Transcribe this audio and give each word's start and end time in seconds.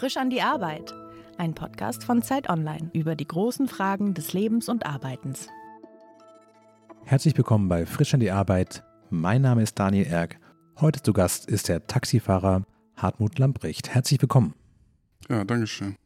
Frisch 0.00 0.16
an 0.16 0.30
die 0.30 0.40
Arbeit. 0.40 0.94
Ein 1.36 1.52
Podcast 1.52 2.04
von 2.04 2.22
Zeit 2.22 2.48
Online 2.48 2.88
über 2.94 3.14
die 3.14 3.26
großen 3.26 3.68
Fragen 3.68 4.14
des 4.14 4.32
Lebens 4.32 4.70
und 4.70 4.86
Arbeitens. 4.86 5.48
Herzlich 7.04 7.36
willkommen 7.36 7.68
bei 7.68 7.84
Frisch 7.84 8.14
an 8.14 8.20
die 8.20 8.30
Arbeit. 8.30 8.82
Mein 9.10 9.42
Name 9.42 9.62
ist 9.62 9.78
Daniel 9.78 10.06
Erck. 10.06 10.40
Heute 10.80 11.02
zu 11.02 11.12
Gast 11.12 11.50
ist 11.50 11.68
der 11.68 11.86
Taxifahrer 11.86 12.64
Hartmut 12.96 13.38
Lamprecht. 13.38 13.90
Herzlich 13.90 14.22
willkommen. 14.22 14.54
Ja, 15.28 15.44
danke 15.44 15.66
schön. 15.66 15.96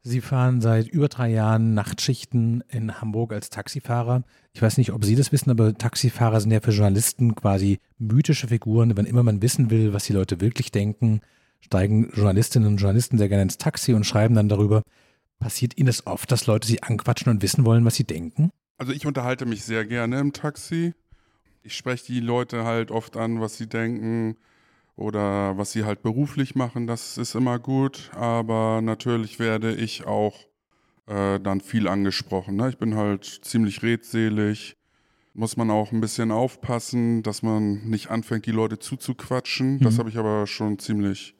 Sie 0.00 0.22
fahren 0.22 0.62
seit 0.62 0.88
über 0.88 1.08
drei 1.08 1.28
Jahren 1.28 1.74
Nachtschichten 1.74 2.64
in 2.70 2.98
Hamburg 3.02 3.34
als 3.34 3.50
Taxifahrer. 3.50 4.24
Ich 4.54 4.62
weiß 4.62 4.78
nicht, 4.78 4.90
ob 4.90 5.04
Sie 5.04 5.16
das 5.16 5.32
wissen, 5.32 5.50
aber 5.50 5.74
Taxifahrer 5.74 6.40
sind 6.40 6.50
ja 6.50 6.62
für 6.62 6.70
Journalisten 6.70 7.34
quasi 7.34 7.78
mythische 7.98 8.48
Figuren. 8.48 8.96
Wenn 8.96 9.04
immer 9.04 9.22
man 9.22 9.42
wissen 9.42 9.68
will, 9.68 9.92
was 9.92 10.04
die 10.04 10.14
Leute 10.14 10.40
wirklich 10.40 10.70
denken, 10.70 11.20
steigen 11.62 12.10
Journalistinnen 12.14 12.68
und 12.68 12.76
Journalisten 12.76 13.18
sehr 13.18 13.28
gerne 13.28 13.42
ins 13.42 13.58
Taxi 13.58 13.94
und 13.94 14.04
schreiben 14.04 14.34
dann 14.34 14.48
darüber. 14.48 14.82
Passiert 15.38 15.78
Ihnen 15.78 15.86
das 15.86 16.06
oft, 16.06 16.30
dass 16.30 16.46
Leute 16.46 16.68
Sie 16.68 16.82
anquatschen 16.82 17.32
und 17.32 17.42
wissen 17.42 17.64
wollen, 17.64 17.84
was 17.84 17.96
Sie 17.96 18.04
denken? 18.04 18.50
Also 18.78 18.92
ich 18.92 19.06
unterhalte 19.06 19.46
mich 19.46 19.64
sehr 19.64 19.84
gerne 19.84 20.18
im 20.20 20.32
Taxi. 20.32 20.94
Ich 21.62 21.76
spreche 21.76 22.06
die 22.06 22.20
Leute 22.20 22.64
halt 22.64 22.90
oft 22.90 23.16
an, 23.16 23.40
was 23.40 23.56
sie 23.56 23.68
denken 23.68 24.36
oder 24.96 25.56
was 25.56 25.72
sie 25.72 25.84
halt 25.84 26.02
beruflich 26.02 26.54
machen. 26.54 26.86
Das 26.86 27.18
ist 27.18 27.34
immer 27.34 27.58
gut. 27.58 28.10
Aber 28.14 28.80
natürlich 28.82 29.38
werde 29.38 29.74
ich 29.74 30.04
auch 30.04 30.34
äh, 31.06 31.38
dann 31.38 31.60
viel 31.60 31.86
angesprochen. 31.86 32.56
Ne? 32.56 32.70
Ich 32.70 32.78
bin 32.78 32.96
halt 32.96 33.24
ziemlich 33.42 33.82
redselig. 33.82 34.76
Muss 35.34 35.56
man 35.56 35.70
auch 35.70 35.92
ein 35.92 36.00
bisschen 36.00 36.30
aufpassen, 36.30 37.22
dass 37.22 37.42
man 37.42 37.88
nicht 37.88 38.10
anfängt, 38.10 38.46
die 38.46 38.50
Leute 38.50 38.78
zuzuquatschen. 38.78 39.76
Mhm. 39.76 39.80
Das 39.80 39.98
habe 39.98 40.10
ich 40.10 40.18
aber 40.18 40.46
schon 40.46 40.78
ziemlich 40.78 41.34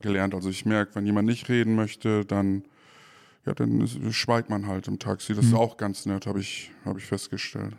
gelernt. 0.00 0.34
Also 0.34 0.50
ich 0.50 0.64
merke, 0.64 0.94
wenn 0.94 1.06
jemand 1.06 1.28
nicht 1.28 1.48
reden 1.48 1.74
möchte, 1.74 2.24
dann, 2.24 2.64
ja, 3.46 3.54
dann 3.54 3.86
schweigt 4.10 4.50
man 4.50 4.66
halt 4.66 4.88
im 4.88 4.98
Taxi. 4.98 5.34
Das 5.34 5.46
mhm. 5.46 5.52
ist 5.52 5.58
auch 5.58 5.76
ganz 5.76 6.06
nett, 6.06 6.26
habe 6.26 6.40
ich, 6.40 6.70
hab 6.84 6.96
ich 6.98 7.04
festgestellt. 7.04 7.74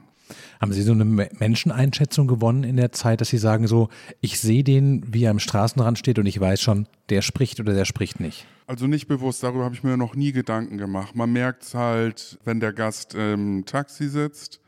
Haben 0.61 0.73
Sie 0.73 0.83
so 0.83 0.91
eine 0.91 1.05
Menscheneinschätzung 1.05 2.27
gewonnen 2.27 2.63
in 2.63 2.77
der 2.77 2.91
Zeit, 2.91 3.21
dass 3.21 3.29
Sie 3.29 3.37
sagen 3.37 3.67
so, 3.67 3.89
ich 4.21 4.39
sehe 4.39 4.63
den, 4.63 5.03
wie 5.11 5.23
er 5.23 5.31
am 5.31 5.39
Straßenrand 5.39 5.97
steht 5.97 6.19
und 6.19 6.27
ich 6.27 6.39
weiß 6.39 6.61
schon, 6.61 6.87
der 7.09 7.21
spricht 7.21 7.59
oder 7.59 7.73
der 7.73 7.85
spricht 7.85 8.19
nicht? 8.19 8.45
Also 8.67 8.85
nicht 8.85 9.07
bewusst, 9.07 9.41
darüber 9.41 9.63
habe 9.63 9.73
ich 9.73 9.83
mir 9.83 9.97
noch 9.97 10.15
nie 10.15 10.31
Gedanken 10.31 10.77
gemacht. 10.77 11.15
Man 11.15 11.33
merkt 11.33 11.63
es 11.63 11.73
halt, 11.73 12.37
wenn 12.43 12.59
der 12.59 12.73
Gast 12.73 13.15
im 13.15 13.65
Taxi 13.65 14.07
sitzt, 14.07 14.61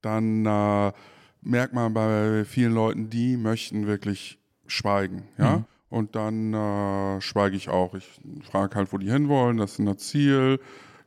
dann 0.00 0.46
äh, 0.46 0.92
merkt 1.42 1.74
man 1.74 1.92
bei 1.92 2.44
vielen 2.44 2.72
Leuten, 2.74 3.10
die 3.10 3.36
möchten 3.36 3.86
wirklich 3.86 4.38
schweigen, 4.66 5.24
ja. 5.38 5.58
Mhm. 5.58 5.64
Und 5.94 6.16
dann 6.16 6.52
äh, 6.52 7.20
schweige 7.20 7.54
ich 7.54 7.68
auch. 7.68 7.94
Ich 7.94 8.20
frage 8.50 8.74
halt, 8.74 8.92
wo 8.92 8.98
die 8.98 9.08
hinwollen, 9.08 9.58
das 9.58 9.74
ist 9.74 9.78
ein 9.78 9.96
Ziel. 9.96 10.58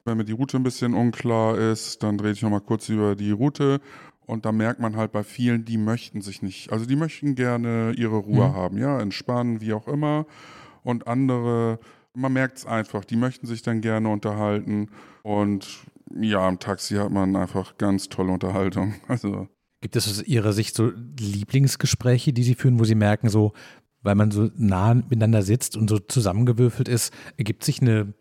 Wenn 0.05 0.15
mir 0.15 0.23
die 0.23 0.31
Route 0.31 0.55
ein 0.55 0.63
bisschen 0.63 0.93
unklar 0.93 1.57
ist, 1.57 2.03
dann 2.03 2.17
drehe 2.17 2.31
ich 2.31 2.41
nochmal 2.41 2.61
kurz 2.61 2.87
über 2.87 3.13
die 3.17 3.31
Route. 3.31 3.81
Und 4.25 4.45
da 4.45 4.53
merkt 4.53 4.79
man 4.79 4.95
halt 4.95 5.11
bei 5.11 5.25
vielen, 5.25 5.65
die 5.65 5.77
möchten 5.77 6.21
sich 6.21 6.41
nicht, 6.41 6.71
also 6.71 6.85
die 6.85 6.95
möchten 6.95 7.35
gerne 7.35 7.95
ihre 7.97 8.15
Ruhe 8.15 8.47
mhm. 8.47 8.53
haben, 8.53 8.77
ja, 8.77 8.97
entspannen, 9.01 9.59
wie 9.59 9.73
auch 9.73 9.89
immer. 9.89 10.25
Und 10.83 11.05
andere, 11.05 11.79
man 12.13 12.31
merkt 12.31 12.59
es 12.59 12.65
einfach, 12.65 13.03
die 13.03 13.17
möchten 13.17 13.45
sich 13.45 13.63
dann 13.63 13.81
gerne 13.81 14.07
unterhalten. 14.07 14.87
Und 15.21 15.67
ja, 16.17 16.47
im 16.47 16.59
Taxi 16.59 16.95
hat 16.95 17.11
man 17.11 17.35
einfach 17.35 17.77
ganz 17.77 18.07
tolle 18.07 18.31
Unterhaltung. 18.31 18.93
Also 19.09 19.49
Gibt 19.81 19.97
es 19.97 20.07
aus 20.07 20.23
Ihrer 20.23 20.53
Sicht 20.53 20.75
so 20.75 20.93
Lieblingsgespräche, 21.19 22.31
die 22.31 22.43
Sie 22.43 22.55
führen, 22.55 22.79
wo 22.79 22.85
Sie 22.85 22.95
merken, 22.95 23.27
so, 23.27 23.51
weil 24.01 24.15
man 24.15 24.31
so 24.31 24.49
nah 24.55 24.93
miteinander 24.93 25.41
sitzt 25.41 25.75
und 25.77 25.89
so 25.89 25.99
zusammengewürfelt 25.99 26.87
ist, 26.87 27.13
ergibt 27.37 27.63
sich 27.63 27.81
eine 27.81 28.13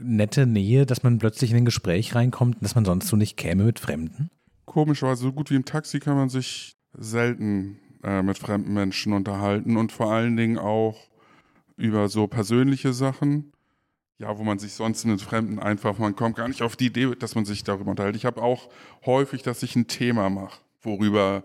nette 0.00 0.46
Nähe, 0.46 0.86
dass 0.86 1.02
man 1.02 1.18
plötzlich 1.18 1.50
in 1.50 1.58
ein 1.58 1.64
Gespräch 1.64 2.14
reinkommt, 2.14 2.58
dass 2.60 2.74
man 2.74 2.84
sonst 2.84 3.08
so 3.08 3.16
nicht 3.16 3.36
käme 3.36 3.64
mit 3.64 3.78
Fremden? 3.78 4.30
Komischerweise, 4.64 5.22
so 5.22 5.32
gut 5.32 5.50
wie 5.50 5.56
im 5.56 5.64
Taxi 5.64 6.00
kann 6.00 6.16
man 6.16 6.28
sich 6.28 6.76
selten 6.96 7.78
äh, 8.02 8.22
mit 8.22 8.38
fremden 8.38 8.72
Menschen 8.72 9.12
unterhalten 9.12 9.76
und 9.76 9.92
vor 9.92 10.12
allen 10.12 10.36
Dingen 10.36 10.58
auch 10.58 11.08
über 11.76 12.08
so 12.08 12.26
persönliche 12.26 12.92
Sachen. 12.92 13.52
Ja, 14.18 14.36
wo 14.36 14.44
man 14.44 14.58
sich 14.58 14.74
sonst 14.74 15.06
mit 15.06 15.22
Fremden 15.22 15.58
einfach, 15.58 15.98
man 15.98 16.14
kommt 16.14 16.36
gar 16.36 16.46
nicht 16.46 16.60
auf 16.60 16.76
die 16.76 16.86
Idee, 16.86 17.14
dass 17.18 17.34
man 17.34 17.46
sich 17.46 17.64
darüber 17.64 17.90
unterhält. 17.90 18.16
Ich 18.16 18.26
habe 18.26 18.42
auch 18.42 18.68
häufig, 19.06 19.42
dass 19.42 19.62
ich 19.62 19.76
ein 19.76 19.86
Thema 19.86 20.28
mache, 20.28 20.60
worüber 20.82 21.42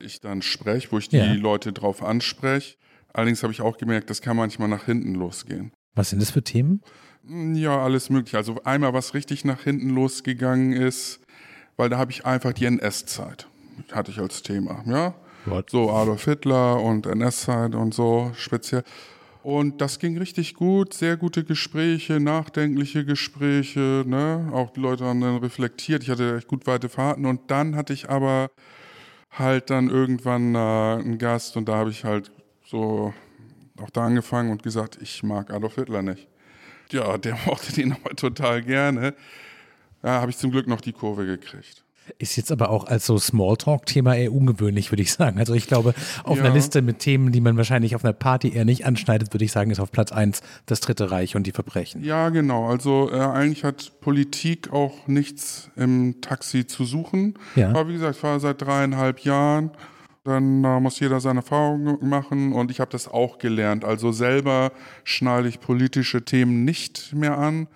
ich 0.00 0.20
dann 0.20 0.42
spreche, 0.42 0.90
wo 0.90 0.98
ich 0.98 1.08
die 1.08 1.18
ja. 1.18 1.32
Leute 1.34 1.72
drauf 1.72 2.02
anspreche. 2.02 2.76
Allerdings 3.16 3.42
habe 3.42 3.50
ich 3.50 3.62
auch 3.62 3.78
gemerkt, 3.78 4.10
das 4.10 4.20
kann 4.20 4.36
manchmal 4.36 4.68
nach 4.68 4.84
hinten 4.84 5.14
losgehen. 5.14 5.72
Was 5.94 6.10
sind 6.10 6.20
das 6.20 6.30
für 6.30 6.42
Themen? 6.42 6.82
Hm, 7.26 7.54
ja, 7.54 7.82
alles 7.82 8.10
mögliche. 8.10 8.36
Also 8.36 8.62
einmal, 8.64 8.92
was 8.92 9.14
richtig 9.14 9.42
nach 9.46 9.62
hinten 9.62 9.88
losgegangen 9.88 10.74
ist, 10.74 11.20
weil 11.78 11.88
da 11.88 11.96
habe 11.96 12.10
ich 12.10 12.26
einfach 12.26 12.52
die 12.52 12.66
NS-Zeit, 12.66 13.48
hatte 13.90 14.10
ich 14.10 14.18
als 14.18 14.42
Thema. 14.42 14.84
Ja, 14.86 15.14
What? 15.46 15.70
so 15.70 15.90
Adolf 15.90 16.26
Hitler 16.26 16.82
und 16.82 17.06
NS-Zeit 17.06 17.74
und 17.74 17.94
so 17.94 18.32
speziell. 18.34 18.82
Und 19.42 19.80
das 19.80 19.98
ging 19.98 20.18
richtig 20.18 20.52
gut, 20.52 20.92
sehr 20.92 21.16
gute 21.16 21.42
Gespräche, 21.42 22.20
nachdenkliche 22.20 23.06
Gespräche, 23.06 24.04
ne? 24.06 24.50
Auch 24.52 24.74
die 24.74 24.80
Leute 24.80 25.06
haben 25.06 25.22
dann 25.22 25.36
reflektiert. 25.36 26.02
Ich 26.02 26.10
hatte 26.10 26.36
echt 26.36 26.48
gut 26.48 26.66
weite 26.66 26.90
Fahrten 26.90 27.24
und 27.24 27.50
dann 27.50 27.76
hatte 27.76 27.94
ich 27.94 28.10
aber 28.10 28.50
halt 29.30 29.70
dann 29.70 29.88
irgendwann 29.88 30.54
äh, 30.54 30.58
einen 30.58 31.16
Gast 31.16 31.56
und 31.56 31.66
da 31.68 31.76
habe 31.76 31.88
ich 31.90 32.04
halt 32.04 32.30
so 32.66 33.14
auch 33.80 33.90
da 33.90 34.06
angefangen 34.06 34.50
und 34.50 34.62
gesagt, 34.62 34.98
ich 35.00 35.22
mag 35.22 35.52
Adolf 35.52 35.76
Hitler 35.76 36.02
nicht. 36.02 36.28
Ja, 36.90 37.18
der 37.18 37.36
mochte 37.46 37.72
den 37.72 37.92
aber 37.92 38.16
total 38.16 38.62
gerne. 38.62 39.14
Da 40.02 40.20
habe 40.20 40.30
ich 40.30 40.38
zum 40.38 40.50
Glück 40.50 40.66
noch 40.66 40.80
die 40.80 40.92
Kurve 40.92 41.26
gekriegt. 41.26 41.82
Ist 42.18 42.36
jetzt 42.36 42.52
aber 42.52 42.70
auch 42.70 42.86
als 42.86 43.06
so 43.06 43.18
Smalltalk-Thema 43.18 44.14
eher 44.14 44.32
ungewöhnlich, 44.32 44.92
würde 44.92 45.02
ich 45.02 45.12
sagen. 45.12 45.40
Also 45.40 45.54
ich 45.54 45.66
glaube, 45.66 45.92
auf 46.22 46.38
ja. 46.38 46.44
einer 46.44 46.54
Liste 46.54 46.80
mit 46.80 47.00
Themen, 47.00 47.32
die 47.32 47.40
man 47.40 47.56
wahrscheinlich 47.56 47.96
auf 47.96 48.04
einer 48.04 48.12
Party 48.12 48.54
eher 48.54 48.64
nicht 48.64 48.86
anschneidet, 48.86 49.34
würde 49.34 49.44
ich 49.44 49.50
sagen, 49.50 49.72
ist 49.72 49.80
auf 49.80 49.90
Platz 49.90 50.12
1 50.12 50.40
das 50.66 50.80
Dritte 50.80 51.10
Reich 51.10 51.34
und 51.34 51.48
die 51.48 51.50
Verbrechen. 51.50 52.04
Ja, 52.04 52.28
genau. 52.28 52.68
Also 52.68 53.10
äh, 53.10 53.18
eigentlich 53.18 53.64
hat 53.64 54.00
Politik 54.00 54.72
auch 54.72 55.08
nichts 55.08 55.68
im 55.74 56.20
Taxi 56.20 56.66
zu 56.66 56.84
suchen. 56.84 57.34
Ja. 57.56 57.70
Aber 57.70 57.88
wie 57.88 57.94
gesagt, 57.94 58.14
ich 58.14 58.20
fahre 58.20 58.38
seit 58.38 58.62
dreieinhalb 58.62 59.20
Jahren 59.20 59.72
dann 60.26 60.64
äh, 60.64 60.80
muss 60.80 61.00
jeder 61.00 61.20
seine 61.20 61.40
Erfahrungen 61.40 62.08
machen 62.08 62.52
und 62.52 62.70
ich 62.70 62.80
habe 62.80 62.90
das 62.90 63.08
auch 63.08 63.38
gelernt. 63.38 63.84
Also 63.84 64.12
selber 64.12 64.72
schneide 65.04 65.48
ich 65.48 65.60
politische 65.60 66.24
Themen 66.24 66.64
nicht 66.64 67.14
mehr 67.14 67.38
an 67.38 67.68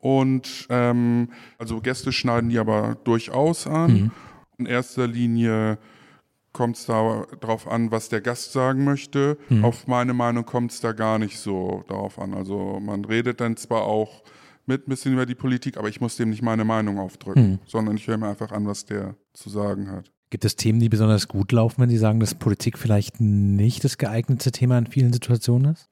und 0.00 0.66
ähm, 0.70 1.30
also 1.58 1.80
Gäste 1.80 2.12
schneiden 2.12 2.50
die 2.50 2.58
aber 2.58 2.96
durchaus 3.04 3.66
an. 3.66 3.92
Mhm. 3.92 4.10
In 4.58 4.66
erster 4.66 5.06
Linie 5.06 5.78
kommt 6.52 6.76
es 6.76 6.86
darauf 6.86 7.68
an, 7.68 7.90
was 7.90 8.08
der 8.08 8.20
Gast 8.20 8.52
sagen 8.52 8.84
möchte. 8.84 9.38
Mhm. 9.48 9.64
Auf 9.64 9.86
meine 9.86 10.14
Meinung 10.14 10.44
kommt 10.44 10.72
es 10.72 10.80
da 10.80 10.92
gar 10.92 11.18
nicht 11.18 11.38
so 11.38 11.84
darauf 11.88 12.18
an. 12.18 12.34
Also 12.34 12.80
man 12.80 13.04
redet 13.04 13.40
dann 13.40 13.56
zwar 13.56 13.82
auch 13.82 14.22
mit 14.66 14.86
ein 14.86 14.90
bisschen 14.90 15.12
über 15.12 15.26
die 15.26 15.34
Politik, 15.34 15.76
aber 15.76 15.88
ich 15.88 16.00
muss 16.00 16.16
dem 16.16 16.30
nicht 16.30 16.42
meine 16.42 16.64
Meinung 16.64 16.98
aufdrücken, 16.98 17.50
mhm. 17.50 17.58
sondern 17.64 17.96
ich 17.96 18.06
höre 18.06 18.18
mir 18.18 18.28
einfach 18.28 18.52
an, 18.52 18.66
was 18.66 18.84
der 18.84 19.14
zu 19.32 19.48
sagen 19.50 19.90
hat. 19.90 20.10
Gibt 20.30 20.44
es 20.44 20.56
Themen, 20.56 20.78
die 20.78 20.88
besonders 20.88 21.26
gut 21.28 21.52
laufen, 21.52 21.80
wenn 21.80 21.88
Sie 21.88 21.96
sagen, 21.96 22.20
dass 22.20 22.34
Politik 22.34 22.78
vielleicht 22.78 23.20
nicht 23.20 23.82
das 23.84 23.96
geeignete 23.96 24.52
Thema 24.52 24.76
in 24.76 24.86
vielen 24.86 25.12
Situationen 25.12 25.72
ist? 25.72 25.88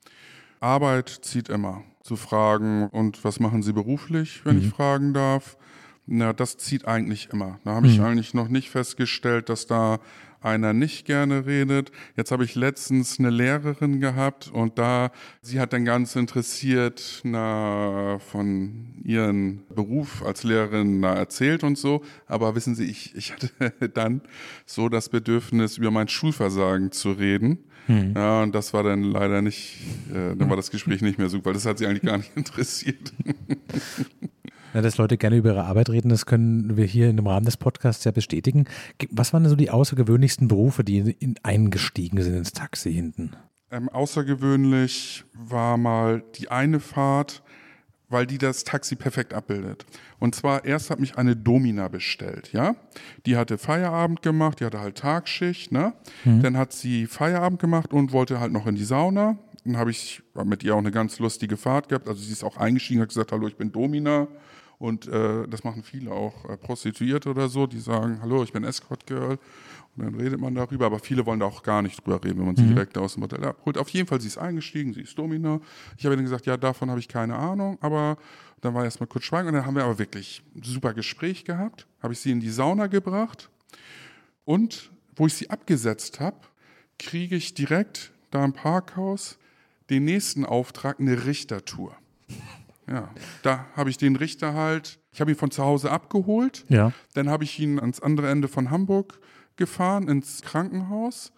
Arbeit 0.60 1.08
zieht 1.08 1.48
immer. 1.48 1.82
Zu 2.02 2.16
fragen, 2.16 2.88
und 2.88 3.24
was 3.24 3.41
machen 3.41 3.62
Sie 3.62 3.72
beruflich, 3.72 4.42
wenn 4.44 4.56
mhm. 4.56 4.62
ich 4.62 4.69
fragen 4.69 5.14
darf? 5.14 5.56
Na, 6.06 6.32
das 6.32 6.56
zieht 6.56 6.86
eigentlich 6.86 7.30
immer. 7.32 7.58
Da 7.64 7.72
habe 7.72 7.88
ich 7.88 7.98
mhm. 7.98 8.04
eigentlich 8.04 8.34
noch 8.34 8.48
nicht 8.48 8.70
festgestellt, 8.70 9.48
dass 9.48 9.66
da 9.66 9.98
einer 10.41 10.72
nicht 10.72 11.06
gerne 11.06 11.47
redet. 11.47 11.92
Jetzt 12.16 12.30
habe 12.30 12.44
ich 12.44 12.54
letztens 12.54 13.18
eine 13.18 13.30
Lehrerin 13.30 14.00
gehabt 14.00 14.50
und 14.53 14.78
da, 14.78 15.10
sie 15.42 15.60
hat 15.60 15.72
dann 15.72 15.84
ganz 15.84 16.16
interessiert 16.16 17.21
na, 17.24 18.18
von 18.18 18.94
ihrem 19.04 19.62
Beruf 19.74 20.24
als 20.24 20.42
Lehrerin 20.42 21.00
na, 21.00 21.15
erzählt 21.15 21.65
und 21.65 21.78
so. 21.78 22.03
Aber 22.27 22.54
wissen 22.54 22.74
Sie, 22.74 22.84
ich, 22.84 23.15
ich 23.15 23.33
hatte 23.33 23.50
dann 23.94 24.22
so 24.65 24.88
das 24.88 25.09
Bedürfnis, 25.09 25.78
über 25.78 25.91
mein 25.91 26.09
Schulversagen 26.09 26.92
zu 26.92 27.12
reden. 27.12 27.59
Hm. 27.86 28.15
Ja, 28.16 28.42
und 28.42 28.54
das 28.54 28.72
war 28.74 28.82
dann 28.82 29.03
leider 29.03 29.42
nicht, 29.42 29.78
äh, 30.10 30.36
dann 30.36 30.50
war 30.50 30.56
das 30.56 30.71
Gespräch 30.71 31.03
nicht 31.03 31.18
mehr 31.18 31.28
super, 31.28 31.47
weil 31.47 31.54
das 31.54 31.66
hat 31.66 31.78
sie 31.78 31.86
eigentlich 31.86 32.03
gar 32.03 32.18
nicht 32.18 32.32
interessiert. 32.36 33.12
Ja, 34.77 34.83
dass 34.83 34.99
Leute 34.99 35.17
gerne 35.17 35.37
über 35.37 35.53
ihre 35.53 35.65
Arbeit 35.65 35.89
reden, 35.89 36.11
das 36.11 36.27
können 36.27 36.77
wir 36.77 36.84
hier 36.84 37.09
in 37.09 37.17
dem 37.17 37.27
Rahmen 37.27 37.47
des 37.47 37.57
Podcasts 37.57 38.05
ja 38.05 38.11
bestätigen. 38.11 38.67
Was 39.09 39.33
waren 39.33 39.43
denn 39.43 39.49
so 39.49 39.57
die 39.57 39.71
außergewöhnlichsten 39.71 40.49
Berufe, 40.49 40.84
die 40.84 40.99
in, 41.19 41.37
eingestiegen 41.43 42.23
sind 42.23 42.37
ins 42.37 42.53
Taxi 42.53 42.93
hinten? 42.93 43.33
Ähm, 43.71 43.89
außergewöhnlich 43.89 45.25
war 45.33 45.78
mal 45.78 46.23
die 46.34 46.51
eine 46.51 46.81
Fahrt, 46.81 47.43
weil 48.11 48.27
die 48.27 48.37
das 48.37 48.65
Taxi 48.65 48.97
perfekt 48.97 49.33
abbildet. 49.33 49.87
Und 50.19 50.34
zwar 50.34 50.67
erst 50.67 50.91
hat 50.91 51.01
mich 51.01 51.17
eine 51.17 51.37
Domina 51.37 51.89
bestellt, 51.89 52.53
ja. 52.53 52.77
Die 53.25 53.39
hatte 53.39 53.57
Feierabend 53.57 54.21
gemacht, 54.21 54.61
die 54.61 54.67
hatte 54.67 54.81
halt 54.81 54.99
Tagschicht, 54.99 55.73
ne. 55.73 55.95
Mhm. 56.27 56.43
Dann 56.43 56.59
hat 56.59 56.75
sie 56.75 57.07
Feierabend 57.07 57.61
gemacht 57.61 57.95
und 57.95 58.13
wollte 58.13 58.41
halt 58.41 58.53
noch 58.53 58.67
in 58.67 58.75
die 58.75 58.84
Sauna 58.84 59.39
Dann 59.65 59.78
habe 59.78 59.91
ich 59.91 60.23
mit 60.45 60.63
ihr 60.65 60.75
auch 60.75 60.81
eine 60.81 60.91
ganz 60.91 61.19
lustige 61.19 61.57
Fahrt 61.57 61.89
gehabt. 61.89 62.09
Also 62.09 62.23
sie 62.23 62.33
ist 62.33 62.45
auch 62.45 62.59
eingestiegen, 62.59 63.01
hat 63.01 63.09
gesagt, 63.09 63.33
hallo, 63.33 63.49
ich 63.49 63.57
bin 63.57 63.73
Domina. 63.73 64.28
Und 64.78 65.09
äh, 65.09 65.47
das 65.49 65.65
machen 65.65 65.83
viele 65.83 66.13
auch 66.13 66.45
äh, 66.49 66.57
Prostituierte 66.57 67.31
oder 67.31 67.49
so, 67.49 67.67
die 67.67 67.81
sagen, 67.81 68.19
hallo, 68.21 68.43
ich 68.43 68.53
bin 68.53 68.65
Escort 68.65 69.07
Girl. 69.07 69.39
Und 69.97 70.05
dann 70.05 70.15
redet 70.15 70.39
man 70.39 70.55
darüber, 70.55 70.87
aber 70.87 70.99
viele 70.99 71.25
wollen 71.25 71.41
da 71.41 71.47
auch 71.47 71.63
gar 71.63 71.81
nicht 71.81 72.05
drüber 72.05 72.23
reden, 72.23 72.41
wenn 72.41 72.47
man 72.47 72.57
sie 72.57 72.65
mhm. 72.65 72.75
direkt 72.75 72.99
aus 72.99 73.15
dem 73.15 73.21
Modell 73.21 73.43
abholt. 73.45 73.78
Auf 73.78 73.89
jeden 73.89 74.07
Fall, 74.07 74.21
sie 74.21 74.27
ist 74.27 74.37
eingestiegen, 74.37 74.93
sie 74.93 75.01
ist 75.01 75.19
Domina. 75.19 75.61
Ich 75.97 76.05
habe 76.05 76.17
dann 76.17 76.25
gesagt, 76.25 76.45
ja, 76.45 76.59
davon 76.59 76.91
habe 76.91 77.01
ich 77.01 77.09
keine 77.09 77.37
Ahnung, 77.37 77.78
aber 77.81 78.19
dann 78.61 78.75
war 78.75 78.84
erstmal 78.84 79.07
kurz 79.07 79.25
Schweigen 79.25 79.49
und 79.49 79.55
dann 79.55 79.65
haben 79.65 79.77
wir 79.77 79.84
aber 79.84 79.99
wirklich 79.99 80.43
ein 80.55 80.63
super 80.63 80.93
Gespräch 80.93 81.45
gehabt. 81.45 81.87
Habe 82.03 82.13
ich 82.13 82.21
sie 82.21 82.31
in 82.31 82.41
die 82.41 82.51
Sauna 82.51 82.89
gebracht 82.89 83.49
und 84.45 84.91
wo 85.15 85.27
ich 85.27 85.34
sie 85.34 85.49
abgesetzt 85.49 86.21
habe, 86.21 86.37
kriege 86.99 87.37
ich 87.37 87.55
direkt 87.55 88.13
da 88.31 88.45
im 88.45 88.53
Parkhaus 88.53 89.39
den 89.89 90.05
nächsten 90.05 90.45
Auftrag, 90.45 91.01
eine 91.01 91.25
Richtertour. 91.25 91.97
Ja, 92.88 93.10
da 93.42 93.66
habe 93.77 93.91
ich 93.91 93.98
den 93.98 94.16
Richter 94.16 94.54
halt, 94.54 95.00
ich 95.12 95.21
habe 95.21 95.33
ihn 95.33 95.36
von 95.36 95.50
zu 95.50 95.65
Hause 95.65 95.91
abgeholt. 95.91 96.65
Ja. 96.68 96.92
Dann 97.15 97.28
habe 97.28 97.44
ich 97.44 97.59
ihn 97.59 97.80
ans 97.80 98.00
andere 98.00 98.30
Ende 98.30 98.48
von 98.48 98.71
Hamburg 98.71 99.18
gefahren, 99.56 100.09
ins 100.09 100.42
Krankenhaus. 100.42 101.33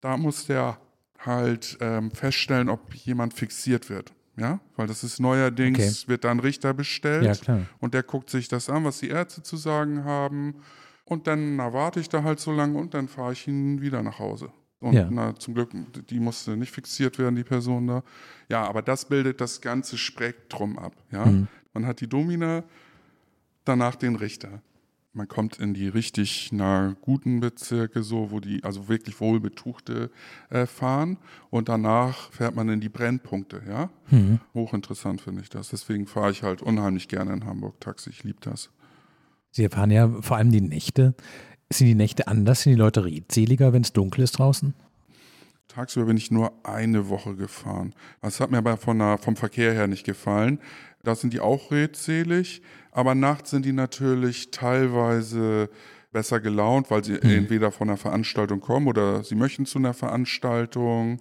Da 0.00 0.16
muss 0.16 0.46
der 0.46 0.78
halt 1.18 1.78
ähm, 1.80 2.10
feststellen, 2.10 2.68
ob 2.68 2.94
jemand 2.94 3.34
fixiert 3.34 3.90
wird. 3.90 4.12
Ja, 4.36 4.60
weil 4.76 4.88
das 4.88 5.04
ist 5.04 5.20
neuerdings, 5.20 6.02
okay. 6.02 6.08
wird 6.08 6.24
dann 6.24 6.40
Richter 6.40 6.74
bestellt. 6.74 7.24
Ja, 7.24 7.34
klar. 7.34 7.62
Und 7.78 7.94
der 7.94 8.02
guckt 8.02 8.30
sich 8.30 8.48
das 8.48 8.68
an, 8.68 8.84
was 8.84 8.98
die 8.98 9.08
Ärzte 9.08 9.42
zu 9.42 9.56
sagen 9.56 10.04
haben. 10.04 10.56
Und 11.04 11.26
dann 11.26 11.58
erwarte 11.58 12.00
ich 12.00 12.08
da 12.08 12.24
halt 12.24 12.40
so 12.40 12.50
lange 12.50 12.78
und 12.78 12.94
dann 12.94 13.08
fahre 13.08 13.32
ich 13.32 13.46
ihn 13.46 13.80
wieder 13.80 14.02
nach 14.02 14.18
Hause. 14.18 14.50
Und 14.80 14.92
ja. 14.92 15.08
na, 15.10 15.34
zum 15.36 15.54
Glück, 15.54 15.70
die 16.10 16.20
musste 16.20 16.56
nicht 16.56 16.72
fixiert 16.72 17.18
werden, 17.18 17.36
die 17.36 17.44
Person 17.44 17.86
da. 17.86 18.02
Ja, 18.48 18.66
aber 18.66 18.82
das 18.82 19.06
bildet 19.06 19.40
das 19.40 19.60
ganze 19.60 19.96
Spektrum 19.96 20.78
ab. 20.78 20.94
Ja? 21.10 21.24
Mhm. 21.24 21.48
Man 21.72 21.86
hat 21.86 22.00
die 22.00 22.08
Domina, 22.08 22.64
danach 23.64 23.96
den 23.96 24.16
Richter. 24.16 24.60
Man 25.16 25.28
kommt 25.28 25.60
in 25.60 25.74
die 25.74 25.86
richtig 25.86 26.50
na, 26.52 26.96
guten 27.00 27.38
Bezirke, 27.38 28.02
so, 28.02 28.32
wo 28.32 28.40
die, 28.40 28.64
also 28.64 28.88
wirklich 28.88 29.20
wohlbetuchte 29.20 30.10
äh, 30.50 30.66
fahren. 30.66 31.18
Und 31.50 31.68
danach 31.68 32.32
fährt 32.32 32.56
man 32.56 32.68
in 32.68 32.80
die 32.80 32.88
Brennpunkte, 32.88 33.62
ja. 33.66 33.90
Mhm. 34.10 34.40
Hochinteressant 34.54 35.20
finde 35.20 35.42
ich 35.42 35.50
das. 35.50 35.68
Deswegen 35.68 36.06
fahre 36.06 36.32
ich 36.32 36.42
halt 36.42 36.62
unheimlich 36.62 37.06
gerne 37.06 37.32
in 37.32 37.44
Hamburg 37.44 37.80
Taxi. 37.80 38.10
Ich 38.10 38.24
liebe 38.24 38.40
das. 38.40 38.70
Sie 39.52 39.62
erfahren 39.62 39.92
ja 39.92 40.08
vor 40.20 40.36
allem 40.36 40.50
die 40.50 40.60
Nächte. 40.60 41.14
Sind 41.74 41.88
die 41.88 41.96
Nächte 41.96 42.28
anders? 42.28 42.62
Sind 42.62 42.74
die 42.74 42.78
Leute 42.78 43.04
redseliger, 43.04 43.72
wenn 43.72 43.82
es 43.82 43.92
dunkel 43.92 44.22
ist 44.22 44.38
draußen? 44.38 44.74
Tagsüber 45.66 46.06
bin 46.06 46.16
ich 46.16 46.30
nur 46.30 46.52
eine 46.62 47.08
Woche 47.08 47.34
gefahren. 47.34 47.94
Das 48.22 48.38
hat 48.38 48.52
mir 48.52 48.58
aber 48.58 48.76
von 48.76 49.00
der, 49.00 49.18
vom 49.18 49.34
Verkehr 49.34 49.72
her 49.72 49.88
nicht 49.88 50.04
gefallen. 50.04 50.60
Da 51.02 51.16
sind 51.16 51.32
die 51.32 51.40
auch 51.40 51.72
redselig, 51.72 52.62
aber 52.92 53.16
nachts 53.16 53.50
sind 53.50 53.64
die 53.64 53.72
natürlich 53.72 54.52
teilweise 54.52 55.68
besser 56.12 56.38
gelaunt, 56.38 56.92
weil 56.92 57.02
sie 57.02 57.14
mhm. 57.14 57.30
entweder 57.30 57.72
von 57.72 57.88
einer 57.88 57.98
Veranstaltung 57.98 58.60
kommen 58.60 58.86
oder 58.86 59.24
sie 59.24 59.34
möchten 59.34 59.66
zu 59.66 59.78
einer 59.78 59.94
Veranstaltung, 59.94 61.20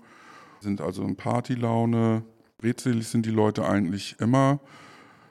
sind 0.59 0.81
also 0.81 1.03
in 1.03 1.15
Partylaune. 1.15 2.23
Redselig 2.61 3.07
sind 3.07 3.25
die 3.25 3.31
Leute 3.31 3.67
eigentlich 3.67 4.17
immer, 4.19 4.59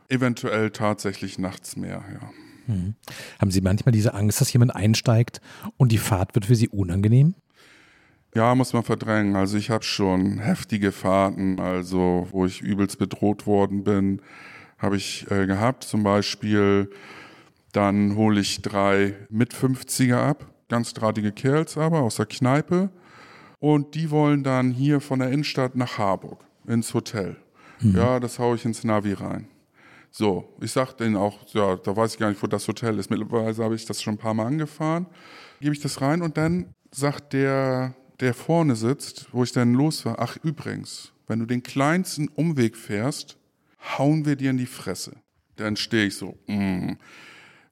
eventuell 0.08 0.70
tatsächlich 0.70 1.38
nachts 1.38 1.76
mehr, 1.76 2.02
ja. 2.12 2.30
Mhm. 2.66 2.94
Haben 3.40 3.50
Sie 3.50 3.60
manchmal 3.60 3.92
diese 3.92 4.14
Angst, 4.14 4.40
dass 4.40 4.52
jemand 4.52 4.74
einsteigt 4.74 5.40
und 5.76 5.92
die 5.92 5.98
Fahrt 5.98 6.34
wird 6.34 6.46
für 6.46 6.54
Sie 6.54 6.68
unangenehm? 6.68 7.34
Ja, 8.34 8.54
muss 8.54 8.72
man 8.72 8.82
verdrängen. 8.82 9.36
Also 9.36 9.58
ich 9.58 9.70
habe 9.70 9.84
schon 9.84 10.38
heftige 10.38 10.90
Fahrten, 10.90 11.60
also 11.60 12.28
wo 12.30 12.46
ich 12.46 12.62
übelst 12.62 12.98
bedroht 12.98 13.46
worden 13.46 13.84
bin, 13.84 14.22
habe 14.78 14.96
ich 14.96 15.30
äh, 15.30 15.46
gehabt. 15.46 15.84
Zum 15.84 16.02
Beispiel, 16.02 16.90
dann 17.72 18.16
hole 18.16 18.40
ich 18.40 18.62
drei 18.62 19.14
mit 19.28 19.52
50er 19.52 20.16
ab, 20.16 20.46
ganz 20.68 20.94
drahtige 20.94 21.32
Kerls 21.32 21.76
aber 21.76 22.00
aus 22.00 22.16
der 22.16 22.26
Kneipe. 22.26 22.90
Und 23.58 23.94
die 23.94 24.10
wollen 24.10 24.42
dann 24.42 24.72
hier 24.72 25.00
von 25.00 25.20
der 25.20 25.30
Innenstadt 25.30 25.76
nach 25.76 25.98
Harburg 25.98 26.40
ins 26.66 26.94
Hotel. 26.94 27.36
Mhm. 27.80 27.96
Ja, 27.96 28.18
das 28.18 28.38
haue 28.38 28.56
ich 28.56 28.64
ins 28.64 28.82
Navi 28.82 29.12
rein. 29.12 29.46
So, 30.14 30.54
ich 30.60 30.70
sag 30.70 30.92
denen 30.92 31.16
auch, 31.16 31.38
ja, 31.54 31.74
da 31.76 31.96
weiß 31.96 32.12
ich 32.12 32.20
gar 32.20 32.28
nicht, 32.28 32.42
wo 32.42 32.46
das 32.46 32.68
Hotel 32.68 32.98
ist. 32.98 33.08
Mittlerweile 33.08 33.56
habe 33.56 33.74
ich 33.74 33.86
das 33.86 34.02
schon 34.02 34.14
ein 34.14 34.18
paar 34.18 34.34
Mal 34.34 34.46
angefahren. 34.46 35.06
Gebe 35.60 35.74
ich 35.74 35.80
das 35.80 36.02
rein 36.02 36.20
und 36.20 36.36
dann 36.36 36.74
sagt 36.90 37.32
der, 37.32 37.94
der 38.20 38.34
vorne 38.34 38.76
sitzt, 38.76 39.28
wo 39.32 39.42
ich 39.42 39.52
dann 39.52 39.72
los 39.72 40.04
war, 40.04 40.18
ach 40.18 40.36
übrigens, 40.42 41.12
wenn 41.26 41.38
du 41.38 41.46
den 41.46 41.62
kleinsten 41.62 42.28
Umweg 42.28 42.76
fährst, 42.76 43.38
hauen 43.96 44.26
wir 44.26 44.36
dir 44.36 44.50
in 44.50 44.58
die 44.58 44.66
Fresse. 44.66 45.16
Dann 45.56 45.76
stehe 45.76 46.06
ich 46.06 46.16
so, 46.16 46.36
mm, 46.46 46.92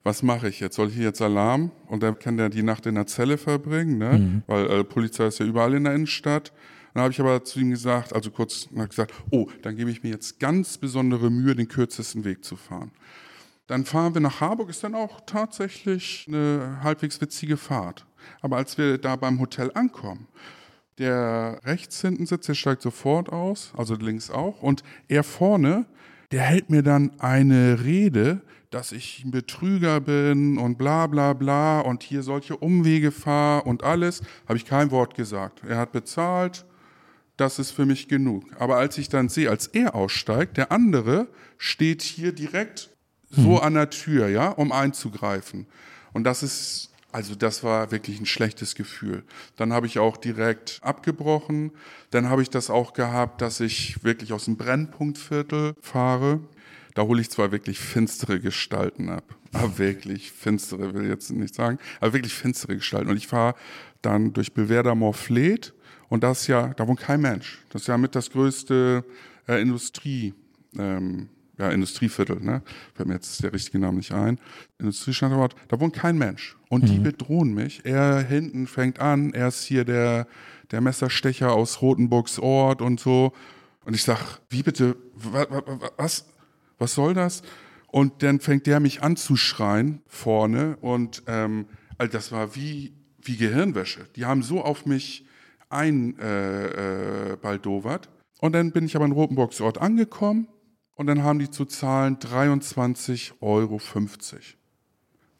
was 0.02 0.22
mache 0.22 0.48
ich 0.48 0.60
jetzt? 0.60 0.76
Soll 0.76 0.88
ich 0.88 0.96
jetzt 0.96 1.20
Alarm? 1.20 1.70
Und 1.88 2.02
dann 2.02 2.18
kann 2.18 2.38
der 2.38 2.48
die 2.48 2.62
Nacht 2.62 2.86
in 2.86 2.94
der 2.94 3.06
Zelle 3.06 3.36
verbringen, 3.36 3.98
ne? 3.98 4.18
Mhm. 4.18 4.42
weil 4.46 4.70
äh, 4.70 4.84
Polizei 4.84 5.26
ist 5.26 5.40
ja 5.40 5.46
überall 5.46 5.74
in 5.74 5.84
der 5.84 5.94
Innenstadt. 5.94 6.52
Dann 6.94 7.02
habe 7.02 7.12
ich 7.12 7.20
aber 7.20 7.44
zu 7.44 7.60
ihm 7.60 7.70
gesagt, 7.70 8.12
also 8.12 8.30
kurz 8.30 8.68
gesagt, 8.88 9.14
oh, 9.30 9.48
dann 9.62 9.76
gebe 9.76 9.90
ich 9.90 10.02
mir 10.02 10.10
jetzt 10.10 10.40
ganz 10.40 10.78
besondere 10.78 11.30
Mühe, 11.30 11.54
den 11.54 11.68
kürzesten 11.68 12.24
Weg 12.24 12.44
zu 12.44 12.56
fahren. 12.56 12.90
Dann 13.66 13.84
fahren 13.84 14.14
wir 14.14 14.20
nach 14.20 14.40
Harburg, 14.40 14.68
ist 14.68 14.82
dann 14.82 14.96
auch 14.96 15.20
tatsächlich 15.26 16.24
eine 16.26 16.80
halbwegs 16.82 17.20
witzige 17.20 17.56
Fahrt. 17.56 18.04
Aber 18.40 18.56
als 18.56 18.76
wir 18.76 18.98
da 18.98 19.14
beim 19.14 19.38
Hotel 19.38 19.70
ankommen, 19.74 20.26
der 20.98 21.60
rechts 21.64 22.00
hinten 22.00 22.26
sitzt, 22.26 22.48
der 22.48 22.54
steigt 22.54 22.82
sofort 22.82 23.28
aus, 23.30 23.72
also 23.76 23.94
links 23.94 24.30
auch, 24.30 24.60
und 24.62 24.82
er 25.08 25.22
vorne, 25.22 25.86
der 26.32 26.42
hält 26.42 26.68
mir 26.68 26.82
dann 26.82 27.12
eine 27.20 27.84
Rede, 27.84 28.42
dass 28.70 28.92
ich 28.92 29.24
ein 29.24 29.30
Betrüger 29.30 30.00
bin 30.00 30.58
und 30.58 30.78
bla 30.78 31.06
bla 31.06 31.32
bla 31.32 31.80
und 31.80 32.02
hier 32.02 32.22
solche 32.22 32.56
Umwege 32.56 33.10
fahre 33.10 33.62
und 33.64 33.82
alles, 33.82 34.22
habe 34.46 34.56
ich 34.56 34.64
kein 34.64 34.90
Wort 34.90 35.14
gesagt. 35.14 35.62
Er 35.66 35.78
hat 35.78 35.92
bezahlt, 35.92 36.66
das 37.40 37.58
ist 37.58 37.70
für 37.70 37.86
mich 37.86 38.08
genug. 38.08 38.44
Aber 38.58 38.76
als 38.76 38.98
ich 38.98 39.08
dann 39.08 39.28
sehe, 39.28 39.50
als 39.50 39.66
er 39.66 39.94
aussteigt, 39.94 40.56
der 40.56 40.70
andere 40.70 41.28
steht 41.56 42.02
hier 42.02 42.32
direkt 42.32 42.90
so 43.30 43.52
mhm. 43.52 43.58
an 43.58 43.74
der 43.74 43.90
Tür, 43.90 44.28
ja, 44.28 44.48
um 44.48 44.72
einzugreifen. 44.72 45.66
Und 46.12 46.24
das 46.24 46.42
ist, 46.42 46.90
also 47.12 47.34
das 47.34 47.62
war 47.62 47.90
wirklich 47.92 48.20
ein 48.20 48.26
schlechtes 48.26 48.74
Gefühl. 48.74 49.24
Dann 49.56 49.72
habe 49.72 49.86
ich 49.86 49.98
auch 49.98 50.16
direkt 50.16 50.80
abgebrochen. 50.82 51.72
Dann 52.10 52.28
habe 52.28 52.42
ich 52.42 52.50
das 52.50 52.68
auch 52.68 52.92
gehabt, 52.92 53.40
dass 53.40 53.60
ich 53.60 54.04
wirklich 54.04 54.32
aus 54.32 54.44
dem 54.44 54.56
Brennpunktviertel 54.56 55.74
fahre. 55.80 56.40
Da 56.94 57.02
hole 57.02 57.20
ich 57.20 57.30
zwar 57.30 57.52
wirklich 57.52 57.78
finstere 57.78 58.40
Gestalten 58.40 59.08
ab, 59.08 59.36
aber 59.52 59.78
wirklich 59.78 60.32
finstere, 60.32 60.92
will 60.92 61.04
ich 61.04 61.08
jetzt 61.08 61.30
nicht 61.30 61.54
sagen, 61.54 61.78
aber 62.00 62.12
wirklich 62.12 62.34
finstere 62.34 62.74
Gestalten. 62.74 63.10
Und 63.10 63.16
ich 63.16 63.28
fahre 63.28 63.54
dann 64.02 64.32
durch 64.32 64.52
Bewerder 64.52 64.94
Morfleet 64.94 65.72
und 66.10 66.24
das 66.24 66.46
ja, 66.48 66.74
da 66.74 66.86
wohnt 66.86 67.00
kein 67.00 67.22
Mensch. 67.22 67.64
Das 67.70 67.82
ist 67.82 67.88
ja 67.88 67.96
mit 67.96 68.14
das 68.14 68.30
größte 68.30 69.04
äh, 69.48 69.62
Industrie, 69.62 70.34
ähm, 70.76 71.28
ja, 71.56 71.70
Industrieviertel, 71.70 72.40
ne? 72.40 72.62
Fällt 72.94 73.08
mir 73.08 73.14
jetzt 73.14 73.42
der 73.42 73.52
richtige 73.52 73.78
Name 73.78 73.98
nicht 73.98 74.12
ein. 74.12 74.40
Industriestandort, 74.78 75.54
da 75.68 75.78
wohnt 75.78 75.94
kein 75.94 76.18
Mensch. 76.18 76.56
Und 76.68 76.82
mhm. 76.82 76.86
die 76.88 76.98
bedrohen 76.98 77.54
mich. 77.54 77.84
Er 77.84 78.20
hinten 78.20 78.66
fängt 78.66 78.98
an, 78.98 79.32
er 79.34 79.48
ist 79.48 79.64
hier 79.64 79.84
der, 79.84 80.26
der 80.72 80.80
Messerstecher 80.80 81.52
aus 81.52 81.80
Rotenburgs 81.80 82.40
Ort 82.40 82.82
und 82.82 82.98
so. 82.98 83.32
Und 83.84 83.94
ich 83.94 84.02
sag, 84.02 84.40
wie 84.48 84.64
bitte, 84.64 84.96
was, 85.96 86.26
was 86.78 86.94
soll 86.94 87.14
das? 87.14 87.42
Und 87.86 88.24
dann 88.24 88.40
fängt 88.40 88.66
der 88.66 88.80
mich 88.80 89.02
an 89.02 89.16
zu 89.16 89.36
schreien 89.36 90.02
vorne 90.06 90.76
und 90.80 91.22
ähm, 91.26 91.66
also 91.98 92.12
das 92.12 92.32
war 92.32 92.54
wie, 92.54 92.94
wie 93.20 93.36
Gehirnwäsche. 93.36 94.06
Die 94.16 94.24
haben 94.24 94.42
so 94.42 94.62
auf 94.62 94.86
mich 94.86 95.24
einbaldowert. 95.70 98.06
Äh, 98.06 98.08
äh, 98.08 98.12
und 98.40 98.52
dann 98.52 98.72
bin 98.72 98.84
ich 98.84 98.96
aber 98.96 99.06
in 99.06 99.12
Rotenburgs 99.12 99.60
Ort 99.60 99.78
angekommen 99.78 100.48
und 100.96 101.06
dann 101.06 101.22
haben 101.22 101.38
die 101.38 101.50
zu 101.50 101.64
zahlen 101.64 102.18
23,50 102.18 103.32
Euro. 103.40 103.80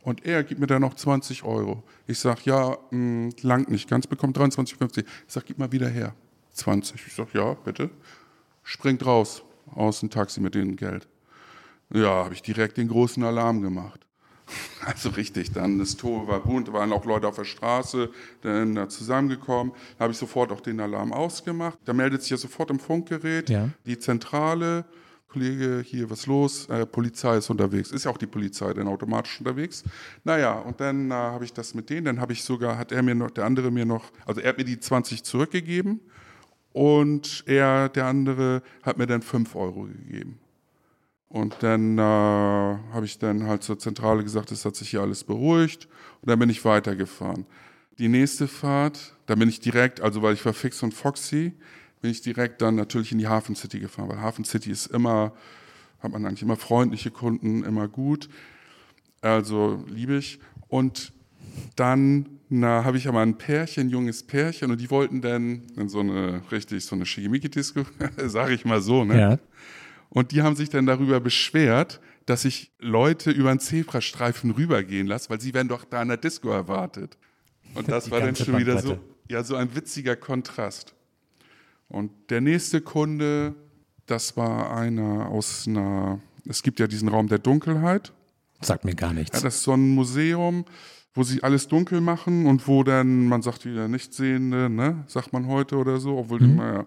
Und 0.03 0.25
er 0.25 0.45
gibt 0.45 0.61
mir 0.61 0.67
dann 0.67 0.81
noch 0.81 0.95
20 0.95 1.45
Euro. 1.45 1.83
Ich 2.07 2.19
sage, 2.19 2.41
ja, 2.45 2.79
mh, 2.91 2.97
mm, 2.97 3.31
lang 3.43 3.71
nicht 3.71 3.89
ganz, 3.89 4.07
bekommt 4.07 4.39
23,50. 4.39 5.05
Ich 5.27 5.33
sage, 5.33 5.47
gib 5.49 5.59
mal 5.59 5.73
wieder 5.73 5.89
her. 5.89 6.15
20. 6.53 7.07
Ich 7.07 7.15
sage, 7.15 7.31
ja, 7.35 7.55
bitte. 7.55 7.91
Springt 8.63 9.05
raus 9.05 9.43
aus 9.75 10.01
dem 10.01 10.11
Taxi 10.11 10.41
mit 10.41 10.55
dem 10.55 10.77
Geld. 10.77 11.09
Ja, 11.93 12.25
habe 12.25 12.35
ich 12.35 12.43
direkt 12.43 12.77
den 12.77 12.89
großen 12.89 13.23
Alarm 13.23 13.63
gemacht. 13.63 14.07
Also 14.85 15.11
richtig, 15.11 15.53
dann 15.53 15.79
das 15.79 15.97
Tor 15.97 16.27
war 16.27 16.41
bunt, 16.41 16.73
waren 16.73 16.93
auch 16.93 17.05
Leute 17.05 17.29
auf 17.29 17.37
der 17.37 17.45
Straße, 17.45 18.11
dann 18.43 18.75
da 18.75 18.89
zusammengekommen. 18.89 19.73
Da 19.99 20.05
habe 20.05 20.13
ich 20.13 20.19
sofort 20.19 20.53
auch 20.53 20.61
den 20.61 20.81
Alarm 20.81 21.13
ausgemacht. 21.13 21.79
Da 21.85 21.93
meldet 21.93 22.23
sich 22.23 22.31
ja 22.31 22.37
sofort 22.37 22.71
im 22.71 22.81
Funkgerät 22.81 23.51
ja. 23.51 23.69
die 23.87 23.99
Zentrale. 23.99 24.85
Kollege, 25.29 25.83
hier 25.87 26.11
was 26.11 26.27
los? 26.27 26.69
Äh, 26.69 26.87
Polizei 26.87 27.37
ist 27.37 27.51
unterwegs. 27.51 27.93
Ist 27.93 28.05
ja 28.05 28.11
auch 28.11 28.19
die 28.19 28.27
Polizei 28.27 28.75
dann 28.75 28.89
automatisch 28.89 29.39
unterwegs. 29.39 29.85
Naja, 30.25 30.55
und 30.55 30.81
dann 30.81 31.11
äh, 31.11 31.15
habe 31.15 31.45
ich 31.45 31.53
das 31.53 31.73
mit 31.73 31.89
denen. 31.89 32.07
Dann 32.07 32.21
habe 32.21 32.33
ich 32.33 32.43
sogar, 32.43 32.77
hat 32.77 32.91
er 32.91 33.03
mir 33.03 33.15
noch, 33.15 33.31
der 33.31 33.45
andere 33.45 33.71
mir 33.71 33.87
noch, 33.87 34.11
also 34.27 34.41
er 34.41 34.49
hat 34.49 34.59
mir 34.59 34.65
die 34.65 34.81
20 34.81 35.23
zurückgegeben 35.23 36.01
Und 36.73 37.45
er, 37.47 37.89
der 37.89 38.07
andere, 38.07 38.63
hat 38.83 38.99
mir 38.99 39.07
dann 39.07 39.23
5 39.23 39.55
Euro 39.55 39.85
gegeben. 39.85 40.39
Und 41.31 41.55
dann 41.61 41.97
äh, 41.97 42.01
habe 42.01 43.05
ich 43.05 43.19
dann 43.19 43.47
halt 43.47 43.63
zur 43.63 43.79
Zentrale 43.79 44.25
gesagt, 44.25 44.51
es 44.51 44.65
hat 44.65 44.75
sich 44.75 44.91
hier 44.91 45.01
alles 45.01 45.23
beruhigt. 45.23 45.87
Und 46.21 46.29
dann 46.29 46.41
bin 46.41 46.51
ich 46.51 46.65
weitergefahren. 46.65 47.47
Die 47.99 48.09
nächste 48.09 48.49
Fahrt, 48.49 49.15
da 49.27 49.37
bin 49.37 49.49
ich 49.49 49.61
direkt, 49.61 50.01
also 50.01 50.23
weil 50.23 50.35
ich 50.35 50.45
war 50.45 50.53
Fix 50.53 50.83
und 50.83 50.93
Foxy, 50.93 51.53
bin 52.01 52.11
ich 52.11 52.21
direkt 52.21 52.61
dann 52.63 52.75
natürlich 52.75 53.13
in 53.13 53.19
die 53.19 53.29
Hafen 53.29 53.55
City 53.55 53.79
gefahren, 53.79 54.09
weil 54.09 54.21
Hafen 54.21 54.45
City 54.45 54.73
ist 54.73 54.87
immer, 54.87 55.33
hat 56.01 56.11
man 56.11 56.27
eigentlich 56.27 56.43
immer 56.43 56.57
freundliche 56.57 57.13
Kunden, 57.13 57.63
immer 57.63 57.87
gut. 57.87 58.29
Also 59.21 59.85
liebe 59.87 60.17
ich. 60.17 60.41
Und 60.67 61.13
dann 61.77 62.41
habe 62.51 62.97
ich 62.97 63.07
aber 63.07 63.21
ein 63.21 63.39
Pärchen, 63.39 63.87
ein 63.87 63.91
junges 63.91 64.25
Pärchen, 64.25 64.73
und 64.73 64.81
die 64.81 64.91
wollten 64.91 65.21
dann 65.21 65.63
in 65.77 65.89
so 65.89 66.01
eine, 66.01 66.43
richtig, 66.51 66.85
so 66.85 66.97
eine 66.97 67.07
Schickimicki-Disco, 67.07 67.85
sage 68.27 68.55
ich 68.55 68.65
mal 68.65 68.81
so, 68.81 69.05
ne? 69.05 69.21
Ja. 69.21 69.39
Und 70.11 70.33
die 70.33 70.43
haben 70.43 70.57
sich 70.57 70.69
dann 70.69 70.87
darüber 70.87 71.21
beschwert, 71.21 72.01
dass 72.27 72.45
ich 72.45 72.73
Leute 72.79 73.31
über 73.31 73.51
einen 73.51 73.61
Zebrastreifen 73.61 74.51
rübergehen 74.51 75.07
lasse, 75.07 75.31
weil 75.31 75.41
sie 75.41 75.55
werden 75.55 75.69
doch 75.69 75.85
da 75.85 76.03
in 76.03 76.09
der 76.09 76.17
Disco 76.17 76.51
erwartet. 76.51 77.17
Und 77.75 77.89
das 77.89 78.05
die 78.07 78.11
war 78.11 78.21
dann 78.21 78.37
schon 78.37 78.59
wieder 78.59 78.81
so, 78.81 78.99
ja, 79.29 79.43
so 79.43 79.57
ein 79.57 79.75
witziger 79.75 80.17
Kontrast. 80.17 80.95
Und 81.89 82.11
der 82.31 82.41
nächste 82.41 82.81
Kunde, 82.81 83.55
das 84.07 84.37
war 84.37 84.77
einer 84.77 85.29
aus 85.29 85.67
einer, 85.67 86.21
es 86.47 86.63
gibt 86.63 86.79
ja 86.79 86.87
diesen 86.87 87.09
Raum 87.09 87.29
der 87.29 87.39
Dunkelheit. 87.39 88.13
Sagt 88.61 88.85
mir 88.85 88.95
gar 88.95 89.13
nichts. 89.13 89.39
Ja, 89.39 89.45
das 89.45 89.57
ist 89.57 89.63
so 89.63 89.73
ein 89.73 89.95
Museum, 89.95 90.65
wo 91.15 91.23
sie 91.23 91.43
alles 91.43 91.67
dunkel 91.67 92.01
machen 92.01 92.47
und 92.47 92.69
wo 92.69 92.85
dann, 92.85 93.27
man 93.27 93.43
sagt 93.43 93.65
wieder 93.65 93.89
Nichtsehende, 93.89 94.69
ne, 94.69 95.05
sagt 95.07 95.33
man 95.33 95.47
heute 95.47 95.77
oder 95.77 95.99
so, 95.99 96.19
obwohl, 96.19 96.41
mhm. 96.41 96.57
naja. 96.57 96.87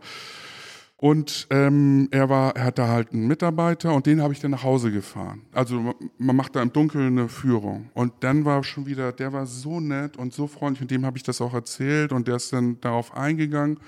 Und 1.04 1.48
ähm, 1.50 2.08
er 2.12 2.30
war, 2.30 2.56
er 2.56 2.64
hatte 2.64 2.88
halt 2.88 3.12
einen 3.12 3.28
Mitarbeiter 3.28 3.94
und 3.94 4.06
den 4.06 4.22
habe 4.22 4.32
ich 4.32 4.40
dann 4.40 4.52
nach 4.52 4.64
Hause 4.64 4.90
gefahren. 4.90 5.42
Also 5.52 5.94
man 6.18 6.34
macht 6.34 6.56
da 6.56 6.62
im 6.62 6.72
Dunkeln 6.72 7.20
eine 7.20 7.28
Führung. 7.28 7.90
Und 7.94 8.14
dann 8.22 8.46
war 8.46 8.64
schon 8.64 8.86
wieder, 8.86 9.12
der 9.12 9.34
war 9.34 9.46
so 9.46 9.82
nett 9.82 10.16
und 10.16 10.34
so 10.34 10.48
freundlich 10.48 10.82
und 10.82 10.92
dem 10.92 11.06
habe 11.06 11.18
ich 11.18 11.24
das 11.24 11.42
auch 11.42 11.54
erzählt 11.54 12.14
und 12.14 12.30
der 12.30 12.38
ist 12.38 12.54
dann 12.54 12.80
darauf 12.80 13.18
eingegangen. 13.18 13.82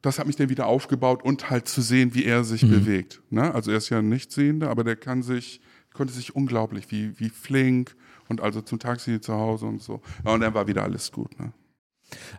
Das 0.00 0.18
hat 0.18 0.26
mich 0.26 0.36
dann 0.36 0.48
wieder 0.48 0.68
aufgebaut 0.68 1.22
und 1.22 1.50
halt 1.50 1.68
zu 1.68 1.82
sehen, 1.82 2.14
wie 2.14 2.24
er 2.24 2.44
sich 2.44 2.62
mhm. 2.62 2.70
bewegt. 2.70 3.20
Ne? 3.28 3.54
Also 3.54 3.70
er 3.70 3.76
ist 3.76 3.90
ja 3.90 3.98
ein 3.98 4.08
Nichtsehender, 4.08 4.70
aber 4.70 4.84
der 4.84 4.96
kann 4.96 5.22
sich, 5.22 5.60
konnte 5.92 6.14
sich 6.14 6.34
unglaublich, 6.34 6.90
wie, 6.90 7.20
wie 7.20 7.28
flink 7.28 7.94
und 8.30 8.40
also 8.40 8.62
zum 8.62 8.78
Taxi 8.78 9.20
zu 9.20 9.34
Hause 9.34 9.66
und 9.66 9.82
so. 9.82 10.00
Ja, 10.24 10.32
und 10.32 10.40
dann 10.40 10.54
war 10.54 10.66
wieder 10.66 10.84
alles 10.84 11.12
gut. 11.12 11.38
Ne? 11.38 11.52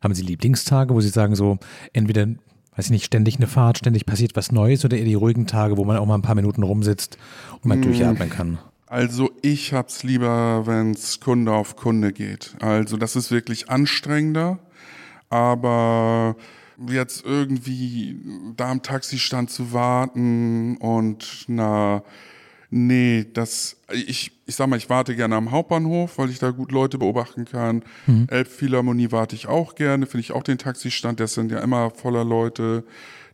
Haben 0.02 0.16
Sie 0.16 0.24
Lieblingstage, 0.24 0.96
wo 0.96 1.00
Sie 1.00 1.10
sagen, 1.10 1.36
so 1.36 1.60
entweder 1.94 2.26
weiß 2.80 2.86
ich 2.86 2.92
nicht, 2.92 3.06
ständig 3.06 3.36
eine 3.36 3.48
Fahrt, 3.48 3.80
ständig 3.80 4.06
passiert 4.06 4.38
was 4.38 4.54
Neues 4.54 4.86
oder 4.86 4.96
eher 4.96 5.04
die 5.04 5.14
ruhigen 5.14 5.48
Tage, 5.48 5.76
wo 5.76 5.84
man 5.84 5.98
auch 5.98 6.06
mal 6.06 6.16
ein 6.16 6.22
paar 6.22 6.36
Minuten 6.36 6.64
rumsitzt 6.64 7.18
und 7.56 7.66
mal 7.66 7.78
mmh. 7.78 7.82
durchatmen 7.82 8.30
kann? 8.30 8.58
Also 8.88 9.32
ich 9.42 9.74
hab's 9.74 10.04
lieber, 10.04 10.66
wenn's 10.66 11.20
Kunde 11.20 11.52
auf 11.52 11.76
Kunde 11.76 12.14
geht. 12.14 12.56
Also 12.62 12.96
das 12.96 13.18
ist 13.18 13.32
wirklich 13.32 13.70
anstrengender, 13.70 14.60
aber 15.30 16.38
jetzt 16.88 17.26
irgendwie 17.26 18.16
da 18.56 18.72
am 18.72 18.82
Taxistand 18.82 19.52
zu 19.52 19.74
warten 19.74 20.78
und 20.78 21.44
na 21.48 22.02
Nee, 22.72 23.26
das, 23.34 23.78
ich, 23.92 24.32
ich 24.46 24.56
sag 24.56 24.68
mal, 24.68 24.78
ich 24.78 24.90
warte 24.90 25.16
gerne 25.16 25.36
am 25.36 25.50
Hauptbahnhof, 25.50 26.20
weil 26.20 26.30
ich 26.30 26.38
da 26.38 26.52
gut 26.52 26.72
Leute 26.72 27.00
beobachten 27.00 27.46
kann. 27.46 27.84
Mhm. 28.06 28.28
Elbphilharmonie 28.30 29.12
warte 29.12 29.36
ich 29.36 29.48
auch 29.48 29.74
gerne, 29.74 30.06
finde 30.06 30.22
ich 30.22 30.32
auch 30.34 30.44
den 30.44 30.60
Taxistand, 30.60 31.20
der 31.20 31.28
sind 31.28 31.52
ja 31.52 31.60
immer 31.60 31.90
voller 31.90 32.24
Leute. 32.24 32.84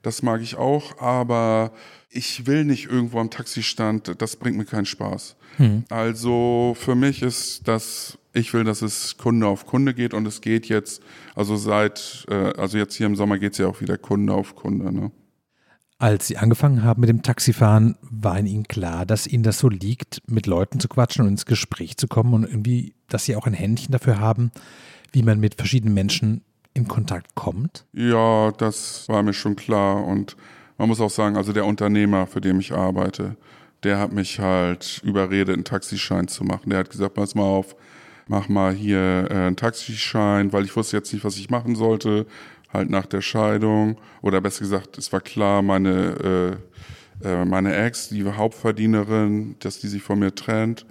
Das 0.04 0.22
mag 0.22 0.42
ich 0.42 0.56
auch, 0.56 1.00
aber 1.00 1.74
ich 2.10 2.48
will 2.48 2.63
nicht 2.63 2.86
irgendwo 2.86 3.20
am 3.20 3.30
Taxistand, 3.30 4.22
das 4.22 4.38
bringt 4.38 4.56
mir 4.58 4.65
keinen 4.65 4.86
Spaß. 4.86 5.36
Mhm. 5.58 5.84
Also 5.89 6.75
für 6.80 6.96
mich 6.96 7.22
ist 7.22 7.68
das, 7.68 8.18
ich 8.32 8.54
will, 8.54 8.63
dass 8.63 8.82
es 8.82 9.18
Kunde 9.18 9.48
auf 9.48 9.65
Kunde 9.65 9.94
geht 9.94 10.13
und 10.13 10.25
es 10.25 10.39
geht 10.39 10.68
jetzt, 10.68 11.01
also 11.36 11.58
seit, 11.58 12.25
äh, 12.30 12.54
also 12.58 12.77
jetzt 12.77 12.96
hier 12.96 13.08
im 13.08 13.15
Sommer 13.18 13.38
geht 13.38 13.54
es 13.54 13.58
ja 13.58 13.68
auch 13.68 13.82
wieder 13.82 13.98
Kunde 13.98 14.34
auf 14.34 14.56
Kunde. 14.56 14.94
Ne? 14.94 15.12
Als 15.98 16.28
Sie 16.28 16.38
angefangen 16.38 16.84
haben 16.84 17.00
mit 17.00 17.10
dem 17.10 17.24
Taxifahren, 17.24 17.98
war 18.02 18.38
Ihnen 18.40 18.68
klar, 18.68 19.06
dass 19.06 19.28
Ihnen 19.28 19.44
das 19.44 19.60
so 19.60 19.70
liegt, 19.70 20.22
mit 20.30 20.46
Leuten 20.46 20.80
zu 20.80 20.90
quatschen 20.90 21.24
und 21.24 21.32
ins 21.32 21.46
Gespräch 21.46 21.96
zu 21.96 22.08
kommen 22.08 22.34
und 22.34 22.44
irgendwie, 22.44 22.96
dass 23.08 23.24
Sie 23.24 23.36
auch 23.36 23.48
ein 23.48 23.54
Händchen 23.54 23.94
dafür 23.94 24.20
haben, 24.20 24.52
wie 25.14 25.24
man 25.24 25.40
mit 25.40 25.56
verschiedenen 25.56 25.94
Menschen 25.94 26.42
in 26.74 26.90
Kontakt 26.90 27.34
kommt? 27.36 27.86
Ja, 27.94 28.52
das 28.52 29.08
war 29.08 29.24
mir 29.24 29.34
schon 29.34 29.56
klar. 29.56 30.04
Und 30.04 30.36
man 30.78 30.90
muss 30.90 31.00
auch 31.00 31.10
sagen, 31.10 31.38
also 31.38 31.54
der 31.54 31.66
Unternehmer, 31.66 32.28
für 32.28 32.42
den 32.42 32.60
ich 32.60 32.74
arbeite, 32.74 33.38
der 33.84 33.98
hat 33.98 34.12
mich 34.12 34.40
halt 34.40 35.02
überredet, 35.04 35.54
einen 35.54 35.64
Taxischein 35.64 36.28
zu 36.28 36.44
machen. 36.44 36.72
Der 36.72 36.80
hat 36.80 36.90
gesagt, 36.90 37.14
pass 37.14 37.36
mal 37.36 37.44
auf, 37.44 37.75
mach 38.28 38.50
mal 38.50 38.74
hier 38.74 39.28
äh, 39.30 39.34
einen 39.34 39.56
Taxischein, 39.56 40.52
weil 40.52 40.66
ich 40.66 40.75
wusste 40.75 40.98
jetzt 40.98 41.14
nicht, 41.14 41.24
was 41.24 41.38
ich 41.38 41.50
machen 41.50 41.75
sollte 41.75 42.25
halt 42.72 42.90
nach 42.90 43.06
der 43.06 43.22
Scheidung 43.22 43.98
oder 44.22 44.42
besser 44.42 44.62
gesagt, 44.62 44.98
es 44.98 45.12
war 45.14 45.22
klar, 45.22 45.62
meine, 45.62 46.60
äh, 47.22 47.28
äh, 47.28 47.46
meine 47.46 47.76
Ex, 47.76 48.10
die 48.10 48.26
Hauptverdienerin, 48.26 49.56
dass 49.60 49.80
die 49.80 49.88
sich 49.88 50.04
von 50.04 50.20
mir 50.20 50.34
trennt 50.34 50.86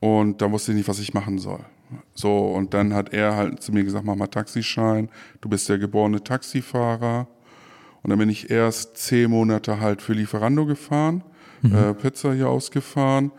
und 0.00 0.42
da 0.42 0.50
wusste 0.50 0.72
ich 0.72 0.78
nicht, 0.78 0.88
was 0.88 0.98
ich 0.98 1.14
machen 1.14 1.38
soll. 1.38 1.60
So, 2.14 2.48
und 2.48 2.74
dann 2.74 2.94
hat 2.94 3.12
er 3.12 3.36
halt 3.36 3.62
zu 3.62 3.72
mir 3.72 3.84
gesagt, 3.84 4.04
mach 4.04 4.16
mal 4.16 4.26
Taxischein, 4.26 5.08
du 5.40 5.48
bist 5.48 5.68
der 5.68 5.78
geborene 5.78 6.22
Taxifahrer. 6.22 7.28
Und 8.02 8.10
dann 8.10 8.18
bin 8.18 8.28
ich 8.28 8.50
erst 8.50 8.96
zehn 8.96 9.30
Monate 9.30 9.78
halt 9.80 10.02
für 10.02 10.12
Lieferando 10.12 10.66
gefahren, 10.66 11.22
mhm. 11.62 11.74
äh, 11.74 11.94
Pizza 11.94 12.32
hier 12.34 12.48
ausgefahren 12.48 13.30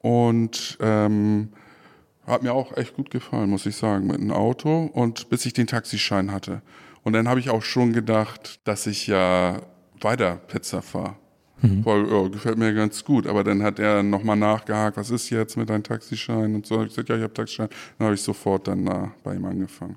und 0.00 0.78
ähm, 0.80 1.48
hat 2.26 2.42
mir 2.42 2.52
auch 2.52 2.76
echt 2.76 2.94
gut 2.94 3.10
gefallen, 3.10 3.50
muss 3.50 3.66
ich 3.66 3.74
sagen, 3.74 4.06
mit 4.06 4.20
einem 4.20 4.30
Auto 4.30 4.88
und 4.92 5.28
bis 5.30 5.46
ich 5.46 5.52
den 5.52 5.66
Taxischein 5.66 6.30
hatte. 6.30 6.62
Und 7.08 7.14
dann 7.14 7.26
habe 7.26 7.40
ich 7.40 7.48
auch 7.48 7.62
schon 7.62 7.94
gedacht, 7.94 8.60
dass 8.64 8.86
ich 8.86 9.06
ja 9.06 9.62
weiter 9.98 10.36
Pizza 10.46 10.82
fahre. 10.82 11.16
Mhm. 11.62 11.82
Voll, 11.82 12.04
oh, 12.12 12.28
gefällt 12.28 12.58
mir 12.58 12.74
ganz 12.74 13.02
gut. 13.02 13.26
Aber 13.26 13.44
dann 13.44 13.62
hat 13.62 13.78
er 13.78 14.02
nochmal 14.02 14.36
nachgehakt, 14.36 14.98
was 14.98 15.08
ist 15.08 15.30
jetzt 15.30 15.56
mit 15.56 15.70
deinem 15.70 15.82
Taxischein? 15.82 16.54
Und 16.54 16.66
so 16.66 16.74
habe 16.74 16.84
ich 16.84 16.90
gesagt, 16.90 17.08
ja, 17.08 17.16
ich 17.16 17.22
habe 17.22 17.32
Taxischein. 17.32 17.70
Dann 17.96 18.04
habe 18.04 18.14
ich 18.14 18.20
sofort 18.20 18.68
dann 18.68 18.84
da 18.84 19.10
bei 19.24 19.36
ihm 19.36 19.44
angefangen. 19.46 19.96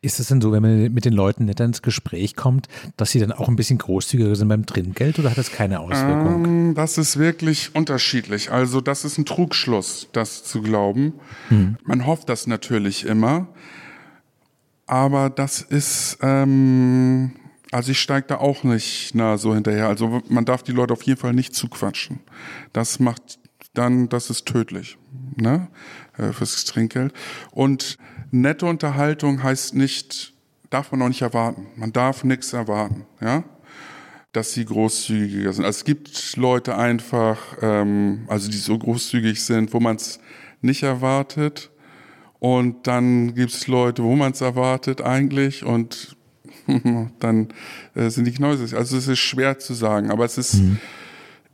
Ist 0.00 0.18
es 0.18 0.26
denn 0.26 0.40
so, 0.40 0.50
wenn 0.50 0.62
man 0.62 0.92
mit 0.92 1.04
den 1.04 1.12
Leuten 1.12 1.44
nicht 1.44 1.60
ins 1.60 1.80
Gespräch 1.80 2.34
kommt, 2.34 2.66
dass 2.96 3.12
sie 3.12 3.20
dann 3.20 3.30
auch 3.30 3.46
ein 3.46 3.54
bisschen 3.54 3.78
großzügiger 3.78 4.34
sind 4.34 4.48
beim 4.48 4.66
Trinkgeld 4.66 5.20
oder 5.20 5.30
hat 5.30 5.38
das 5.38 5.52
keine 5.52 5.78
Auswirkung? 5.78 6.44
Ähm, 6.44 6.74
das 6.74 6.98
ist 6.98 7.20
wirklich 7.20 7.76
unterschiedlich. 7.76 8.50
Also 8.50 8.80
das 8.80 9.04
ist 9.04 9.16
ein 9.16 9.26
Trugschluss, 9.26 10.08
das 10.10 10.42
zu 10.42 10.60
glauben. 10.60 11.12
Hm. 11.50 11.76
Man 11.84 12.04
hofft 12.04 12.28
das 12.28 12.48
natürlich 12.48 13.06
immer. 13.06 13.46
Aber 14.88 15.28
das 15.28 15.60
ist, 15.60 16.18
ähm, 16.22 17.32
also 17.70 17.92
ich 17.92 18.00
steige 18.00 18.28
da 18.28 18.38
auch 18.38 18.64
nicht 18.64 19.14
na, 19.14 19.36
so 19.36 19.54
hinterher. 19.54 19.86
Also 19.86 20.22
man 20.28 20.46
darf 20.46 20.62
die 20.62 20.72
Leute 20.72 20.94
auf 20.94 21.02
jeden 21.02 21.20
Fall 21.20 21.34
nicht 21.34 21.54
zuquatschen. 21.54 22.20
Das 22.72 22.98
macht 22.98 23.38
dann, 23.74 24.08
das 24.08 24.30
ist 24.30 24.46
tödlich, 24.46 24.96
ne? 25.36 25.68
Äh, 26.16 26.32
fürs 26.32 26.64
Trinkgeld. 26.64 27.12
Und 27.50 27.98
nette 28.30 28.64
Unterhaltung 28.64 29.42
heißt 29.42 29.74
nicht, 29.74 30.32
darf 30.70 30.90
man 30.90 31.02
auch 31.02 31.08
nicht 31.08 31.22
erwarten. 31.22 31.66
Man 31.76 31.92
darf 31.92 32.24
nichts 32.24 32.54
erwarten, 32.54 33.04
ja? 33.20 33.44
Dass 34.32 34.54
sie 34.54 34.64
großzügiger 34.64 35.52
sind. 35.52 35.66
Also 35.66 35.80
es 35.80 35.84
gibt 35.84 36.36
Leute 36.36 36.78
einfach, 36.78 37.38
ähm, 37.60 38.24
also 38.28 38.50
die 38.50 38.56
so 38.56 38.78
großzügig 38.78 39.44
sind, 39.44 39.74
wo 39.74 39.80
man 39.80 39.96
es 39.96 40.18
nicht 40.62 40.82
erwartet. 40.82 41.70
Und 42.40 42.86
dann 42.86 43.34
gibt 43.34 43.52
es 43.52 43.66
Leute, 43.66 44.02
wo 44.04 44.14
man 44.14 44.32
es 44.32 44.40
erwartet 44.40 45.00
eigentlich 45.00 45.64
und 45.64 46.16
dann 47.18 47.48
äh, 47.94 48.10
sind 48.10 48.26
die 48.26 48.32
Knäuse. 48.32 48.76
Also 48.76 48.96
es 48.96 49.08
ist 49.08 49.18
schwer 49.18 49.58
zu 49.58 49.74
sagen, 49.74 50.10
aber 50.10 50.24
es 50.24 50.38
ist 50.38 50.54
mhm. 50.54 50.78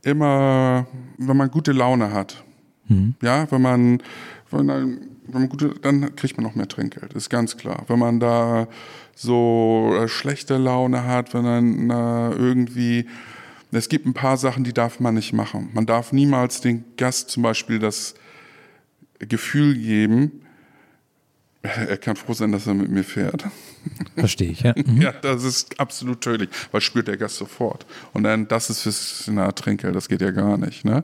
immer, 0.03 0.85
wenn 1.17 1.37
man 1.37 1.49
gute 1.49 1.71
Laune 1.71 2.11
hat. 2.11 2.43
Mhm. 2.87 3.15
Ja, 3.21 3.49
wenn 3.51 3.61
man, 3.61 4.03
wenn 4.51 4.65
man, 4.65 4.99
wenn 5.27 5.41
man 5.41 5.49
gute, 5.49 5.69
dann 5.81 6.15
kriegt 6.15 6.37
man 6.37 6.45
noch 6.45 6.55
mehr 6.55 6.67
Trinkgeld, 6.67 7.13
ist 7.13 7.29
ganz 7.29 7.57
klar. 7.57 7.83
Wenn 7.87 7.99
man 7.99 8.19
da 8.19 8.67
so 9.15 9.95
äh, 9.97 10.07
schlechte 10.07 10.57
Laune 10.57 11.05
hat, 11.05 11.33
wenn 11.33 11.43
man 11.43 11.89
äh, 11.89 12.35
irgendwie, 12.35 13.07
es 13.71 13.89
gibt 13.89 14.05
ein 14.05 14.13
paar 14.13 14.37
Sachen, 14.37 14.63
die 14.63 14.73
darf 14.73 14.99
man 14.99 15.15
nicht 15.15 15.33
machen. 15.33 15.69
Man 15.73 15.85
darf 15.85 16.11
niemals 16.11 16.61
den 16.61 16.83
Gast 16.97 17.29
zum 17.29 17.41
Beispiel 17.41 17.79
das 17.79 18.15
Gefühl 19.19 19.75
geben, 19.75 20.44
er 21.65 21.97
kann 21.97 22.15
froh 22.15 22.33
sein, 22.33 22.51
dass 22.51 22.67
er 22.67 22.73
mit 22.73 22.89
mir 22.89 23.03
fährt. 23.03 23.45
Verstehe 24.15 24.51
ich, 24.51 24.61
ja. 24.61 24.73
Mhm. 24.85 25.01
Ja, 25.01 25.11
das 25.11 25.43
ist 25.43 25.79
absolut 25.79 26.21
tödlich, 26.21 26.49
weil 26.71 26.81
spürt 26.81 27.07
der 27.07 27.17
Gast 27.17 27.37
sofort. 27.37 27.85
Und 28.13 28.23
dann, 28.23 28.47
das 28.47 28.69
ist 28.69 28.81
fürs 28.81 29.29
na, 29.31 29.51
Trinkgeld, 29.51 29.95
das 29.95 30.07
geht 30.07 30.21
ja 30.21 30.31
gar 30.31 30.57
nicht, 30.57 30.85
ne? 30.85 31.03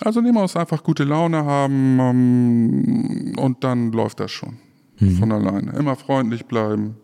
Also 0.00 0.20
nehmen 0.20 0.36
wir 0.36 0.42
uns 0.42 0.56
einfach 0.56 0.84
gute 0.84 1.04
Laune 1.04 1.44
haben 1.44 1.98
um, 1.98 2.06
ähm, 2.08 3.38
und 3.38 3.64
dann 3.64 3.90
läuft 3.92 4.20
das 4.20 4.30
schon. 4.30 4.58
Mhm. 5.00 5.16
Von 5.16 5.32
alleine. 5.32 5.72
Immer 5.72 5.96
freundlich 5.96 6.46
bleiben. 6.46 6.96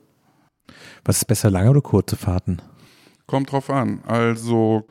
Was 1.05 1.19
ist 1.19 1.25
besser, 1.25 1.51
lange 1.51 1.71
oder 1.71 1.83
kurze 1.83 2.17
Fahrten? 2.17 2.63
Kommt 3.27 3.51
drauf 3.53 3.71
an. 3.71 4.01
Also 4.07 4.87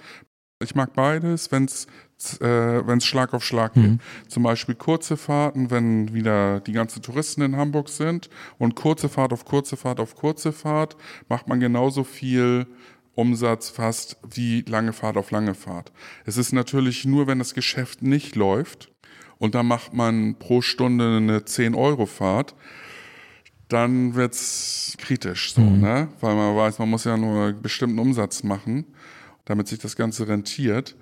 ich 0.62 0.76
mag 0.76 0.94
beides, 0.94 1.52
wenn 1.52 1.66
es 1.66 1.88
äh, 2.42 2.88
wenn 2.88 2.98
es 2.98 3.06
Schlag 3.06 3.34
auf 3.34 3.44
Schlag 3.44 3.74
geht. 3.74 3.84
Mhm. 3.84 4.00
Zum 4.28 4.44
Beispiel 4.44 4.76
kurze 4.76 5.18
Fahrten, 5.18 5.72
wenn 5.72 6.14
wieder 6.14 6.60
die 6.60 6.74
ganzen 6.74 7.02
Touristen 7.02 7.42
in 7.42 7.56
Hamburg 7.56 7.90
sind 7.90 8.30
und 8.58 8.76
kurze 8.76 9.10
Fahrt 9.10 9.34
auf 9.34 9.46
kurze 9.46 9.78
Fahrt 9.78 10.00
auf 10.00 10.16
kurze 10.16 10.52
Fahrt, 10.52 10.96
macht 11.30 11.48
man 11.48 11.60
genauso 11.60 12.04
viel 12.04 12.68
Umsatz 13.16 13.70
fast 13.70 14.18
wie 14.28 14.62
lange 14.62 14.94
Fahrt 14.94 15.18
auf 15.18 15.32
lange 15.32 15.54
Fahrt. 15.54 15.92
Es 16.26 16.38
ist 16.38 16.52
natürlich 16.52 17.06
nur, 17.06 17.28
wenn 17.28 17.40
das 17.40 17.54
Geschäft 17.54 18.02
nicht 18.02 18.36
läuft 18.36 18.92
und 19.38 19.56
dann 19.56 19.68
macht 19.68 19.94
man 19.94 20.36
pro 20.40 20.62
Stunde 20.62 21.18
eine 21.18 21.40
10-Euro-Fahrt, 21.40 22.56
dann 23.68 24.16
wird 24.16 24.34
es 24.34 24.96
kritisch 24.98 25.54
so, 25.54 25.62
mhm. 25.62 25.82
ne? 25.82 26.08
Weil 26.22 26.36
man 26.36 26.56
weiß, 26.56 26.80
man 26.80 26.90
muss 26.90 27.06
ja 27.06 27.18
nur 27.18 27.48
einen 27.48 27.62
bestimmten 27.62 28.00
Umsatz 28.00 28.44
machen, 28.44 28.86
damit 29.46 29.68
sich 29.68 29.80
das 29.80 29.96
Ganze 29.96 30.28
rentiert. 30.28 30.96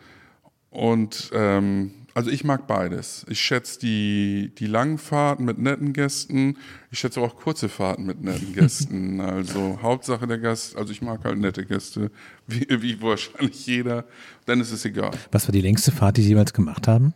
Und 0.71 1.29
ähm, 1.33 1.91
also 2.13 2.29
ich 2.29 2.43
mag 2.43 2.65
beides. 2.65 3.25
Ich 3.29 3.39
schätze 3.39 3.79
die, 3.79 4.51
die 4.57 4.65
langen 4.65 4.97
Fahrten 4.97 5.45
mit 5.45 5.57
netten 5.59 5.93
Gästen. 5.93 6.57
Ich 6.89 6.99
schätze 6.99 7.21
auch 7.21 7.35
kurze 7.35 7.69
Fahrten 7.69 8.05
mit 8.05 8.21
netten 8.21 8.53
Gästen. 8.55 9.21
Also 9.21 9.79
Hauptsache 9.81 10.27
der 10.27 10.39
Gast, 10.39 10.75
also 10.75 10.91
ich 10.91 11.01
mag 11.01 11.23
halt 11.23 11.37
nette 11.37 11.65
Gäste, 11.65 12.09
wie, 12.47 12.67
wie 12.69 13.01
wahrscheinlich 13.01 13.65
jeder. 13.65 14.05
Dann 14.45 14.59
ist 14.59 14.71
es 14.71 14.83
egal. 14.83 15.11
Was 15.31 15.47
war 15.47 15.51
die 15.51 15.61
längste 15.61 15.91
Fahrt, 15.91 16.17
die 16.17 16.23
Sie 16.23 16.29
jemals 16.29 16.53
gemacht 16.53 16.87
haben? 16.87 17.13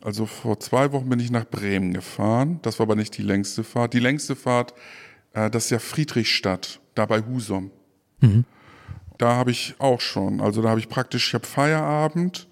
Also 0.00 0.26
vor 0.26 0.58
zwei 0.60 0.92
Wochen 0.92 1.08
bin 1.08 1.20
ich 1.20 1.30
nach 1.30 1.44
Bremen 1.44 1.92
gefahren. 1.92 2.60
Das 2.62 2.78
war 2.78 2.86
aber 2.86 2.96
nicht 2.96 3.16
die 3.18 3.22
längste 3.22 3.64
Fahrt. 3.64 3.92
Die 3.94 3.98
längste 3.98 4.34
Fahrt, 4.34 4.74
äh, 5.34 5.50
das 5.50 5.64
ist 5.66 5.70
ja 5.70 5.78
Friedrichstadt, 5.78 6.80
da 6.94 7.04
bei 7.04 7.22
Husum. 7.22 7.70
Mhm. 8.20 8.44
Da 9.18 9.34
habe 9.34 9.50
ich 9.50 9.74
auch 9.78 10.00
schon. 10.00 10.40
Also 10.40 10.62
da 10.62 10.70
habe 10.70 10.80
ich 10.80 10.88
praktisch, 10.88 11.28
ich 11.28 11.34
habe 11.34 11.46
Feierabend. 11.46 12.48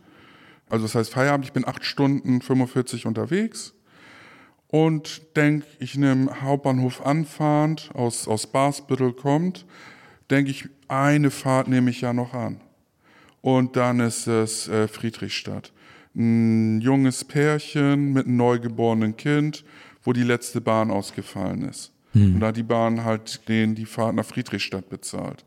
Also 0.68 0.84
das 0.84 0.94
heißt 0.94 1.12
Feierabend, 1.12 1.46
ich 1.46 1.52
bin 1.52 1.66
acht 1.66 1.84
Stunden 1.84 2.40
45 2.40 3.06
unterwegs 3.06 3.74
und 4.68 5.36
denke, 5.36 5.66
ich 5.78 5.96
nehme 5.96 6.42
Hauptbahnhof 6.42 7.04
anfahrend, 7.04 7.90
aus, 7.94 8.28
aus 8.28 8.46
Barsbüttel 8.46 9.12
kommt, 9.12 9.66
denke 10.30 10.50
ich, 10.50 10.68
eine 10.88 11.30
Fahrt 11.30 11.68
nehme 11.68 11.90
ich 11.90 12.00
ja 12.00 12.12
noch 12.12 12.34
an. 12.34 12.60
Und 13.40 13.76
dann 13.76 14.00
ist 14.00 14.26
es 14.26 14.68
äh, 14.68 14.88
Friedrichstadt 14.88 15.72
ein 16.18 16.80
junges 16.80 17.24
Pärchen 17.24 18.12
mit 18.12 18.26
einem 18.26 18.36
neugeborenen 18.36 19.16
Kind, 19.16 19.64
wo 20.02 20.12
die 20.12 20.24
letzte 20.24 20.60
Bahn 20.60 20.90
ausgefallen 20.90 21.62
ist. 21.62 21.92
Hm. 22.12 22.34
Und 22.34 22.40
da 22.40 22.48
hat 22.48 22.56
die 22.56 22.62
Bahn 22.62 23.04
halt 23.04 23.48
denen 23.48 23.74
die 23.74 23.86
Fahrt 23.86 24.14
nach 24.14 24.24
Friedrichstadt 24.24 24.88
bezahlt. 24.88 25.44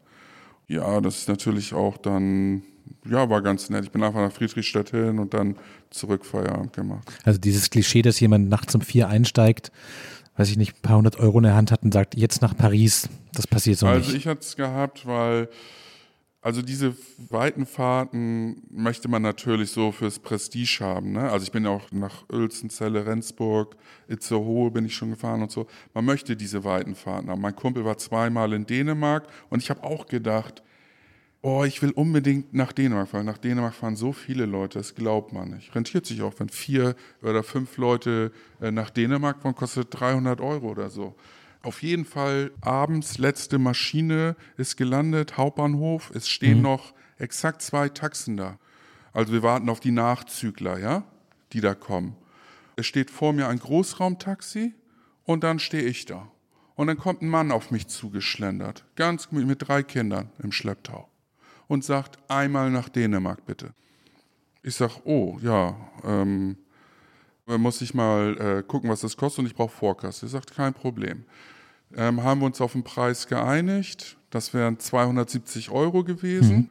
Ja, 0.68 1.02
das 1.02 1.20
ist 1.20 1.28
natürlich 1.28 1.74
auch 1.74 1.98
dann, 1.98 2.64
ja, 3.06 3.30
war 3.30 3.42
ganz 3.42 3.70
nett. 3.70 3.86
Ich 3.86 3.92
bin 3.92 4.04
einfach 4.04 4.20
nach 4.20 4.32
Friedrichstadt 4.32 4.92
hin 4.92 5.20
und 5.20 5.34
dann 5.34 5.56
zurück 5.90 6.26
Feierabend 6.26 6.74
gemacht. 6.74 7.08
Also 7.24 7.40
dieses 7.40 7.70
Klischee, 7.70 8.02
dass 8.02 8.20
jemand 8.20 8.50
nachts 8.50 8.76
um 8.76 8.82
vier 8.82 9.10
einsteigt, 9.10 9.72
weiß 10.38 10.50
ich 10.50 10.58
nicht, 10.58 10.76
ein 10.76 10.82
paar 10.82 10.98
hundert 10.98 11.18
Euro 11.20 11.38
in 11.40 11.44
der 11.44 11.56
Hand 11.56 11.72
hat 11.72 11.84
und 11.84 11.94
sagt, 11.94 12.16
jetzt 12.16 12.42
nach 12.42 12.56
Paris, 12.56 13.10
das 13.34 13.48
passiert 13.48 13.78
so 13.78 13.88
also 13.88 14.00
nicht. 14.00 14.08
Also 14.08 14.18
ich 14.18 14.28
hatte 14.28 14.42
es 14.42 14.56
gehabt, 14.56 15.06
weil 15.06 15.50
also 16.44 16.64
diese 16.64 16.96
weiten 17.30 17.68
Fahrten 17.68 18.64
möchte 18.72 19.08
man 19.08 19.22
natürlich 19.22 19.70
so 19.70 19.92
fürs 19.92 20.18
Prestige 20.18 20.80
haben. 20.82 21.12
Ne? 21.12 21.30
Also 21.30 21.44
ich 21.44 21.52
bin 21.52 21.68
auch 21.68 21.92
nach 21.92 22.28
Uelzen, 22.32 22.72
Celle, 22.72 23.06
Rendsburg, 23.06 23.76
Itzehoe 24.08 24.72
bin 24.72 24.86
ich 24.86 24.96
schon 24.96 25.12
gefahren 25.12 25.44
und 25.44 25.52
so. 25.52 25.68
Man 25.94 26.06
möchte 26.06 26.36
diese 26.36 26.64
weiten 26.64 26.96
Fahrten 26.96 27.30
haben. 27.30 27.42
Mein 27.42 27.56
Kumpel 27.56 27.86
war 27.86 28.00
zweimal 28.00 28.54
in 28.54 28.66
Dänemark 28.66 29.28
und 29.52 29.62
ich 29.62 29.70
habe 29.70 29.84
auch 29.84 30.08
gedacht, 30.08 30.64
oh, 31.42 31.64
ich 31.64 31.82
will 31.82 31.92
unbedingt 31.92 32.54
nach 32.54 32.72
Dänemark 32.72 33.10
fahren. 33.10 33.26
Nach 33.26 33.38
Dänemark 33.38 33.74
fahren 33.74 33.96
so 33.96 34.14
viele 34.14 34.46
Leute, 34.46 34.80
das 34.80 34.96
glaubt 34.96 35.34
man 35.34 35.50
nicht. 35.52 35.74
Rentiert 35.74 36.06
sich 36.06 36.22
auch, 36.22 36.34
wenn 36.38 36.50
vier 36.50 36.96
oder 37.22 37.44
fünf 37.44 37.78
Leute 37.78 38.32
äh, 38.62 38.72
nach 38.72 38.90
Dänemark 38.90 39.42
fahren, 39.42 39.56
kostet 39.56 39.88
300 39.92 40.40
Euro 40.42 40.70
oder 40.70 40.90
so. 40.90 41.16
Auf 41.64 41.84
jeden 41.84 42.06
Fall 42.06 42.52
abends 42.62 43.18
letzte 43.18 43.60
Maschine 43.60 44.36
ist 44.58 44.78
gelandet, 44.78 45.38
Hauptbahnhof. 45.38 46.12
Es 46.14 46.28
stehen 46.30 46.58
mhm. 46.58 46.64
noch 46.64 46.94
exakt 47.18 47.62
zwei 47.62 47.90
Taxen 47.90 48.38
da. 48.38 48.58
Also 49.14 49.34
wir 49.34 49.44
warten 49.44 49.70
auf 49.70 49.80
die 49.80 49.92
Nachzügler, 49.92 50.80
ja, 50.80 51.04
die 51.54 51.62
da 51.62 51.76
kommen. 51.76 52.16
Es 52.78 52.86
steht 52.86 53.12
vor 53.12 53.34
mir 53.34 53.48
ein 53.48 53.60
Großraumtaxi 53.60 54.74
und 55.26 55.44
dann 55.44 55.60
stehe 55.60 55.84
ich 55.84 56.06
da. 56.06 56.32
Und 56.76 56.88
dann 56.88 56.98
kommt 56.98 57.22
ein 57.22 57.28
Mann 57.28 57.52
auf 57.52 57.70
mich 57.70 57.88
zugeschlendert, 57.88 58.86
ganz 58.96 59.32
mit 59.32 59.68
drei 59.68 59.84
Kindern 59.84 60.30
im 60.42 60.52
Schlepptau 60.52 61.11
und 61.72 61.86
sagt, 61.86 62.18
einmal 62.28 62.70
nach 62.70 62.90
Dänemark 62.90 63.46
bitte. 63.46 63.74
Ich 64.62 64.76
sage, 64.76 64.96
oh 65.06 65.38
ja, 65.42 65.74
ähm, 66.04 66.58
muss 67.48 67.82
ich 67.82 67.94
mal 67.94 68.38
äh, 68.60 68.64
gucken, 68.64 68.90
was 68.90 69.00
das 69.00 69.16
kostet 69.16 69.40
und 69.40 69.46
ich 69.46 69.56
brauche 69.56 69.72
Vorkasse. 69.72 70.26
Er 70.26 70.30
sagt, 70.30 70.54
kein 70.54 70.74
Problem. 70.74 71.24
Ähm, 71.96 72.24
haben 72.24 72.42
wir 72.42 72.48
uns 72.48 72.60
auf 72.60 72.74
den 72.74 72.84
Preis 72.84 73.26
geeinigt. 73.26 74.18
Das 74.32 74.54
wären 74.54 74.80
270 74.80 75.72
Euro 75.72 76.04
gewesen. 76.04 76.56
Mhm. 76.58 76.70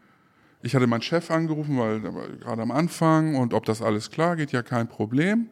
Ich 0.60 0.74
hatte 0.74 0.86
meinen 0.86 1.00
Chef 1.00 1.30
angerufen, 1.30 1.78
weil 1.78 2.00
gerade 2.00 2.60
am 2.60 2.70
Anfang 2.70 3.36
und 3.36 3.54
ob 3.54 3.64
das 3.64 3.80
alles 3.80 4.10
klar 4.10 4.36
geht, 4.36 4.52
ja 4.52 4.62
kein 4.62 4.86
Problem. 4.86 5.48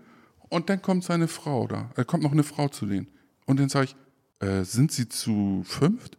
Und 0.51 0.69
dann 0.69 0.83
kommt 0.83 1.05
seine 1.05 1.27
Frau 1.27 1.67
da. 1.67 1.91
Er 1.97 2.05
kommt 2.05 2.23
noch 2.23 2.33
eine 2.33 2.43
Frau 2.43 2.69
zu 2.69 2.85
denen. 2.85 3.07
Und 3.47 3.59
dann 3.61 3.71
sage 3.71 3.87
ich, 3.87 4.47
äh, 4.47 4.63
sind 4.65 4.93
Sie 4.93 5.09
zu 5.09 5.63
fünft? 5.65 6.19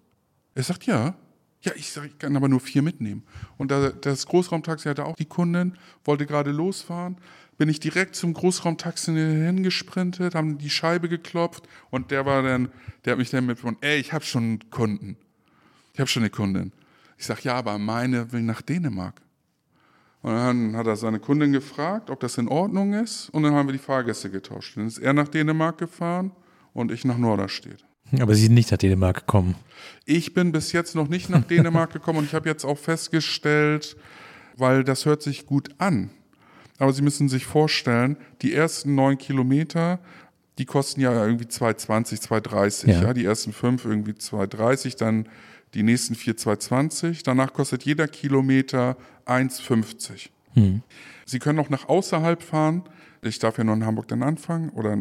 Er 0.55 0.63
sagt, 0.63 0.87
ja. 0.87 1.13
Ja, 1.61 1.73
ich 1.75 1.91
sage, 1.91 2.07
ich 2.07 2.17
kann 2.17 2.35
aber 2.35 2.47
nur 2.47 2.61
vier 2.61 2.81
mitnehmen. 2.81 3.23
Und 3.57 3.71
das 3.71 4.25
Großraumtaxi 4.25 4.87
hatte 4.87 5.05
auch 5.05 5.17
die 5.17 5.25
Kundin, 5.25 5.77
wollte 6.05 6.25
gerade 6.25 6.51
losfahren 6.51 7.17
bin 7.59 7.67
ich 7.67 7.81
direkt 7.81 8.15
zum 8.15 8.33
Großraumtaxi 8.33 9.11
hingesprintet, 9.11 10.33
haben 10.33 10.57
die 10.57 10.69
Scheibe 10.69 11.09
geklopft 11.09 11.67
und 11.91 12.09
der 12.09 12.25
war 12.25 12.41
dann, 12.41 12.69
der 13.03 13.11
hat 13.11 13.19
mich 13.19 13.29
dann 13.29 13.45
mit 13.45 13.59
von, 13.59 13.75
ey, 13.81 13.99
ich 13.99 14.13
habe 14.13 14.23
schon 14.23 14.43
einen 14.43 14.69
Kunden. 14.71 15.17
Ich 15.93 15.99
habe 15.99 16.07
schon 16.07 16.23
eine 16.23 16.29
Kundin. 16.29 16.71
Ich 17.17 17.25
sage, 17.25 17.41
ja, 17.43 17.55
aber 17.55 17.77
meine 17.77 18.31
will 18.31 18.43
nach 18.43 18.61
Dänemark. 18.61 19.21
Und 20.21 20.31
dann 20.31 20.77
hat 20.77 20.87
er 20.87 20.95
seine 20.95 21.19
Kundin 21.19 21.51
gefragt, 21.51 22.09
ob 22.09 22.21
das 22.21 22.37
in 22.37 22.47
Ordnung 22.47 22.93
ist. 22.93 23.29
Und 23.31 23.43
dann 23.43 23.53
haben 23.53 23.67
wir 23.67 23.73
die 23.73 23.77
Fahrgäste 23.77 24.29
getauscht. 24.29 24.77
Dann 24.77 24.87
ist 24.87 24.97
er 24.97 25.11
nach 25.11 25.27
Dänemark 25.27 25.77
gefahren 25.77 26.31
und 26.73 26.91
ich 26.93 27.03
nach 27.03 27.17
Norderstedt. 27.17 27.85
Aber 28.19 28.35
Sie 28.35 28.43
sind 28.43 28.53
nicht 28.53 28.71
nach 28.71 28.77
Dänemark 28.77 29.17
gekommen. 29.17 29.55
Ich 30.05 30.33
bin 30.33 30.51
bis 30.51 30.71
jetzt 30.71 30.95
noch 30.95 31.07
nicht 31.07 31.29
nach 31.29 31.43
Dänemark 31.43 31.93
gekommen 31.93 32.19
und 32.19 32.25
ich 32.25 32.33
habe 32.33 32.49
jetzt 32.49 32.65
auch 32.65 32.77
festgestellt, 32.77 33.95
weil 34.57 34.83
das 34.83 35.05
hört 35.05 35.21
sich 35.21 35.45
gut 35.45 35.69
an. 35.77 36.09
Aber 36.79 36.93
Sie 36.93 37.01
müssen 37.01 37.29
sich 37.29 37.45
vorstellen, 37.45 38.17
die 38.41 38.53
ersten 38.53 38.95
neun 38.95 39.17
Kilometer, 39.17 39.99
die 40.57 40.65
kosten 40.65 41.01
ja 41.01 41.25
irgendwie 41.25 41.45
2,20, 41.45 42.27
2,30. 42.27 42.87
Ja. 42.87 43.01
ja. 43.03 43.13
Die 43.13 43.25
ersten 43.25 43.53
fünf 43.53 43.85
irgendwie 43.85 44.13
2,30, 44.13 44.97
dann 44.97 45.27
die 45.73 45.83
nächsten 45.83 46.15
vier 46.15 46.35
2,20. 46.35 47.21
Danach 47.23 47.53
kostet 47.53 47.83
jeder 47.83 48.07
Kilometer 48.07 48.97
1,50. 49.25 50.29
Hm. 50.53 50.81
Sie 51.25 51.39
können 51.39 51.59
auch 51.59 51.69
nach 51.69 51.87
außerhalb 51.87 52.41
fahren. 52.41 52.83
Ich 53.21 53.39
darf 53.39 53.57
ja 53.57 53.63
nur 53.63 53.75
in 53.75 53.85
Hamburg 53.85 54.07
dann 54.07 54.23
anfangen 54.23 54.69
oder 54.69 54.97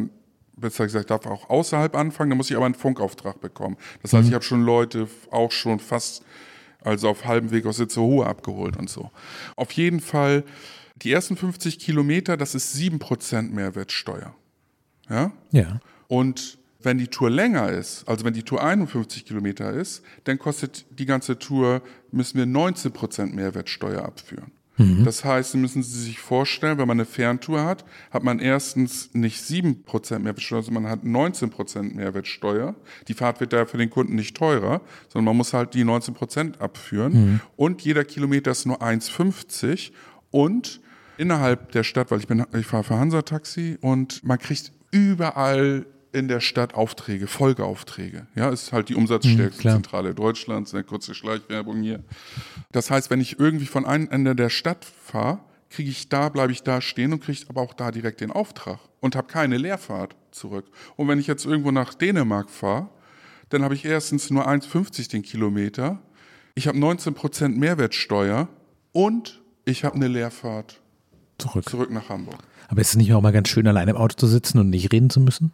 besser 0.59 0.85
gesagt, 0.85 1.05
ich 1.05 1.07
darf 1.07 1.25
auch 1.25 1.49
außerhalb 1.49 1.95
anfangen, 1.95 2.31
dann 2.31 2.37
muss 2.37 2.49
ich 2.49 2.55
aber 2.55 2.65
einen 2.65 2.75
Funkauftrag 2.75 3.41
bekommen. 3.41 3.77
Das 4.01 4.13
heißt, 4.13 4.23
mhm. 4.23 4.29
ich 4.29 4.33
habe 4.33 4.43
schon 4.43 4.63
Leute 4.63 5.07
auch 5.31 5.51
schon 5.51 5.79
fast, 5.79 6.23
also 6.81 7.09
auf 7.09 7.25
halbem 7.25 7.51
Weg 7.51 7.65
aus 7.65 7.79
Itzehoe 7.79 8.25
abgeholt 8.25 8.77
und 8.77 8.89
so. 8.89 9.11
Auf 9.55 9.71
jeden 9.71 9.99
Fall 9.99 10.43
die 10.97 11.11
ersten 11.11 11.37
50 11.37 11.79
Kilometer, 11.79 12.37
das 12.37 12.55
ist 12.55 12.75
7% 12.75 13.51
Mehrwertsteuer. 13.51 14.35
Ja? 15.09 15.31
Ja. 15.51 15.79
Und 16.07 16.57
wenn 16.81 16.97
die 16.97 17.07
Tour 17.07 17.29
länger 17.29 17.69
ist, 17.69 18.07
also 18.07 18.25
wenn 18.25 18.33
die 18.33 18.43
Tour 18.43 18.63
51 18.63 19.25
Kilometer 19.25 19.71
ist, 19.71 20.03
dann 20.23 20.39
kostet 20.39 20.85
die 20.97 21.05
ganze 21.05 21.37
Tour, 21.37 21.81
müssen 22.11 22.37
wir 22.37 22.45
19% 22.45 23.33
Mehrwertsteuer 23.33 24.03
abführen. 24.03 24.51
Mhm. 24.79 25.03
Das 25.03 25.23
heißt, 25.23 25.55
müssen 25.55 25.83
Sie 25.83 26.01
sich 26.01 26.19
vorstellen, 26.19 26.77
wenn 26.77 26.87
man 26.87 26.97
eine 26.97 27.05
Ferntour 27.05 27.63
hat, 27.63 27.85
hat 28.11 28.23
man 28.23 28.39
erstens 28.39 29.13
nicht 29.13 29.43
7% 29.43 30.19
Mehrwertsteuer, 30.19 30.63
sondern 30.63 30.83
man 30.83 30.91
hat 30.91 31.03
19% 31.03 31.93
Mehrwertsteuer. 31.93 32.75
Die 33.07 33.13
Fahrt 33.13 33.41
wird 33.41 33.53
da 33.53 33.65
für 33.65 33.77
den 33.77 33.89
Kunden 33.89 34.15
nicht 34.15 34.35
teurer, 34.35 34.81
sondern 35.09 35.25
man 35.25 35.37
muss 35.37 35.53
halt 35.53 35.73
die 35.73 35.83
19% 35.83 36.59
abführen. 36.59 37.13
Mhm. 37.13 37.39
Und 37.57 37.81
jeder 37.81 38.05
Kilometer 38.05 38.51
ist 38.51 38.65
nur 38.65 38.81
1,50 38.81 39.91
und 40.31 40.79
innerhalb 41.17 41.73
der 41.73 41.83
Stadt, 41.83 42.09
weil 42.11 42.19
ich 42.19 42.27
bin, 42.27 42.45
ich 42.57 42.65
fahre 42.65 42.85
für 42.85 42.95
Hansa 42.95 43.21
Taxi 43.21 43.77
und 43.81 44.23
man 44.23 44.39
kriegt 44.39 44.71
überall 44.91 45.85
in 46.11 46.27
der 46.27 46.39
Stadt 46.39 46.73
Aufträge, 46.73 47.27
Folgeaufträge. 47.27 48.27
Ja, 48.35 48.49
ist 48.49 48.71
halt 48.71 48.89
die 48.89 48.95
umsatzstärkste 48.95 49.67
mhm, 49.67 49.73
Zentrale 49.73 50.15
Deutschlands, 50.15 50.73
eine 50.73 50.83
kurze 50.83 51.13
Schleichwerbung 51.13 51.81
hier. 51.81 52.03
Das 52.71 52.89
heißt, 52.89 53.09
wenn 53.09 53.21
ich 53.21 53.39
irgendwie 53.39 53.65
von 53.65 53.85
einem 53.85 54.09
Ende 54.09 54.35
der 54.35 54.49
Stadt 54.49 54.85
fahre, 54.85 55.39
kriege 55.69 55.89
ich 55.89 56.09
da, 56.09 56.29
bleibe 56.29 56.51
ich 56.51 56.63
da 56.63 56.81
stehen 56.81 57.13
und 57.13 57.23
kriege 57.23 57.39
aber 57.47 57.61
auch 57.61 57.73
da 57.73 57.91
direkt 57.91 58.21
den 58.21 58.31
Auftrag 58.31 58.79
und 58.99 59.15
habe 59.15 59.27
keine 59.27 59.57
Leerfahrt 59.57 60.15
zurück. 60.31 60.65
Und 60.95 61.07
wenn 61.07 61.19
ich 61.19 61.27
jetzt 61.27 61.45
irgendwo 61.45 61.71
nach 61.71 61.93
Dänemark 61.93 62.49
fahre, 62.49 62.89
dann 63.49 63.63
habe 63.63 63.75
ich 63.75 63.85
erstens 63.85 64.29
nur 64.29 64.47
1,50 64.47 65.09
den 65.09 65.21
Kilometer 65.21 65.99
ich 66.59 66.67
habe 66.67 66.77
19% 66.77 67.57
Mehrwertsteuer 67.57 68.49
und 68.91 69.41
ich 69.63 69.85
habe 69.85 69.95
eine 69.95 70.09
Leerfahrt 70.09 70.81
Zurück. 71.37 71.69
zurück 71.69 71.89
nach 71.89 72.09
Hamburg. 72.09 72.39
Aber 72.67 72.81
ist 72.81 72.89
es 72.89 72.95
nicht 72.97 73.13
auch 73.13 73.21
mal 73.21 73.31
ganz 73.31 73.47
schön, 73.47 73.65
alleine 73.65 73.91
im 73.91 73.97
Auto 73.97 74.15
zu 74.15 74.27
sitzen 74.27 74.59
und 74.59 74.69
nicht 74.69 74.91
reden 74.91 75.09
zu 75.09 75.21
müssen? 75.21 75.53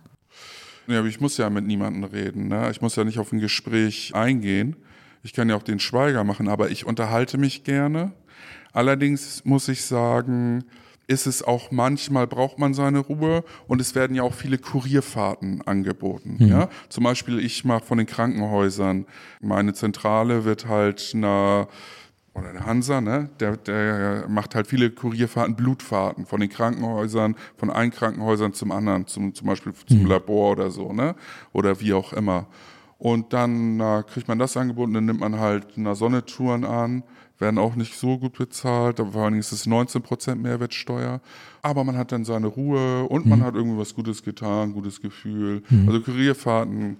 Ja, 0.87 0.99
aber 0.99 1.07
ich 1.07 1.19
muss 1.19 1.37
ja 1.37 1.49
mit 1.49 1.65
niemandem 1.65 2.03
reden. 2.03 2.47
Ne? 2.47 2.69
Ich 2.71 2.81
muss 2.81 2.95
ja 2.95 3.03
nicht 3.03 3.19
auf 3.19 3.31
ein 3.31 3.39
Gespräch 3.39 4.13
eingehen. 4.13 4.75
Ich 5.23 5.33
kann 5.33 5.49
ja 5.49 5.55
auch 5.55 5.63
den 5.63 5.79
Schweiger 5.79 6.23
machen, 6.23 6.47
aber 6.47 6.69
ich 6.69 6.85
unterhalte 6.85 7.37
mich 7.37 7.63
gerne. 7.63 8.11
Allerdings 8.73 9.43
muss 9.45 9.67
ich 9.69 9.83
sagen, 9.83 10.65
ist 11.07 11.27
es 11.27 11.43
auch 11.43 11.71
manchmal 11.71 12.27
braucht 12.27 12.59
man 12.59 12.73
seine 12.73 12.99
Ruhe 12.99 13.43
und 13.67 13.79
es 13.79 13.95
werden 13.95 14.15
ja 14.15 14.23
auch 14.23 14.33
viele 14.33 14.57
Kurierfahrten 14.57 15.61
angeboten. 15.61 16.37
Ja, 16.39 16.69
zum 16.89 17.03
Beispiel 17.03 17.39
ich 17.39 17.63
mache 17.63 17.85
von 17.85 17.97
den 17.97 18.07
Krankenhäusern 18.07 19.05
meine 19.41 19.73
Zentrale 19.73 20.45
wird 20.45 20.67
halt 20.67 21.11
einer 21.13 21.67
oder 22.35 22.51
der 22.51 22.65
Hansa, 22.65 22.99
ne, 23.01 23.29
der, 23.39 23.55
der 23.57 24.25
macht 24.27 24.55
halt 24.55 24.67
viele 24.67 24.91
Kurierfahrten, 24.91 25.55
Blutfahrten 25.55 26.25
von 26.25 26.41
den 26.41 26.49
Krankenhäusern, 26.49 27.35
von 27.55 27.69
einem 27.69 27.91
Krankenhäusern 27.91 28.53
zum 28.53 28.71
anderen, 28.71 29.07
zum, 29.07 29.33
zum 29.33 29.47
Beispiel 29.47 29.73
zum 29.87 30.05
Labor 30.05 30.51
oder 30.51 30.69
so, 30.69 30.91
ne, 30.91 31.15
oder 31.53 31.79
wie 31.79 31.93
auch 31.93 32.13
immer. 32.13 32.47
Und 32.97 33.33
dann 33.33 33.77
na, 33.77 34.03
kriegt 34.03 34.27
man 34.27 34.37
das 34.39 34.57
angeboten, 34.57 34.93
dann 34.93 35.05
nimmt 35.05 35.21
man 35.21 35.39
halt 35.39 35.77
eine 35.77 35.95
Sonnetouren 35.95 36.65
an, 36.65 37.03
werden 37.39 37.57
auch 37.57 37.75
nicht 37.75 37.95
so 37.95 38.17
gut 38.17 38.37
bezahlt, 38.37 38.99
aber 38.99 39.11
vor 39.11 39.23
allen 39.23 39.33
Dingen 39.33 39.41
ist 39.41 39.51
es 39.51 39.67
19% 39.67 40.35
Mehrwertsteuer. 40.35 41.21
Aber 41.61 41.83
man 41.83 41.97
hat 41.97 42.11
dann 42.13 42.23
seine 42.23 42.47
Ruhe 42.47 43.03
und 43.03 43.25
man 43.25 43.43
hat 43.43 43.55
irgendwie 43.55 43.77
was 43.77 43.93
Gutes 43.93 44.23
getan, 44.23 44.71
gutes 44.73 45.01
Gefühl. 45.01 45.61
Also 45.85 45.99
Kurierfahrten 46.01 46.97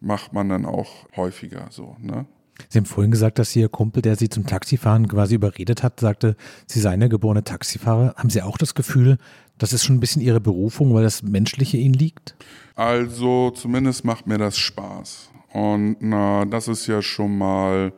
macht 0.00 0.32
man 0.32 0.48
dann 0.48 0.64
auch 0.64 1.08
häufiger 1.16 1.66
so, 1.70 1.96
ne? 2.00 2.26
Sie 2.68 2.78
haben 2.78 2.86
vorhin 2.86 3.10
gesagt, 3.10 3.38
dass 3.38 3.54
Ihr 3.56 3.68
Kumpel, 3.68 4.02
der 4.02 4.16
Sie 4.16 4.28
zum 4.28 4.46
Taxifahren 4.46 5.08
quasi 5.08 5.34
überredet 5.34 5.82
hat, 5.82 6.00
sagte, 6.00 6.36
Sie 6.66 6.80
seien 6.80 7.00
der 7.00 7.08
geborene 7.08 7.44
Taxifahrer. 7.44 8.14
Haben 8.16 8.30
Sie 8.30 8.42
auch 8.42 8.58
das 8.58 8.74
Gefühl, 8.74 9.18
das 9.58 9.72
ist 9.72 9.84
schon 9.84 9.96
ein 9.96 10.00
bisschen 10.00 10.22
Ihre 10.22 10.40
Berufung, 10.40 10.94
weil 10.94 11.02
das 11.02 11.22
Menschliche 11.22 11.76
Ihnen 11.76 11.94
liegt? 11.94 12.36
Also 12.74 13.50
zumindest 13.50 14.04
macht 14.04 14.26
mir 14.26 14.38
das 14.38 14.58
Spaß. 14.58 15.30
Und 15.52 15.96
na, 16.00 16.44
das 16.44 16.68
ist 16.68 16.86
ja 16.86 17.00
schon 17.02 17.38
mal 17.38 17.92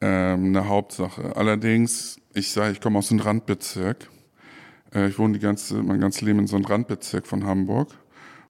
ähm, 0.00 0.46
eine 0.46 0.68
Hauptsache. 0.68 1.36
Allerdings, 1.36 2.20
ich 2.34 2.50
sage, 2.50 2.72
ich 2.72 2.80
komme 2.80 2.98
aus 2.98 3.10
einem 3.10 3.20
Randbezirk. 3.20 4.10
Äh, 4.92 5.08
ich 5.08 5.18
wohne 5.18 5.34
die 5.34 5.38
ganze, 5.38 5.82
mein 5.82 6.00
ganzes 6.00 6.22
Leben 6.22 6.40
in 6.40 6.46
so 6.48 6.56
einem 6.56 6.64
Randbezirk 6.64 7.26
von 7.26 7.46
Hamburg. 7.46 7.96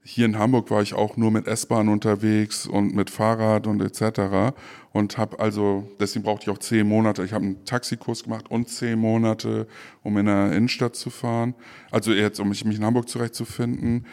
Hier 0.05 0.27
in 0.27 0.37
Hamburg 0.37 0.69
war 0.73 0.83
ich 0.83 0.95
auch 0.95 1.17
nur 1.17 1.31
mit 1.31 1.47
S-Bahn 1.47 1.89
unterwegs 1.89 2.67
und 2.67 2.93
mit 2.93 3.09
Fahrrad 3.09 3.69
und 3.69 3.81
etc. 3.81 4.53
Und 4.93 5.17
habe 5.17 5.39
also, 5.39 5.89
deswegen 6.01 6.25
brauchte 6.25 6.51
ich 6.51 6.51
auch 6.51 6.59
zehn 6.59 6.89
Monate. 6.89 7.23
Ich 7.23 7.33
habe 7.33 7.45
einen 7.45 7.65
Taxikurs 7.65 8.25
gemacht 8.25 8.51
und 8.51 8.69
zehn 8.69 8.99
Monate, 8.99 9.69
um 10.03 10.19
in 10.19 10.27
der 10.27 10.53
Innenstadt 10.53 10.97
zu 10.97 11.11
fahren. 11.11 11.55
Also 11.93 12.13
jetzt, 12.13 12.41
um 12.41 12.49
mich, 12.49 12.65
in 12.65 12.85
Hamburg 12.85 13.09
zurechtzufinden. 13.09 14.07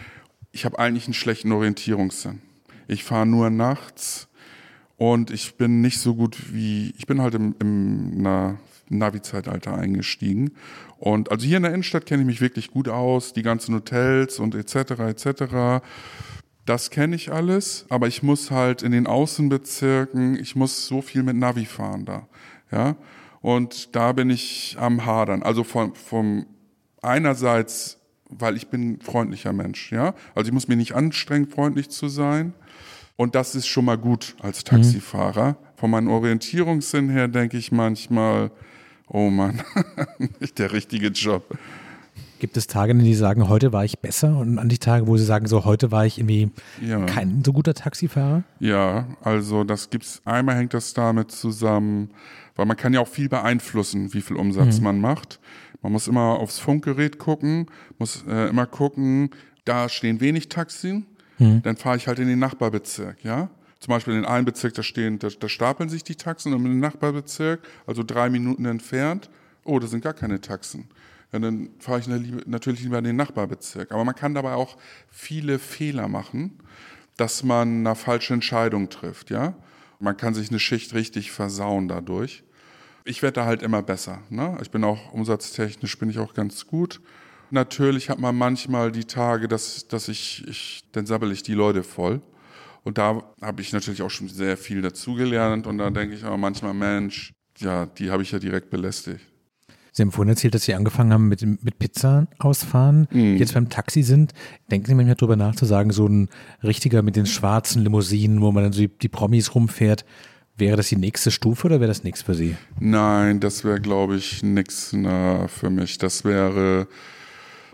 Ich 0.51 0.63
habe 0.63 0.77
eigentlich 0.77 1.05
einen 1.05 1.15
schlechten 1.15 1.51
Orientierungssinn. 1.51 2.39
Ich 2.87 3.03
fahre 3.03 3.25
nur 3.25 3.49
nachts 3.49 4.27
und 4.97 5.31
ich 5.31 5.55
bin 5.55 5.81
nicht 5.81 5.99
so 5.99 6.13
gut 6.13 6.53
wie, 6.53 6.93
ich 6.97 7.07
bin 7.07 7.19
halt 7.19 7.33
im, 7.33 7.55
im 7.59 8.21
na, 8.21 8.59
Navi-Zeitalter 8.89 9.75
eingestiegen. 9.75 10.51
Und 10.97 11.31
also 11.31 11.45
hier 11.45 11.57
in 11.57 11.63
der 11.63 11.73
Innenstadt 11.73 12.05
kenne 12.05 12.23
ich 12.23 12.27
mich 12.27 12.41
wirklich 12.41 12.71
gut 12.71 12.89
aus, 12.89 13.33
die 13.33 13.43
ganzen 13.43 13.75
Hotels 13.75 14.39
und 14.39 14.55
etc. 14.55 14.75
etc. 14.99 15.83
Das 16.65 16.89
kenne 16.89 17.15
ich 17.15 17.31
alles, 17.31 17.85
aber 17.89 18.07
ich 18.07 18.21
muss 18.21 18.51
halt 18.51 18.83
in 18.83 18.91
den 18.91 19.07
Außenbezirken, 19.07 20.37
ich 20.39 20.55
muss 20.55 20.85
so 20.85 21.01
viel 21.01 21.23
mit 21.23 21.35
Navi 21.35 21.65
fahren 21.65 22.05
da, 22.05 22.27
ja. 22.71 22.95
Und 23.41 23.95
da 23.95 24.11
bin 24.11 24.29
ich 24.29 24.75
am 24.79 25.05
Hadern. 25.05 25.43
Also 25.43 25.63
vom, 25.63 25.95
vom 25.95 26.45
einerseits, 27.01 27.97
weil 28.29 28.57
ich 28.57 28.67
bin 28.67 28.91
ein 28.91 29.01
freundlicher 29.01 29.53
Mensch, 29.53 29.91
ja. 29.91 30.13
Also 30.35 30.49
ich 30.49 30.53
muss 30.53 30.67
mir 30.67 30.75
nicht 30.75 30.93
anstrengen, 30.93 31.47
freundlich 31.47 31.89
zu 31.89 32.09
sein. 32.09 32.53
Und 33.15 33.35
das 33.35 33.55
ist 33.55 33.67
schon 33.67 33.85
mal 33.85 33.97
gut 33.97 34.35
als 34.39 34.63
Taxifahrer. 34.63 35.57
Von 35.75 35.91
meinem 35.91 36.09
Orientierungssinn 36.09 37.09
her 37.09 37.27
denke 37.27 37.57
ich 37.57 37.71
manchmal, 37.71 38.51
oh 39.09 39.29
Mann, 39.29 39.61
nicht 40.39 40.57
der 40.59 40.71
richtige 40.71 41.07
Job. 41.07 41.57
Gibt 42.39 42.55
es 42.55 42.67
Tage, 42.67 42.91
in 42.93 42.99
denen 42.99 43.09
Sie 43.11 43.15
sagen, 43.19 43.49
heute 43.49 43.73
war 43.73 43.83
ich 43.83 43.99
besser 43.99 44.37
und 44.37 44.59
an 44.59 44.69
die 44.69 44.77
Tage, 44.77 45.07
wo 45.07 45.17
Sie 45.17 45.25
sagen, 45.25 45.45
so 45.47 45.65
heute 45.65 45.91
war 45.91 46.05
ich 46.05 46.19
irgendwie 46.19 46.49
Ja. 46.81 47.05
kein 47.05 47.43
so 47.43 47.51
guter 47.51 47.73
Taxifahrer? 47.73 48.43
Ja, 48.59 49.07
also 49.21 49.65
das 49.65 49.89
gibt's. 49.89 50.21
Einmal 50.23 50.55
hängt 50.55 50.73
das 50.73 50.93
damit 50.93 51.31
zusammen, 51.31 52.11
weil 52.55 52.65
man 52.65 52.77
kann 52.77 52.93
ja 52.93 53.01
auch 53.01 53.09
viel 53.09 53.27
beeinflussen, 53.27 54.13
wie 54.13 54.21
viel 54.21 54.37
Umsatz 54.37 54.79
man 54.79 55.01
macht. 55.01 55.39
Man 55.81 55.91
muss 55.91 56.07
immer 56.07 56.39
aufs 56.39 56.59
Funkgerät 56.59 57.19
gucken, 57.19 57.65
muss 57.97 58.23
äh, 58.27 58.47
immer 58.49 58.65
gucken, 58.65 59.31
da 59.65 59.89
stehen 59.89 60.19
wenig 60.21 60.47
Taxen, 60.49 61.05
dann 61.37 61.77
fahre 61.77 61.95
ich 61.95 62.07
halt 62.07 62.19
in 62.19 62.27
den 62.27 62.39
Nachbarbezirk, 62.39 63.23
ja. 63.23 63.49
Zum 63.79 63.93
Beispiel 63.93 64.15
in 64.15 64.25
einem 64.25 64.45
Bezirk, 64.45 64.73
da 64.73 64.83
stehen, 64.83 65.19
da, 65.19 65.29
da 65.29 65.47
stapeln 65.47 65.89
sich 65.89 66.03
die 66.03 66.15
Taxen 66.15 66.53
und 66.53 66.65
im 66.65 66.79
Nachbarbezirk, 66.79 67.61
also 67.87 68.03
drei 68.03 68.29
Minuten 68.29 68.65
entfernt, 68.65 69.29
oh, 69.63 69.79
da 69.79 69.87
sind 69.87 70.03
gar 70.03 70.13
keine 70.13 70.41
Taxen. 70.41 70.89
Ja, 71.31 71.39
dann 71.39 71.69
fahre 71.79 71.99
ich 71.99 72.07
natürlich 72.07 72.81
lieber 72.81 72.97
in 72.97 73.03
den 73.03 73.15
Nachbarbezirk. 73.15 73.91
Aber 73.91 74.03
man 74.03 74.15
kann 74.15 74.33
dabei 74.33 74.53
auch 74.53 74.77
viele 75.09 75.59
Fehler 75.59 76.07
machen, 76.07 76.59
dass 77.17 77.43
man 77.43 77.85
eine 77.85 77.95
falsche 77.95 78.33
Entscheidung 78.33 78.89
trifft, 78.89 79.29
ja. 79.29 79.55
Man 79.99 80.15
kann 80.15 80.33
sich 80.33 80.49
eine 80.49 80.59
Schicht 80.59 80.93
richtig 80.93 81.31
versauen 81.31 81.89
dadurch. 81.89 82.43
Ich 83.03 83.21
werde 83.21 83.35
da 83.35 83.45
halt 83.45 83.61
immer 83.61 83.81
besser. 83.81 84.21
Ne? 84.29 84.57
Ich 84.61 84.71
bin 84.71 84.83
auch 84.85 85.11
umsatztechnisch 85.11 85.97
bin 85.97 86.09
ich 86.09 86.19
auch 86.19 86.33
ganz 86.33 86.67
gut. 86.67 87.01
Natürlich 87.51 88.09
hat 88.09 88.19
man 88.19 88.35
manchmal 88.37 88.91
die 88.91 89.03
Tage, 89.03 89.49
dass, 89.49 89.87
dass 89.87 90.07
ich, 90.07 90.47
ich, 90.47 90.83
dann 90.93 91.05
sabbel 91.05 91.31
ich 91.31 91.43
die 91.43 91.53
Leute 91.53 91.83
voll. 91.83 92.21
Und 92.89 92.97
da 92.97 93.21
habe 93.39 93.61
ich 93.61 93.71
natürlich 93.71 94.01
auch 94.01 94.09
schon 94.09 94.29
sehr 94.29 94.57
viel 94.57 94.81
dazugelernt. 94.81 95.67
Und 95.67 95.77
da 95.77 95.91
denke 95.91 96.15
ich 96.15 96.23
aber 96.23 96.37
manchmal, 96.37 96.73
Mensch, 96.73 97.35
ja, 97.59 97.85
die 97.85 98.09
habe 98.09 98.23
ich 98.23 98.31
ja 98.31 98.39
direkt 98.39 98.71
belästigt. 98.71 99.21
Sie 99.91 100.01
haben 100.01 100.11
vorhin 100.11 100.31
erzählt, 100.31 100.55
dass 100.55 100.63
Sie 100.63 100.73
angefangen 100.73 101.13
haben 101.13 101.27
mit, 101.27 101.43
mit 101.43 101.77
Pizza 101.77 102.25
ausfahren, 102.39 103.07
jetzt 103.11 103.53
beim 103.53 103.69
Taxi 103.69 104.01
sind. 104.01 104.33
Denken 104.71 104.87
Sie 104.87 104.95
manchmal 104.95 105.17
drüber 105.17 105.35
nach, 105.35 105.53
zu 105.53 105.65
sagen, 105.65 105.91
so 105.91 106.07
ein 106.07 106.29
richtiger 106.63 107.03
mit 107.03 107.15
den 107.15 107.27
schwarzen 107.27 107.83
Limousinen, 107.83 108.41
wo 108.41 108.51
man 108.51 108.63
dann 108.63 108.73
so 108.73 108.81
die, 108.81 108.87
die 108.87 109.07
Promis 109.07 109.53
rumfährt, 109.53 110.03
wäre 110.57 110.75
das 110.75 110.89
die 110.89 110.95
nächste 110.95 111.29
Stufe 111.29 111.67
oder 111.67 111.79
wäre 111.79 111.89
das 111.89 112.03
nichts 112.03 112.23
für 112.23 112.33
Sie? 112.33 112.57
Nein, 112.79 113.39
das 113.39 113.63
wäre, 113.63 113.79
glaube 113.79 114.15
ich, 114.15 114.41
na, 114.41 115.47
für 115.47 115.69
mich. 115.69 115.99
Das 115.99 116.25
wäre, 116.25 116.87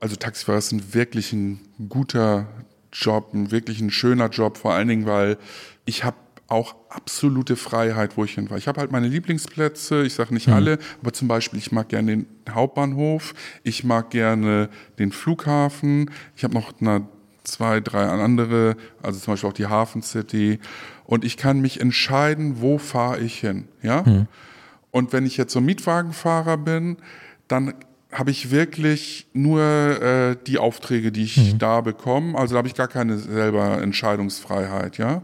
also 0.02 0.18
Taxifahrer 0.18 0.62
ein 0.74 0.94
wirklich 0.94 1.32
ein 1.32 1.62
guter 1.88 2.48
Job, 2.96 3.34
ein 3.34 3.52
wirklich 3.52 3.82
ein 3.82 3.92
schöner 3.92 4.30
Job, 4.30 4.58
vor 4.58 4.74
allen 4.74 4.88
Dingen, 4.88 5.06
weil 5.06 5.38
ich 5.86 6.04
habe 6.04 6.16
auch 6.48 6.76
absolute 6.90 7.56
Freiheit, 7.56 8.18
wo 8.18 8.24
ich 8.24 8.36
hin 8.36 8.50
war. 8.50 8.58
Ich 8.58 8.68
habe 8.68 8.80
halt 8.80 8.92
meine 8.92 9.08
Lieblingsplätze, 9.08 10.04
ich 10.04 10.14
sage 10.14 10.34
nicht 10.34 10.48
alle, 10.48 10.78
aber 11.02 11.12
zum 11.12 11.28
Beispiel, 11.28 11.58
ich 11.58 11.72
mag 11.72 11.90
gerne 11.90 12.18
den 12.18 12.28
Hauptbahnhof, 12.50 13.34
ich 13.64 13.84
mag 13.84 14.12
gerne 14.12 14.70
den 15.00 15.12
Flughafen, 15.12 16.12
ich 16.36 16.44
habe 16.44 16.54
noch 16.54 16.74
na, 16.80 17.02
zwei, 17.44 17.80
drei 17.80 18.06
andere, 18.06 18.78
also 19.02 19.20
zum 19.20 19.34
Beispiel 19.34 19.50
auch 19.50 19.54
die 19.54 19.66
Hafen 19.66 20.04
City 20.04 20.60
und 21.06 21.26
ich 21.26 21.38
kann 21.38 21.62
mich 21.62 21.82
entscheiden, 21.82 22.62
wo 22.62 22.78
fahre 22.78 23.20
ich 23.20 23.40
hin, 23.40 23.68
ja? 23.82 24.04
Und 24.92 25.14
wenn 25.14 25.26
ich 25.26 25.38
jetzt 25.38 25.52
so 25.52 25.62
Mietwagenfahrer 25.62 26.58
bin, 26.58 26.98
dann 27.48 27.74
habe 28.18 28.32
ich 28.32 28.50
wirklich 28.50 29.28
nur 29.34 29.62
äh, 29.62 30.36
die 30.48 30.58
Aufträge, 30.58 31.12
die 31.12 31.24
ich 31.24 31.58
da 31.58 31.82
bekomme. 31.82 32.38
Also 32.38 32.54
da 32.54 32.60
habe 32.60 32.68
ich 32.68 32.76
gar 32.76 32.88
keine 32.88 33.18
selber 33.18 33.82
Entscheidungsfreiheit, 33.82 34.98
ja. 34.98 35.22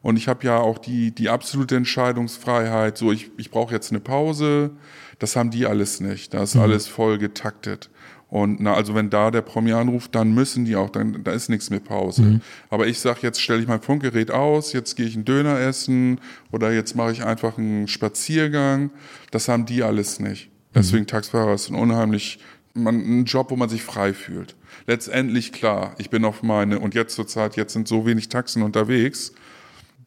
Und 0.00 0.16
ich 0.16 0.28
habe 0.28 0.46
ja 0.46 0.58
auch 0.58 0.78
die, 0.78 1.10
die 1.10 1.28
absolute 1.28 1.74
Entscheidungsfreiheit, 1.76 2.96
so 2.96 3.10
ich, 3.10 3.32
ich 3.36 3.50
brauche 3.50 3.74
jetzt 3.74 3.90
eine 3.90 4.00
Pause, 4.00 4.70
das 5.18 5.34
haben 5.34 5.50
die 5.50 5.66
alles 5.66 6.00
nicht. 6.00 6.32
Da 6.32 6.44
ist 6.44 6.54
alles 6.56 6.86
voll 6.86 7.18
getaktet. 7.18 7.90
Und 8.28 8.60
na, 8.60 8.74
also 8.74 8.94
wenn 8.94 9.10
da 9.10 9.30
der 9.30 9.42
Promi 9.42 9.72
anruft, 9.72 10.14
dann 10.14 10.32
müssen 10.32 10.66
die 10.66 10.76
auch, 10.76 10.90
dann 10.90 11.24
da 11.24 11.32
ist 11.32 11.48
nichts 11.48 11.70
mit 11.70 11.84
Pause. 11.84 12.22
Aber 12.70 12.86
ich 12.86 13.00
sage, 13.00 13.20
jetzt 13.22 13.40
stelle 13.40 13.60
ich 13.60 13.66
mein 13.66 13.80
Funkgerät 13.80 14.30
aus, 14.30 14.72
jetzt 14.72 14.96
gehe 14.96 15.06
ich 15.06 15.16
einen 15.16 15.24
Döner 15.24 15.58
essen 15.58 16.20
oder 16.52 16.72
jetzt 16.72 16.94
mache 16.94 17.10
ich 17.12 17.24
einfach 17.24 17.58
einen 17.58 17.88
Spaziergang. 17.88 18.90
Das 19.30 19.48
haben 19.48 19.66
die 19.66 19.82
alles 19.82 20.20
nicht. 20.20 20.50
Deswegen 20.78 21.06
Taxifahrer 21.06 21.54
ist 21.54 21.68
ein 21.68 21.74
unheimlich, 21.74 22.38
man, 22.74 22.96
ein 22.96 23.24
Job, 23.24 23.50
wo 23.50 23.56
man 23.56 23.68
sich 23.68 23.82
frei 23.82 24.14
fühlt. 24.14 24.56
Letztendlich 24.86 25.52
klar, 25.52 25.94
ich 25.98 26.10
bin 26.10 26.24
auf 26.24 26.42
meine, 26.42 26.78
und 26.80 26.94
jetzt 26.94 27.14
zur 27.14 27.26
Zeit, 27.26 27.56
jetzt 27.56 27.72
sind 27.72 27.88
so 27.88 28.06
wenig 28.06 28.28
Taxen 28.28 28.62
unterwegs, 28.62 29.32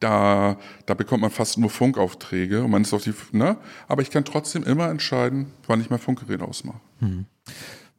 da, 0.00 0.58
da 0.86 0.94
bekommt 0.94 1.22
man 1.22 1.30
fast 1.30 1.58
nur 1.58 1.70
Funkaufträge 1.70 2.64
und 2.64 2.70
man 2.70 2.82
ist 2.82 2.92
auf 2.92 3.04
die, 3.04 3.14
ne? 3.32 3.56
Aber 3.86 4.02
ich 4.02 4.10
kann 4.10 4.24
trotzdem 4.24 4.64
immer 4.64 4.88
entscheiden, 4.88 5.52
wann 5.66 5.80
ich 5.80 5.90
mein 5.90 6.00
Funkgerät 6.00 6.42
ausmache. 6.42 6.80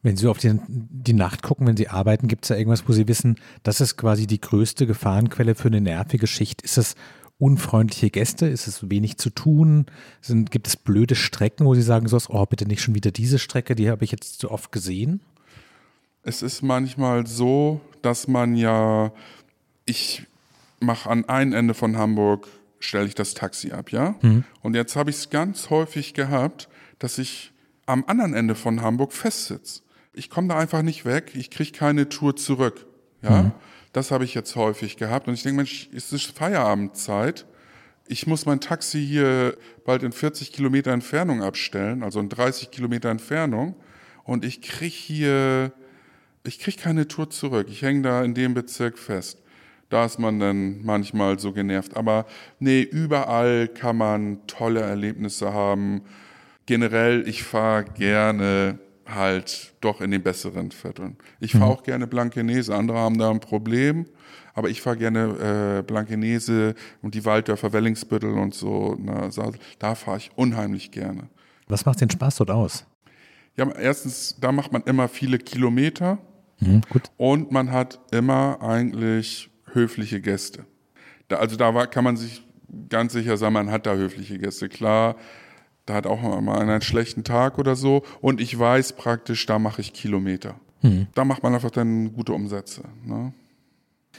Wenn 0.02 0.16
Sie 0.18 0.28
auf 0.28 0.36
die, 0.36 0.60
die 0.68 1.14
Nacht 1.14 1.42
gucken, 1.42 1.66
wenn 1.66 1.78
Sie 1.78 1.88
arbeiten, 1.88 2.28
gibt 2.28 2.44
es 2.44 2.48
da 2.48 2.56
irgendwas, 2.56 2.86
wo 2.86 2.92
Sie 2.92 3.08
wissen, 3.08 3.36
das 3.62 3.80
ist 3.80 3.96
quasi 3.96 4.26
die 4.26 4.40
größte 4.40 4.86
Gefahrenquelle 4.86 5.54
für 5.54 5.68
eine 5.68 5.80
nervige 5.80 6.26
Schicht? 6.26 6.60
Ist 6.60 6.76
es 6.76 6.94
unfreundliche 7.38 8.10
Gäste? 8.10 8.46
Ist 8.46 8.66
es 8.66 8.88
wenig 8.88 9.18
zu 9.18 9.30
tun? 9.30 9.86
Sind, 10.20 10.50
gibt 10.50 10.66
es 10.66 10.76
blöde 10.76 11.14
Strecken, 11.14 11.66
wo 11.66 11.74
Sie 11.74 11.82
sagen, 11.82 12.08
so, 12.08 12.18
oh, 12.28 12.46
bitte 12.46 12.66
nicht 12.66 12.82
schon 12.82 12.94
wieder 12.94 13.10
diese 13.10 13.38
Strecke, 13.38 13.74
die 13.74 13.90
habe 13.90 14.04
ich 14.04 14.12
jetzt 14.12 14.38
zu 14.38 14.50
oft 14.50 14.72
gesehen? 14.72 15.20
Es 16.22 16.42
ist 16.42 16.62
manchmal 16.62 17.26
so, 17.26 17.80
dass 18.02 18.28
man 18.28 18.56
ja, 18.56 19.12
ich 19.84 20.26
mache 20.80 21.10
an 21.10 21.28
einem 21.28 21.52
Ende 21.52 21.74
von 21.74 21.96
Hamburg, 21.96 22.48
stelle 22.80 23.06
ich 23.06 23.14
das 23.14 23.34
Taxi 23.34 23.72
ab, 23.72 23.90
ja? 23.90 24.14
Mhm. 24.22 24.44
Und 24.62 24.74
jetzt 24.74 24.96
habe 24.96 25.10
ich 25.10 25.16
es 25.16 25.30
ganz 25.30 25.70
häufig 25.70 26.14
gehabt, 26.14 26.68
dass 26.98 27.18
ich 27.18 27.52
am 27.86 28.04
anderen 28.06 28.34
Ende 28.34 28.54
von 28.54 28.80
Hamburg 28.80 29.12
festsitze. 29.12 29.82
Ich 30.12 30.30
komme 30.30 30.48
da 30.48 30.58
einfach 30.58 30.82
nicht 30.82 31.04
weg, 31.04 31.32
ich 31.34 31.50
kriege 31.50 31.72
keine 31.72 32.08
Tour 32.08 32.36
zurück, 32.36 32.86
ja? 33.22 33.42
Mhm. 33.42 33.52
Das 33.94 34.10
habe 34.10 34.24
ich 34.24 34.34
jetzt 34.34 34.56
häufig 34.56 34.96
gehabt. 34.96 35.28
Und 35.28 35.34
ich 35.34 35.44
denke, 35.44 35.58
Mensch, 35.58 35.88
ist 35.92 36.12
es 36.12 36.24
Feierabendzeit? 36.24 37.46
Ich 38.08 38.26
muss 38.26 38.44
mein 38.44 38.60
Taxi 38.60 39.00
hier 39.06 39.56
bald 39.84 40.02
in 40.02 40.10
40 40.10 40.52
Kilometer 40.52 40.90
Entfernung 40.90 41.44
abstellen, 41.44 42.02
also 42.02 42.18
in 42.18 42.28
30 42.28 42.72
Kilometer 42.72 43.08
Entfernung. 43.08 43.76
Und 44.24 44.44
ich 44.44 44.60
kriege 44.62 44.92
hier, 44.92 45.72
ich 46.42 46.58
kriege 46.58 46.76
keine 46.76 47.06
Tour 47.06 47.30
zurück. 47.30 47.68
Ich 47.70 47.82
hänge 47.82 48.02
da 48.02 48.24
in 48.24 48.34
dem 48.34 48.52
Bezirk 48.52 48.98
fest. 48.98 49.40
Da 49.90 50.04
ist 50.04 50.18
man 50.18 50.40
dann 50.40 50.84
manchmal 50.84 51.38
so 51.38 51.52
genervt. 51.52 51.96
Aber 51.96 52.26
nee, 52.58 52.82
überall 52.82 53.68
kann 53.68 53.96
man 53.96 54.44
tolle 54.48 54.80
Erlebnisse 54.80 55.54
haben. 55.54 56.02
Generell, 56.66 57.28
ich 57.28 57.44
fahre 57.44 57.84
gerne 57.84 58.80
halt 59.06 59.74
doch 59.80 60.00
in 60.00 60.10
den 60.10 60.22
besseren 60.22 60.70
Vierteln. 60.70 61.16
Ich 61.40 61.52
fahre 61.52 61.66
mhm. 61.66 61.70
auch 61.70 61.82
gerne 61.82 62.06
Blankenese, 62.06 62.74
andere 62.74 62.98
haben 62.98 63.18
da 63.18 63.30
ein 63.30 63.40
Problem, 63.40 64.06
aber 64.54 64.70
ich 64.70 64.80
fahre 64.80 64.96
gerne 64.96 65.78
äh, 65.78 65.82
Blankenese 65.82 66.74
und 67.02 67.14
die 67.14 67.24
Walddörfer 67.24 67.72
Wellingsbüttel 67.72 68.32
und 68.32 68.54
so. 68.54 68.96
Na, 68.98 69.28
da 69.78 69.94
fahre 69.94 70.18
ich 70.18 70.30
unheimlich 70.36 70.90
gerne. 70.90 71.28
Was 71.68 71.84
macht 71.84 72.00
den 72.00 72.10
Spaß 72.10 72.36
dort 72.36 72.50
aus? 72.50 72.86
Ja, 73.56 73.70
erstens, 73.70 74.36
da 74.40 74.52
macht 74.52 74.72
man 74.72 74.82
immer 74.82 75.08
viele 75.08 75.38
Kilometer 75.38 76.18
mhm, 76.60 76.82
und 77.16 77.52
man 77.52 77.70
hat 77.70 78.00
immer 78.10 78.60
eigentlich 78.60 79.50
höfliche 79.72 80.20
Gäste. 80.20 80.64
Da, 81.28 81.36
also 81.36 81.56
da 81.56 81.74
war, 81.74 81.86
kann 81.86 82.04
man 82.04 82.16
sich 82.16 82.42
ganz 82.88 83.12
sicher 83.12 83.36
sein, 83.36 83.52
man 83.52 83.70
hat 83.70 83.86
da 83.86 83.94
höfliche 83.94 84.38
Gäste. 84.38 84.68
Klar, 84.68 85.16
da 85.86 85.94
hat 85.94 86.06
auch 86.06 86.22
mal 86.40 86.58
einen 86.58 86.80
schlechten 86.80 87.24
Tag 87.24 87.58
oder 87.58 87.76
so 87.76 88.02
und 88.20 88.40
ich 88.40 88.58
weiß 88.58 88.94
praktisch, 88.94 89.46
da 89.46 89.58
mache 89.58 89.80
ich 89.80 89.92
Kilometer. 89.92 90.56
Mhm. 90.82 91.08
Da 91.14 91.24
macht 91.24 91.42
man 91.42 91.54
einfach 91.54 91.70
dann 91.70 92.12
gute 92.12 92.32
Umsätze. 92.32 92.82
Ne? 93.04 93.32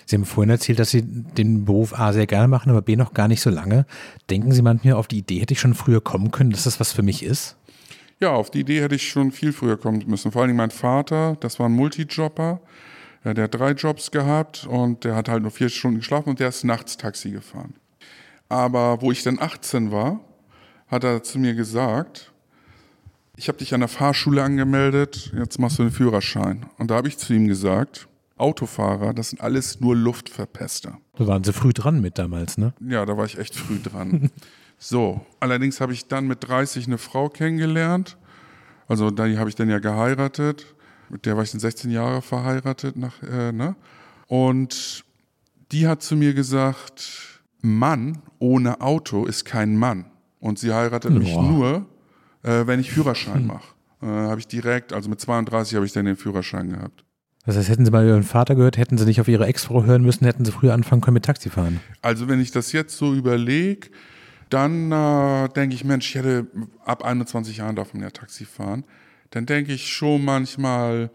Sie 0.05 0.15
haben 0.15 0.25
vorhin 0.25 0.51
erzählt, 0.51 0.79
dass 0.79 0.91
Sie 0.91 1.01
den 1.01 1.65
Beruf 1.65 1.97
A 1.97 2.13
sehr 2.13 2.27
gerne 2.27 2.47
machen, 2.47 2.69
aber 2.69 2.81
B 2.81 2.95
noch 2.95 3.13
gar 3.13 3.27
nicht 3.27 3.41
so 3.41 3.49
lange. 3.49 3.85
Denken 4.29 4.51
Sie 4.51 4.61
manchmal 4.61 4.93
auf 4.93 5.07
die 5.07 5.19
Idee, 5.19 5.39
hätte 5.39 5.53
ich 5.53 5.59
schon 5.59 5.73
früher 5.73 6.01
kommen 6.01 6.31
können, 6.31 6.51
dass 6.51 6.65
das 6.65 6.79
was 6.79 6.91
für 6.91 7.03
mich 7.03 7.23
ist? 7.23 7.57
Ja, 8.19 8.31
auf 8.31 8.49
die 8.49 8.61
Idee 8.61 8.81
hätte 8.81 8.95
ich 8.95 9.09
schon 9.09 9.31
viel 9.31 9.51
früher 9.51 9.77
kommen 9.77 10.03
müssen. 10.07 10.31
Vor 10.31 10.43
allem 10.43 10.55
mein 10.55 10.71
Vater, 10.71 11.37
das 11.39 11.59
war 11.59 11.67
ein 11.67 11.73
Multijobber. 11.73 12.61
Ja, 13.23 13.33
der 13.33 13.45
hat 13.45 13.55
drei 13.55 13.71
Jobs 13.71 14.11
gehabt 14.11 14.67
und 14.67 15.03
der 15.03 15.15
hat 15.15 15.27
halt 15.27 15.41
nur 15.41 15.51
vier 15.51 15.69
Stunden 15.69 15.97
geschlafen 15.97 16.29
und 16.29 16.39
der 16.39 16.49
ist 16.49 16.63
nachts 16.63 16.97
Taxi 16.97 17.31
gefahren. 17.31 17.73
Aber 18.47 19.01
wo 19.01 19.11
ich 19.11 19.23
dann 19.23 19.39
18 19.39 19.91
war, 19.91 20.19
hat 20.87 21.03
er 21.03 21.23
zu 21.23 21.39
mir 21.39 21.55
gesagt, 21.55 22.31
ich 23.37 23.47
habe 23.47 23.57
dich 23.57 23.73
an 23.73 23.81
der 23.81 23.89
Fahrschule 23.89 24.43
angemeldet, 24.43 25.31
jetzt 25.35 25.59
machst 25.59 25.77
du 25.77 25.83
einen 25.83 25.91
Führerschein. 25.91 26.65
Und 26.77 26.91
da 26.91 26.95
habe 26.95 27.07
ich 27.07 27.17
zu 27.17 27.33
ihm 27.33 27.47
gesagt, 27.47 28.07
Autofahrer, 28.37 29.13
das 29.13 29.29
sind 29.29 29.41
alles 29.41 29.79
nur 29.79 29.95
Luftverpester. 29.95 30.99
Da 31.17 31.27
waren 31.27 31.43
sie 31.43 31.53
früh 31.53 31.73
dran 31.73 32.01
mit 32.01 32.17
damals, 32.17 32.57
ne? 32.57 32.73
Ja, 32.81 33.05
da 33.05 33.17
war 33.17 33.25
ich 33.25 33.37
echt 33.37 33.55
früh 33.55 33.79
dran. 33.79 34.29
so, 34.77 35.25
allerdings 35.39 35.79
habe 35.79 35.93
ich 35.93 36.07
dann 36.07 36.27
mit 36.27 36.47
30 36.47 36.87
eine 36.87 36.97
Frau 36.97 37.29
kennengelernt. 37.29 38.17
Also 38.87 39.09
die 39.09 39.37
habe 39.37 39.49
ich 39.49 39.55
dann 39.55 39.69
ja 39.69 39.79
geheiratet. 39.79 40.75
Mit 41.09 41.25
der 41.25 41.35
war 41.37 41.43
ich 41.43 41.51
dann 41.51 41.59
16 41.59 41.91
Jahre 41.91 42.21
verheiratet. 42.21 42.97
Nach, 42.97 43.21
äh, 43.23 43.51
ne? 43.51 43.75
Und 44.27 45.05
die 45.71 45.87
hat 45.87 46.03
zu 46.03 46.15
mir 46.15 46.33
gesagt, 46.33 47.41
Mann 47.61 48.21
ohne 48.39 48.81
Auto 48.81 49.25
ist 49.25 49.45
kein 49.45 49.77
Mann. 49.77 50.05
Und 50.39 50.59
sie 50.59 50.73
heiratet 50.73 51.11
Boah. 51.11 51.19
mich 51.19 51.35
nur, 51.35 51.85
äh, 52.43 52.67
wenn 52.67 52.79
ich 52.79 52.91
Führerschein 52.91 53.39
hm. 53.39 53.47
mache. 53.47 53.67
Äh, 54.01 54.05
habe 54.05 54.39
ich 54.39 54.47
direkt, 54.47 54.93
also 54.93 55.09
mit 55.09 55.19
32 55.19 55.75
habe 55.75 55.85
ich 55.85 55.93
dann 55.93 56.05
den 56.05 56.15
Führerschein 56.15 56.69
gehabt. 56.69 57.03
Das 57.45 57.57
heißt, 57.57 57.69
hätten 57.69 57.85
Sie 57.85 57.91
mal 57.91 58.05
Ihren 58.05 58.23
Vater 58.23 58.55
gehört, 58.55 58.77
hätten 58.77 58.97
Sie 58.97 59.05
nicht 59.05 59.21
auf 59.21 59.27
Ihre 59.27 59.45
Ex-Frau 59.45 59.83
hören 59.83 60.01
müssen, 60.01 60.25
hätten 60.25 60.45
Sie 60.45 60.51
früher 60.51 60.73
anfangen 60.73 61.01
können 61.01 61.13
mit 61.13 61.25
Taxifahren. 61.25 61.79
Also 62.01 62.27
wenn 62.27 62.39
ich 62.39 62.51
das 62.51 62.71
jetzt 62.71 62.97
so 62.97 63.13
überlege, 63.13 63.89
dann 64.49 64.91
äh, 64.91 65.49
denke 65.49 65.75
ich, 65.75 65.83
Mensch, 65.83 66.09
ich 66.09 66.15
hätte 66.15 66.47
ab 66.83 67.03
21 67.03 67.57
Jahren 67.57 67.75
darf 67.75 67.93
man 67.93 68.01
ja 68.01 68.09
Taxi 68.09 68.45
fahren. 68.45 68.83
Dann 69.29 69.45
denke 69.45 69.73
ich 69.73 69.91
schon 69.91 70.25
manchmal, 70.25 71.11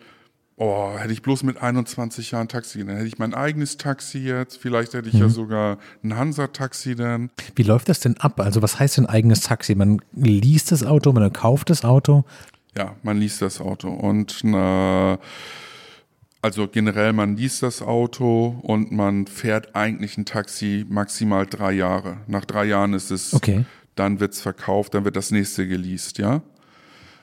oh, 0.60 0.92
hätte 0.98 1.12
ich 1.12 1.22
bloß 1.22 1.42
mit 1.42 1.60
21 1.60 2.32
Jahren 2.32 2.46
Taxi, 2.46 2.84
dann 2.84 2.94
hätte 2.94 3.08
ich 3.08 3.18
mein 3.18 3.32
eigenes 3.32 3.78
Taxi 3.78 4.18
jetzt, 4.18 4.58
vielleicht 4.58 4.92
hätte 4.92 5.08
ich 5.08 5.14
mhm. 5.14 5.20
ja 5.22 5.28
sogar 5.30 5.78
ein 6.04 6.16
Hansa-Taxi 6.16 6.94
dann. 6.94 7.30
Wie 7.56 7.62
läuft 7.62 7.88
das 7.88 8.00
denn 8.00 8.18
ab? 8.18 8.38
Also 8.38 8.60
was 8.60 8.78
heißt 8.78 8.98
denn 8.98 9.06
eigenes 9.06 9.40
Taxi? 9.40 9.74
Man 9.74 10.00
liest 10.12 10.70
das 10.70 10.84
Auto, 10.84 11.12
man 11.12 11.32
kauft 11.32 11.70
das 11.70 11.82
Auto? 11.84 12.24
Ja, 12.76 12.94
man 13.02 13.18
liest 13.18 13.40
das 13.40 13.60
Auto 13.60 13.88
und 13.88 14.40
na, 14.42 15.18
also 16.42 16.68
generell, 16.68 17.14
man 17.14 17.38
liest 17.38 17.62
das 17.62 17.80
Auto 17.80 18.60
und 18.62 18.92
man 18.92 19.26
fährt 19.26 19.74
eigentlich 19.74 20.18
ein 20.18 20.26
Taxi 20.26 20.84
maximal 20.88 21.46
drei 21.46 21.72
Jahre. 21.72 22.18
Nach 22.26 22.44
drei 22.44 22.66
Jahren 22.66 22.92
ist 22.92 23.10
es, 23.10 23.32
okay. 23.32 23.64
dann 23.94 24.20
wird 24.20 24.34
es 24.34 24.42
verkauft, 24.42 24.92
dann 24.92 25.06
wird 25.06 25.16
das 25.16 25.30
nächste 25.30 25.66
geleast, 25.66 26.18
ja. 26.18 26.42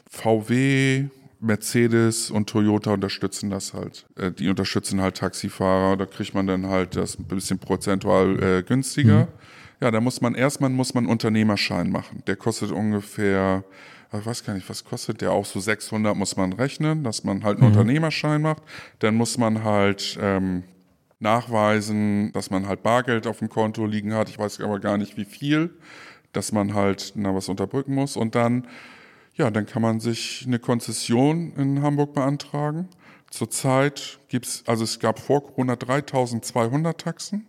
VW, 0.09 1.09
Mercedes 1.39 2.31
und 2.31 2.49
Toyota 2.49 2.93
unterstützen 2.93 3.49
das 3.49 3.73
halt. 3.73 4.05
Äh, 4.15 4.31
die 4.31 4.49
unterstützen 4.49 5.01
halt 5.01 5.17
Taxifahrer, 5.17 5.97
da 5.97 6.05
kriegt 6.05 6.33
man 6.33 6.47
dann 6.47 6.67
halt 6.67 6.95
das 6.95 7.17
ein 7.19 7.25
bisschen 7.25 7.59
prozentual 7.59 8.41
äh, 8.41 8.63
günstiger. 8.63 9.21
Mhm. 9.21 9.27
Ja, 9.81 9.91
da 9.91 10.01
muss 10.01 10.21
man 10.21 10.33
erstmal 10.33 10.71
muss 10.71 10.93
man 10.93 11.05
Unternehmerschein 11.05 11.91
machen. 11.91 12.23
Der 12.25 12.35
kostet 12.35 12.71
ungefähr, 12.71 13.63
ich 14.11 14.25
weiß 14.25 14.43
gar 14.43 14.53
nicht, 14.53 14.67
was 14.69 14.83
kostet 14.83 15.21
der 15.21 15.31
auch 15.31 15.45
so 15.45 15.59
600 15.59 16.15
muss 16.15 16.35
man 16.35 16.53
rechnen, 16.53 17.03
dass 17.03 17.23
man 17.23 17.43
halt 17.43 17.59
einen 17.59 17.69
mhm. 17.69 17.77
Unternehmerschein 17.77 18.41
macht. 18.41 18.63
Dann 18.99 19.15
muss 19.15 19.37
man 19.37 19.63
halt 19.63 20.17
ähm, 20.19 20.63
nachweisen, 21.19 22.31
dass 22.33 22.49
man 22.49 22.67
halt 22.67 22.81
Bargeld 22.81 23.27
auf 23.27 23.39
dem 23.39 23.49
Konto 23.49 23.85
liegen 23.85 24.13
hat. 24.13 24.29
Ich 24.29 24.39
weiß 24.39 24.61
aber 24.61 24.79
gar 24.79 24.97
nicht 24.97 25.17
wie 25.17 25.25
viel, 25.25 25.69
dass 26.33 26.51
man 26.51 26.73
halt 26.73 27.13
na 27.15 27.35
was 27.35 27.47
unterbrücken 27.47 27.93
muss 27.93 28.17
und 28.17 28.33
dann 28.33 28.67
ja, 29.37 29.51
dann 29.51 29.65
kann 29.65 29.81
man 29.81 29.99
sich 29.99 30.43
eine 30.45 30.59
Konzession 30.59 31.53
in 31.55 31.81
Hamburg 31.81 32.13
beantragen. 32.13 32.89
Zurzeit 33.29 34.19
gibt 34.29 34.47
es, 34.47 34.63
also 34.67 34.83
es 34.83 34.99
gab 34.99 35.19
vor 35.19 35.43
Corona 35.43 35.75
3200 35.75 36.99
Taxen, 36.99 37.45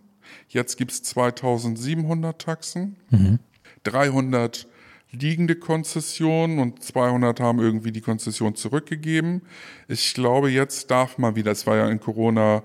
jetzt 0.49 0.77
gibt 0.77 0.91
es 0.91 1.03
2700 1.03 2.39
Taxen, 2.39 2.97
mhm. 3.09 3.39
300 3.83 4.67
liegende 5.11 5.55
Konzessionen 5.55 6.59
und 6.59 6.83
200 6.83 7.39
haben 7.39 7.59
irgendwie 7.59 7.91
die 7.91 8.01
Konzession 8.01 8.53
zurückgegeben. 8.55 9.41
Ich 9.87 10.13
glaube, 10.13 10.51
jetzt 10.51 10.91
darf 10.91 11.17
man 11.17 11.35
wieder, 11.35 11.51
es 11.51 11.65
war 11.65 11.77
ja 11.77 11.89
in 11.89 11.99
Corona, 11.99 12.63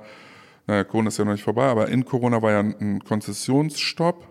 naja, 0.66 0.84
Corona 0.84 1.08
ist 1.08 1.18
ja 1.18 1.24
noch 1.24 1.32
nicht 1.32 1.44
vorbei, 1.44 1.64
aber 1.64 1.88
in 1.88 2.04
Corona 2.04 2.42
war 2.42 2.52
ja 2.52 2.60
ein 2.60 3.02
Konzessionsstopp. 3.02 4.28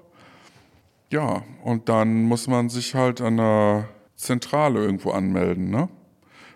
Ja, 1.12 1.44
und 1.64 1.90
dann 1.90 2.24
muss 2.24 2.48
man 2.48 2.70
sich 2.70 2.94
halt 2.94 3.22
an 3.22 3.38
der 3.38 3.90
Zentrale 4.24 4.80
irgendwo 4.80 5.12
anmelden. 5.12 5.70
Ne? 5.70 5.90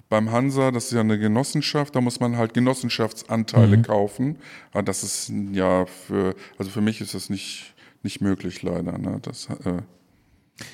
Beim 0.10 0.32
Hansa, 0.32 0.72
das 0.72 0.86
ist 0.86 0.94
ja 0.94 1.02
eine 1.02 1.20
Genossenschaft, 1.20 1.96
da 1.96 2.02
muss 2.02 2.20
man 2.20 2.38
halt 2.38 2.54
Genossenschaftsanteile 2.54 3.78
mhm. 3.78 3.82
kaufen. 3.82 4.38
Aber 4.72 4.84
das 4.84 5.04
ist 5.04 5.32
ja 5.52 5.86
für, 5.86 6.36
also 6.58 6.72
für 6.72 6.82
mich 6.82 7.02
ist 7.02 7.14
das 7.14 7.30
nicht, 7.30 7.74
nicht 8.04 8.22
möglich 8.22 8.64
leider. 8.64 8.98
Ne? 8.98 9.20
Das, 9.22 9.50
äh, 9.66 9.82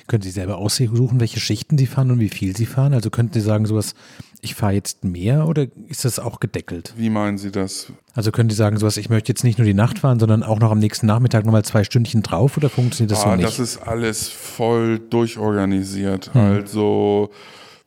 können 0.06 0.22
Sie 0.22 0.30
selber 0.30 0.58
aussuchen, 0.58 1.20
welche 1.20 1.40
Schichten 1.40 1.78
Sie 1.78 1.86
fahren 1.86 2.10
und 2.10 2.20
wie 2.20 2.28
viel 2.28 2.56
Sie 2.56 2.66
fahren? 2.66 2.94
Also 2.94 3.10
könnten 3.10 3.34
Sie 3.34 3.40
sagen, 3.40 3.66
sowas, 3.66 3.94
ich 4.40 4.54
fahre 4.54 4.72
jetzt 4.72 5.04
mehr 5.04 5.46
oder 5.48 5.66
ist 5.88 6.04
das 6.04 6.18
auch 6.18 6.40
gedeckelt? 6.40 6.94
Wie 6.96 7.10
meinen 7.10 7.38
Sie 7.38 7.50
das? 7.50 7.92
Also 8.14 8.30
können 8.30 8.50
Sie 8.50 8.56
sagen, 8.56 8.78
sowas, 8.78 8.96
ich 8.96 9.08
möchte 9.08 9.32
jetzt 9.32 9.44
nicht 9.44 9.58
nur 9.58 9.66
die 9.66 9.74
Nacht 9.74 10.00
fahren, 10.00 10.20
sondern 10.20 10.42
auch 10.42 10.58
noch 10.58 10.70
am 10.70 10.78
nächsten 10.78 11.06
Nachmittag 11.06 11.44
nochmal 11.44 11.64
zwei 11.64 11.84
Stündchen 11.84 12.22
drauf 12.22 12.56
oder 12.56 12.68
funktioniert 12.68 13.12
das 13.12 13.24
ah, 13.24 13.30
so 13.30 13.36
nicht? 13.36 13.48
Das 13.48 13.58
ist 13.58 13.78
alles 13.78 14.28
voll 14.28 14.98
durchorganisiert. 14.98 16.32
Hm. 16.34 16.40
Also 16.40 17.30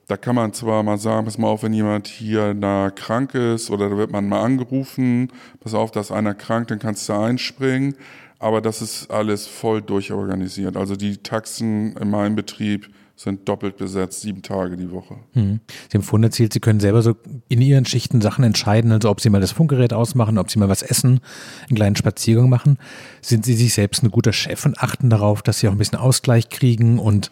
da 0.07 0.15
kann 0.15 0.35
man 0.35 0.53
zwar 0.53 0.83
mal 0.83 0.97
sagen, 0.97 1.25
pass 1.25 1.37
mal 1.37 1.47
auf, 1.47 1.63
wenn 1.63 1.73
jemand 1.73 2.07
hier 2.07 2.53
da 2.53 2.91
krank 2.91 3.35
ist 3.35 3.69
oder 3.69 3.89
da 3.89 3.97
wird 3.97 4.11
man 4.11 4.27
mal 4.27 4.41
angerufen, 4.41 5.31
pass 5.59 5.73
auf, 5.73 5.91
da 5.91 5.99
ist 5.99 6.11
einer 6.11 6.33
krank, 6.33 6.69
dann 6.69 6.79
kannst 6.79 7.07
du 7.09 7.13
einspringen. 7.13 7.95
Aber 8.39 8.61
das 8.61 8.81
ist 8.81 9.09
alles 9.09 9.47
voll 9.47 9.81
durchorganisiert. 9.81 10.77
Also 10.77 10.95
die 10.95 11.17
Taxen 11.17 11.95
in 11.97 12.09
meinem 12.09 12.35
Betrieb 12.35 12.89
sind 13.15 13.49
doppelt 13.49 13.77
besetzt, 13.77 14.21
sieben 14.21 14.43
Tage 14.43 14.77
die 14.77 14.91
Woche. 14.91 15.15
Hm. 15.33 15.59
Sie 15.89 15.97
haben 15.97 16.03
vorhin 16.03 16.23
erzählt, 16.23 16.53
Sie 16.53 16.59
können 16.59 16.79
selber 16.79 17.01
so 17.01 17.15
in 17.49 17.61
Ihren 17.61 17.85
Schichten 17.85 18.21
Sachen 18.21 18.43
entscheiden, 18.43 18.91
also 18.91 19.09
ob 19.09 19.21
Sie 19.21 19.31
mal 19.31 19.41
das 19.41 19.51
Funkgerät 19.51 19.91
ausmachen, 19.91 20.37
ob 20.37 20.51
Sie 20.51 20.59
mal 20.59 20.69
was 20.69 20.83
essen, 20.83 21.19
einen 21.67 21.75
kleinen 21.75 21.95
Spaziergang 21.95 22.47
machen. 22.47 22.77
Sind 23.21 23.43
Sie 23.43 23.55
sich 23.55 23.73
selbst 23.73 24.03
ein 24.03 24.11
guter 24.11 24.33
Chef 24.33 24.63
und 24.65 24.77
achten 24.77 25.09
darauf, 25.09 25.41
dass 25.41 25.59
Sie 25.59 25.67
auch 25.67 25.71
ein 25.71 25.79
bisschen 25.79 25.97
Ausgleich 25.97 26.49
kriegen 26.49 26.99
und 26.99 27.31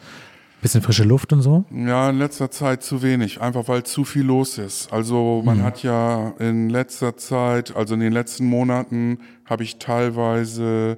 bisschen 0.65 0.82
frische 0.82 1.04
Luft 1.04 1.32
und 1.32 1.41
so? 1.41 1.63
Ja, 1.69 2.10
in 2.10 2.17
letzter 2.17 2.49
Zeit 2.49 2.82
zu 2.82 3.04
wenig, 3.04 3.39
einfach 3.39 3.67
weil 3.67 3.84
zu 3.84 4.04
viel 4.04 4.23
los 4.23 4.58
ist. 4.58 4.91
Also 4.91 5.43
man 5.45 5.60
mhm. 5.60 5.63
hat 5.63 5.84
ja 5.84 6.34
in 6.39 6.69
letzter 6.69 7.15
Zeit, 7.17 7.75
also 7.75 7.93
in 7.93 7.99
den 7.99 8.12
letzten 8.12 8.47
Monaten, 8.47 9.19
habe 9.45 9.63
ich 9.63 9.78
teilweise 9.78 10.97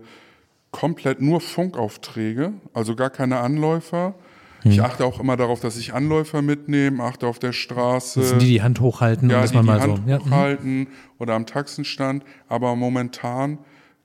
komplett 0.72 1.20
nur 1.20 1.42
Funkaufträge, 1.42 2.54
also 2.74 2.96
gar 2.96 3.10
keine 3.10 3.40
Anläufer. 3.40 4.16
Hm. 4.62 4.72
Ich 4.72 4.82
achte 4.82 5.04
auch 5.04 5.20
immer 5.20 5.36
darauf, 5.36 5.60
dass 5.60 5.76
ich 5.76 5.94
Anläufer 5.94 6.42
mitnehme, 6.42 7.04
achte 7.04 7.28
auf 7.28 7.40
der 7.40 7.52
Straße. 7.52 8.22
Das 8.22 8.30
sind 8.30 8.42
die, 8.42 8.48
die 8.48 8.62
Hand 8.62 8.80
hochhalten, 8.80 9.30
ja, 9.30 9.46
die 9.46 9.58
mal 9.58 9.82
Hand 9.82 10.08
so 10.08 10.16
hochhalten 10.16 10.80
ja. 10.80 10.88
oder 11.20 11.34
am 11.36 11.46
Taxenstand. 11.46 12.24
Aber 12.48 12.74
momentan 12.78 13.58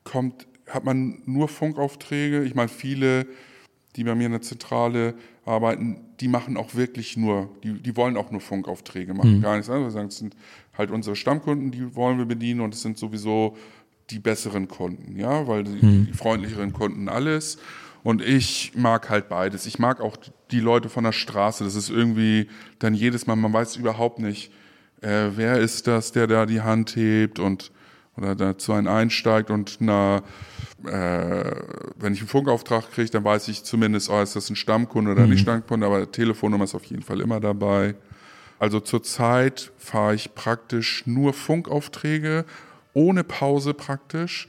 kommt, 0.03 0.49
hat 0.69 0.85
man 0.85 1.23
nur 1.25 1.47
Funkaufträge. 1.47 2.43
Ich 2.43 2.57
meine, 2.57 2.69
viele, 2.69 3.27
die 3.97 4.05
bei 4.05 4.15
mir 4.15 4.27
in 4.27 4.33
der 4.33 4.43
Zentrale 4.43 5.15
arbeiten, 5.45 6.01
die 6.21 6.29
machen 6.29 6.57
auch 6.57 6.75
wirklich 6.75 7.17
nur, 7.17 7.51
die, 7.63 7.75
die 7.75 7.97
wollen 7.97 8.17
auch 8.17 8.31
nur 8.31 8.41
Funkaufträge 8.41 9.13
machen, 9.13 9.39
mhm. 9.39 9.43
gar 9.43 9.57
nichts 9.57 9.71
anderes. 9.71 9.95
Das 9.95 10.17
sind 10.17 10.37
halt 10.77 10.91
unsere 10.91 11.17
Stammkunden, 11.17 11.71
die 11.71 11.95
wollen 11.95 12.19
wir 12.19 12.25
bedienen 12.25 12.61
und 12.61 12.75
es 12.75 12.83
sind 12.83 12.97
sowieso 12.97 13.57
die 14.11 14.19
besseren 14.19 14.69
Kunden, 14.69 15.17
ja, 15.19 15.47
weil 15.47 15.65
die, 15.65 15.85
mhm. 15.85 16.07
die 16.07 16.13
freundlicheren 16.13 16.73
Kunden 16.73 17.09
alles. 17.09 17.59
Und 18.03 18.21
ich 18.21 18.73
mag 18.75 19.11
halt 19.11 19.29
beides. 19.29 19.67
Ich 19.67 19.79
mag 19.79 20.01
auch 20.01 20.17
die 20.51 20.61
Leute 20.61 20.89
von 20.89 21.05
der 21.05 21.13
Straße. 21.13 21.63
Das 21.63 21.77
ist 21.77 21.89
irgendwie 21.89 22.49
dann 22.81 22.95
jedes 22.95 23.27
Mal, 23.27 23.37
man 23.37 23.53
weiß 23.53 23.77
überhaupt 23.77 24.19
nicht, 24.19 24.53
äh, 25.03 25.31
wer 25.35 25.59
ist 25.59 25.87
das, 25.87 26.13
der 26.13 26.27
da 26.27 26.47
die 26.47 26.63
Hand 26.63 26.97
hebt 26.97 27.39
und 27.39 27.71
oder 28.17 28.35
da 28.35 28.59
zu 28.59 28.73
einem 28.73 28.89
einsteigt 28.89 29.51
und 29.51 29.77
na, 29.81 30.23
äh, 30.85 31.55
wenn 31.97 32.13
ich 32.13 32.21
einen 32.21 32.29
Funkauftrag 32.29 32.91
kriege, 32.91 33.11
dann 33.11 33.25
weiß 33.25 33.49
ich 33.49 33.65
zumindest, 33.65 34.11
oh, 34.11 34.21
ist 34.21 34.37
das 34.37 34.51
ein 34.51 34.57
Stammkunde 34.57 35.13
oder 35.13 35.25
mhm. 35.25 35.31
nicht 35.31 35.41
Stammkunde, 35.41 35.87
aber 35.87 36.11
Telefonnummer 36.11 36.65
ist 36.65 36.75
auf 36.75 36.85
jeden 36.85 37.03
Fall 37.03 37.21
immer 37.21 37.41
dabei. 37.41 37.95
Also 38.59 38.81
zurzeit 38.81 39.73
fahre 39.79 40.15
ich 40.15 40.35
praktisch 40.35 41.05
nur 41.07 41.33
Funkaufträge, 41.33 42.45
ohne 42.95 43.25
Pause 43.25 43.75
praktisch. 43.75 44.49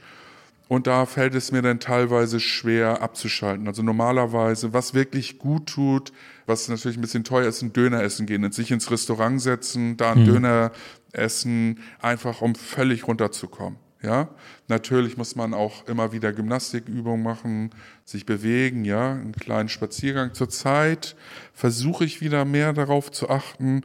Und 0.74 0.88
da 0.88 1.06
fällt 1.06 1.36
es 1.36 1.52
mir 1.52 1.62
dann 1.62 1.78
teilweise 1.78 2.40
schwer 2.40 3.00
abzuschalten. 3.00 3.68
Also 3.68 3.84
normalerweise, 3.84 4.72
was 4.72 4.92
wirklich 4.92 5.38
gut 5.38 5.66
tut, 5.66 6.12
was 6.46 6.68
natürlich 6.68 6.98
ein 6.98 7.00
bisschen 7.00 7.22
teuer 7.22 7.46
ist, 7.48 7.62
ein 7.62 7.72
Döner 7.72 8.02
essen 8.02 8.26
gehen, 8.26 8.50
sich 8.50 8.72
ins 8.72 8.90
Restaurant 8.90 9.40
setzen, 9.40 9.96
da 9.96 10.10
ein 10.10 10.22
mhm. 10.22 10.26
Döner 10.26 10.72
essen, 11.12 11.78
einfach 12.00 12.42
um 12.42 12.56
völlig 12.56 13.06
runterzukommen. 13.06 13.78
Ja, 14.02 14.30
natürlich 14.66 15.16
muss 15.16 15.36
man 15.36 15.54
auch 15.54 15.86
immer 15.86 16.10
wieder 16.10 16.32
Gymnastikübungen 16.32 17.22
machen, 17.22 17.70
sich 18.04 18.26
bewegen, 18.26 18.84
ja, 18.84 19.12
einen 19.12 19.30
kleinen 19.30 19.68
Spaziergang. 19.68 20.34
Zurzeit 20.34 21.14
versuche 21.52 22.04
ich 22.04 22.20
wieder 22.20 22.44
mehr 22.44 22.72
darauf 22.72 23.12
zu 23.12 23.30
achten, 23.30 23.82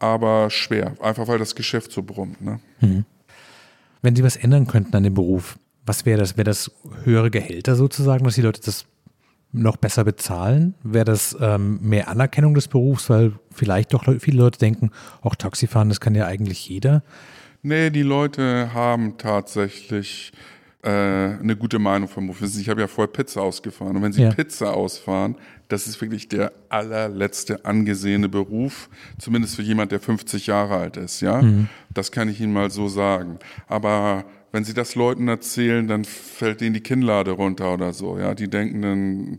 aber 0.00 0.50
schwer, 0.50 0.96
einfach 1.00 1.28
weil 1.28 1.38
das 1.38 1.54
Geschäft 1.54 1.92
so 1.92 2.02
brummt. 2.02 2.42
Ne? 2.42 2.60
Mhm. 2.82 3.06
Wenn 4.02 4.14
Sie 4.14 4.22
was 4.22 4.36
ändern 4.36 4.66
könnten 4.66 4.94
an 4.94 5.02
dem 5.02 5.14
Beruf, 5.14 5.58
was 5.86 6.04
wäre 6.04 6.18
das? 6.18 6.36
Wäre 6.36 6.44
das 6.44 6.70
höhere 7.04 7.30
Gehälter 7.30 7.76
sozusagen, 7.76 8.24
dass 8.24 8.34
die 8.34 8.42
Leute 8.42 8.60
das 8.64 8.84
noch 9.52 9.76
besser 9.76 10.04
bezahlen? 10.04 10.74
Wäre 10.82 11.04
das 11.04 11.36
ähm, 11.40 11.78
mehr 11.80 12.08
Anerkennung 12.08 12.54
des 12.54 12.68
Berufs, 12.68 13.08
weil 13.08 13.32
vielleicht 13.52 13.94
doch 13.94 14.04
viele 14.18 14.38
Leute 14.38 14.58
denken, 14.58 14.90
auch 15.22 15.34
Taxifahren, 15.34 15.88
das 15.88 16.00
kann 16.00 16.14
ja 16.14 16.26
eigentlich 16.26 16.68
jeder? 16.68 17.02
Nee, 17.62 17.90
die 17.90 18.02
Leute 18.02 18.74
haben 18.74 19.16
tatsächlich 19.16 20.32
äh, 20.82 20.90
eine 20.90 21.56
gute 21.56 21.78
Meinung 21.78 22.08
vom 22.08 22.26
Beruf. 22.26 22.42
Ich 22.42 22.68
habe 22.68 22.80
ja 22.80 22.86
vorher 22.86 23.12
Pizza 23.12 23.40
ausgefahren. 23.40 23.96
Und 23.96 24.02
wenn 24.02 24.12
sie 24.12 24.22
ja. 24.22 24.30
Pizza 24.30 24.72
ausfahren, 24.72 25.36
das 25.68 25.86
ist 25.86 26.00
wirklich 26.00 26.28
der 26.28 26.52
allerletzte 26.68 27.64
angesehene 27.64 28.28
Beruf, 28.28 28.88
zumindest 29.18 29.56
für 29.56 29.62
jemand, 29.62 29.90
der 29.90 29.98
50 29.98 30.46
Jahre 30.46 30.76
alt 30.76 30.96
ist. 30.96 31.20
Ja, 31.22 31.42
mhm. 31.42 31.68
das 31.92 32.12
kann 32.12 32.28
ich 32.28 32.40
Ihnen 32.40 32.52
mal 32.52 32.70
so 32.70 32.86
sagen. 32.86 33.38
Aber 33.66 34.24
wenn 34.56 34.64
sie 34.64 34.72
das 34.72 34.94
Leuten 34.94 35.28
erzählen, 35.28 35.86
dann 35.86 36.06
fällt 36.06 36.62
denen 36.62 36.72
die 36.72 36.80
Kinnlade 36.80 37.32
runter 37.32 37.74
oder 37.74 37.92
so. 37.92 38.18
Ja, 38.18 38.34
die 38.34 38.48
denken 38.48 38.80
dann, 38.80 39.38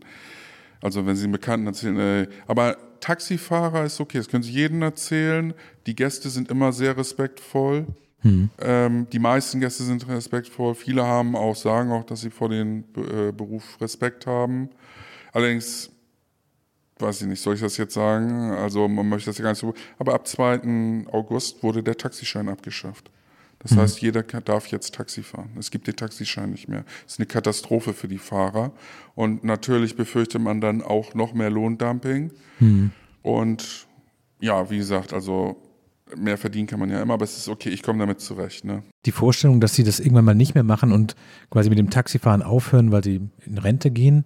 also 0.80 1.08
wenn 1.08 1.16
sie 1.16 1.24
einen 1.24 1.32
Bekannten 1.32 1.66
erzählen, 1.66 1.98
äh, 1.98 2.28
aber 2.46 2.78
Taxifahrer 3.00 3.84
ist 3.84 4.00
okay, 4.00 4.20
das 4.20 4.30
können 4.30 4.44
sie 4.44 4.52
jedem 4.52 4.84
erzählen. 4.84 5.56
Die 5.88 5.96
Gäste 5.96 6.30
sind 6.30 6.52
immer 6.52 6.72
sehr 6.72 6.96
respektvoll. 6.96 7.88
Hm. 8.20 8.52
Ähm, 8.60 9.08
die 9.12 9.18
meisten 9.18 9.60
Gäste 9.60 9.82
sind 9.86 10.08
respektvoll. 10.08 10.76
Viele 10.76 11.04
haben 11.04 11.36
auch, 11.36 11.56
sagen 11.56 11.92
auch, 11.92 12.04
dass 12.04 12.22
sie 12.22 12.30
vor 12.30 12.50
dem 12.50 12.84
äh, 12.96 13.32
Beruf 13.32 13.82
Respekt 13.82 14.28
haben. 14.28 14.70
Allerdings, 15.34 15.90
weiß 17.00 17.22
ich 17.22 17.28
nicht, 17.28 17.42
soll 17.42 17.56
ich 17.56 17.62
das 17.62 17.76
jetzt 17.78 17.96
sagen? 17.96 18.52
Also 18.52 18.88
man 18.88 19.10
möchte 19.10 19.32
das 19.32 19.40
ja 19.40 19.44
gar 19.44 19.50
nicht 19.50 19.62
so. 19.62 19.74
Aber 19.98 20.14
ab 20.14 20.28
2. 20.28 21.08
August 21.12 21.64
wurde 21.64 21.82
der 21.82 21.98
Taxischein 21.98 22.50
abgeschafft. 22.50 23.10
Das 23.60 23.72
mhm. 23.72 23.78
heißt, 23.80 24.02
jeder 24.02 24.24
darf 24.24 24.68
jetzt 24.68 24.94
Taxi 24.96 25.24
fahren. 25.24 25.50
Es 25.58 25.72
gibt 25.72 25.88
den 25.88 25.96
Taxischein 25.96 26.52
nicht 26.52 26.68
mehr. 26.68 26.84
Das 27.04 27.14
ist 27.14 27.20
eine 27.20 27.26
Katastrophe 27.26 27.94
für 27.94 28.08
die 28.08 28.20
Fahrer. 28.20 28.72
Und 29.16 29.44
natürlich 29.44 29.96
befürchtet 29.96 30.42
man 30.42 30.62
dann 30.62 30.82
auch 30.82 31.14
noch 31.14 31.34
mehr 31.34 31.50
Lohndumping. 31.50 32.32
Mhm. 32.60 32.92
Und 33.24 33.88
ja, 34.40 34.70
wie 34.70 34.78
gesagt, 34.78 35.14
also 35.14 35.62
mehr 36.16 36.38
verdienen 36.38 36.68
kann 36.68 36.80
man 36.80 36.90
ja 36.90 37.02
immer, 37.02 37.16
aber 37.16 37.26
es 37.26 37.38
ist 37.38 37.50
okay, 37.50 37.70
ich 37.70 37.84
komme 37.84 38.00
damit 38.00 38.22
zurecht. 38.22 38.64
Ne? 38.64 38.84
Die 39.06 39.12
Vorstellung, 39.12 39.60
dass 39.60 39.76
sie 39.76 39.84
das 39.84 40.00
irgendwann 40.00 40.26
mal 40.26 40.36
nicht 40.36 40.56
mehr 40.56 40.64
machen 40.64 40.92
und 40.92 41.16
quasi 41.50 41.70
mit 41.70 41.80
dem 41.80 41.90
Taxifahren 41.90 42.42
aufhören, 42.42 42.92
weil 42.92 43.04
sie 43.04 43.22
in 43.46 43.58
Rente 43.58 43.92
gehen, 43.92 44.26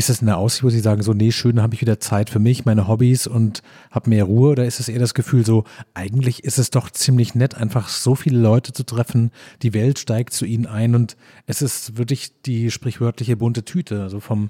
ist 0.00 0.08
das 0.08 0.22
eine 0.22 0.38
Aussicht, 0.38 0.64
wo 0.64 0.70
Sie 0.70 0.80
sagen, 0.80 1.02
so, 1.02 1.12
nee, 1.12 1.30
schön, 1.30 1.60
habe 1.60 1.74
ich 1.74 1.82
wieder 1.82 2.00
Zeit 2.00 2.30
für 2.30 2.38
mich, 2.38 2.64
meine 2.64 2.88
Hobbys 2.88 3.26
und 3.26 3.62
habe 3.90 4.08
mehr 4.08 4.24
Ruhe? 4.24 4.52
Oder 4.52 4.64
ist 4.64 4.80
es 4.80 4.88
eher 4.88 4.98
das 4.98 5.12
Gefühl, 5.12 5.44
so, 5.44 5.64
eigentlich 5.92 6.42
ist 6.42 6.58
es 6.58 6.70
doch 6.70 6.90
ziemlich 6.90 7.34
nett, 7.34 7.54
einfach 7.54 7.88
so 7.88 8.14
viele 8.14 8.38
Leute 8.38 8.72
zu 8.72 8.84
treffen, 8.84 9.30
die 9.60 9.74
Welt 9.74 9.98
steigt 9.98 10.32
zu 10.32 10.46
Ihnen 10.46 10.64
ein 10.64 10.94
und 10.94 11.18
es 11.46 11.60
ist 11.60 11.98
wirklich 11.98 12.32
die 12.46 12.70
sprichwörtliche 12.70 13.36
bunte 13.36 13.62
Tüte, 13.62 14.02
also 14.02 14.20
vom. 14.20 14.48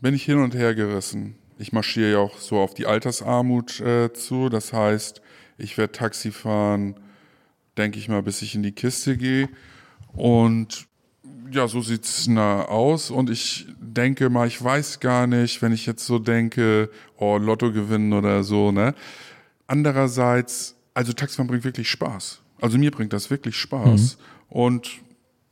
Bin 0.00 0.14
ich 0.14 0.24
hin 0.24 0.38
und 0.38 0.54
her 0.54 0.74
gerissen. 0.74 1.34
Ich 1.58 1.74
marschiere 1.74 2.12
ja 2.12 2.18
auch 2.18 2.38
so 2.38 2.58
auf 2.58 2.72
die 2.72 2.86
Altersarmut 2.86 3.80
äh, 3.80 4.14
zu. 4.14 4.48
Das 4.48 4.72
heißt, 4.72 5.20
ich 5.58 5.76
werde 5.76 5.92
Taxi 5.92 6.32
fahren, 6.32 6.94
denke 7.76 7.98
ich 7.98 8.08
mal, 8.08 8.22
bis 8.22 8.40
ich 8.40 8.54
in 8.54 8.62
die 8.62 8.72
Kiste 8.72 9.18
gehe. 9.18 9.50
Und 10.14 10.86
ja, 11.50 11.68
so 11.68 11.80
sieht's 11.80 12.26
na 12.26 12.64
aus. 12.66 13.10
Und 13.10 13.30
ich 13.30 13.66
denke 13.78 14.30
mal, 14.30 14.46
ich 14.46 14.62
weiß 14.62 15.00
gar 15.00 15.26
nicht, 15.26 15.62
wenn 15.62 15.72
ich 15.72 15.86
jetzt 15.86 16.06
so 16.06 16.18
denke, 16.18 16.90
oh, 17.16 17.38
Lotto 17.38 17.72
gewinnen 17.72 18.12
oder 18.12 18.44
so, 18.44 18.72
ne? 18.72 18.94
Andererseits, 19.66 20.76
also 20.92 21.12
Taxifahren 21.12 21.48
bringt 21.48 21.64
wirklich 21.64 21.90
Spaß. 21.90 22.40
Also 22.60 22.78
mir 22.78 22.90
bringt 22.90 23.12
das 23.12 23.30
wirklich 23.30 23.56
Spaß. 23.56 24.16
Mhm. 24.16 24.56
Und 24.56 24.90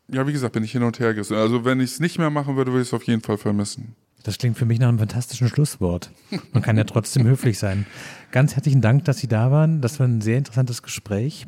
ja, 0.08 0.26
wie 0.26 0.32
gesagt, 0.32 0.52
bin 0.52 0.64
ich 0.64 0.72
hin 0.72 0.82
und 0.82 0.98
her 0.98 1.14
gerissen. 1.14 1.36
Also 1.36 1.64
wenn 1.64 1.80
ich 1.80 1.92
es 1.92 2.00
nicht 2.00 2.18
mehr 2.18 2.30
machen 2.30 2.56
würde, 2.56 2.72
würde 2.72 2.82
ich 2.82 2.88
es 2.88 2.94
auf 2.94 3.04
jeden 3.04 3.22
Fall 3.22 3.38
vermissen. 3.38 3.96
Das 4.22 4.38
klingt 4.38 4.56
für 4.56 4.66
mich 4.66 4.78
nach 4.78 4.88
einem 4.88 4.98
fantastischen 4.98 5.48
Schlusswort. 5.48 6.10
Man 6.52 6.62
kann 6.62 6.76
ja 6.76 6.84
trotzdem 6.84 7.24
höflich 7.26 7.58
sein. 7.58 7.86
Ganz 8.30 8.54
herzlichen 8.54 8.80
Dank, 8.80 9.04
dass 9.04 9.18
Sie 9.18 9.26
da 9.26 9.50
waren. 9.50 9.80
Das 9.80 9.98
war 9.98 10.06
ein 10.06 10.20
sehr 10.20 10.38
interessantes 10.38 10.82
Gespräch. 10.82 11.46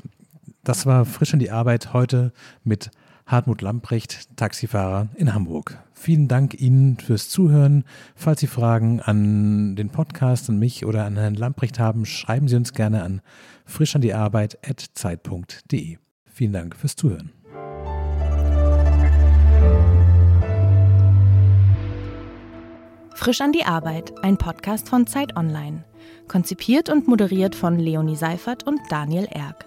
Das 0.64 0.86
war 0.86 1.04
frisch 1.04 1.32
in 1.32 1.38
die 1.38 1.50
Arbeit 1.50 1.92
heute 1.92 2.32
mit 2.64 2.90
Hartmut 3.26 3.62
Lamprecht, 3.62 4.36
Taxifahrer 4.36 5.08
in 5.14 5.32
Hamburg. 5.34 5.78
Vielen 5.92 6.28
Dank 6.28 6.60
Ihnen 6.60 6.98
fürs 6.98 7.30
Zuhören. 7.30 7.84
Falls 8.14 8.40
Sie 8.40 8.46
Fragen 8.46 9.00
an 9.00 9.74
den 9.76 9.88
Podcast, 9.88 10.50
an 10.50 10.58
mich 10.58 10.84
oder 10.84 11.06
an 11.06 11.16
Herrn 11.16 11.34
Lamprecht 11.34 11.78
haben, 11.78 12.04
schreiben 12.04 12.48
Sie 12.48 12.56
uns 12.56 12.74
gerne 12.74 13.02
an 13.02 13.22
frischandiearbeit.zeit.de. 13.64 15.96
Vielen 16.26 16.52
Dank 16.52 16.76
fürs 16.76 16.96
Zuhören. 16.96 17.32
Frisch 23.14 23.40
an 23.40 23.52
die 23.52 23.64
Arbeit, 23.64 24.12
ein 24.22 24.36
Podcast 24.36 24.90
von 24.90 25.06
Zeit 25.06 25.34
Online. 25.36 25.84
Konzipiert 26.28 26.90
und 26.90 27.08
moderiert 27.08 27.54
von 27.54 27.78
Leonie 27.78 28.16
Seifert 28.16 28.66
und 28.66 28.80
Daniel 28.90 29.26
Erck. 29.30 29.66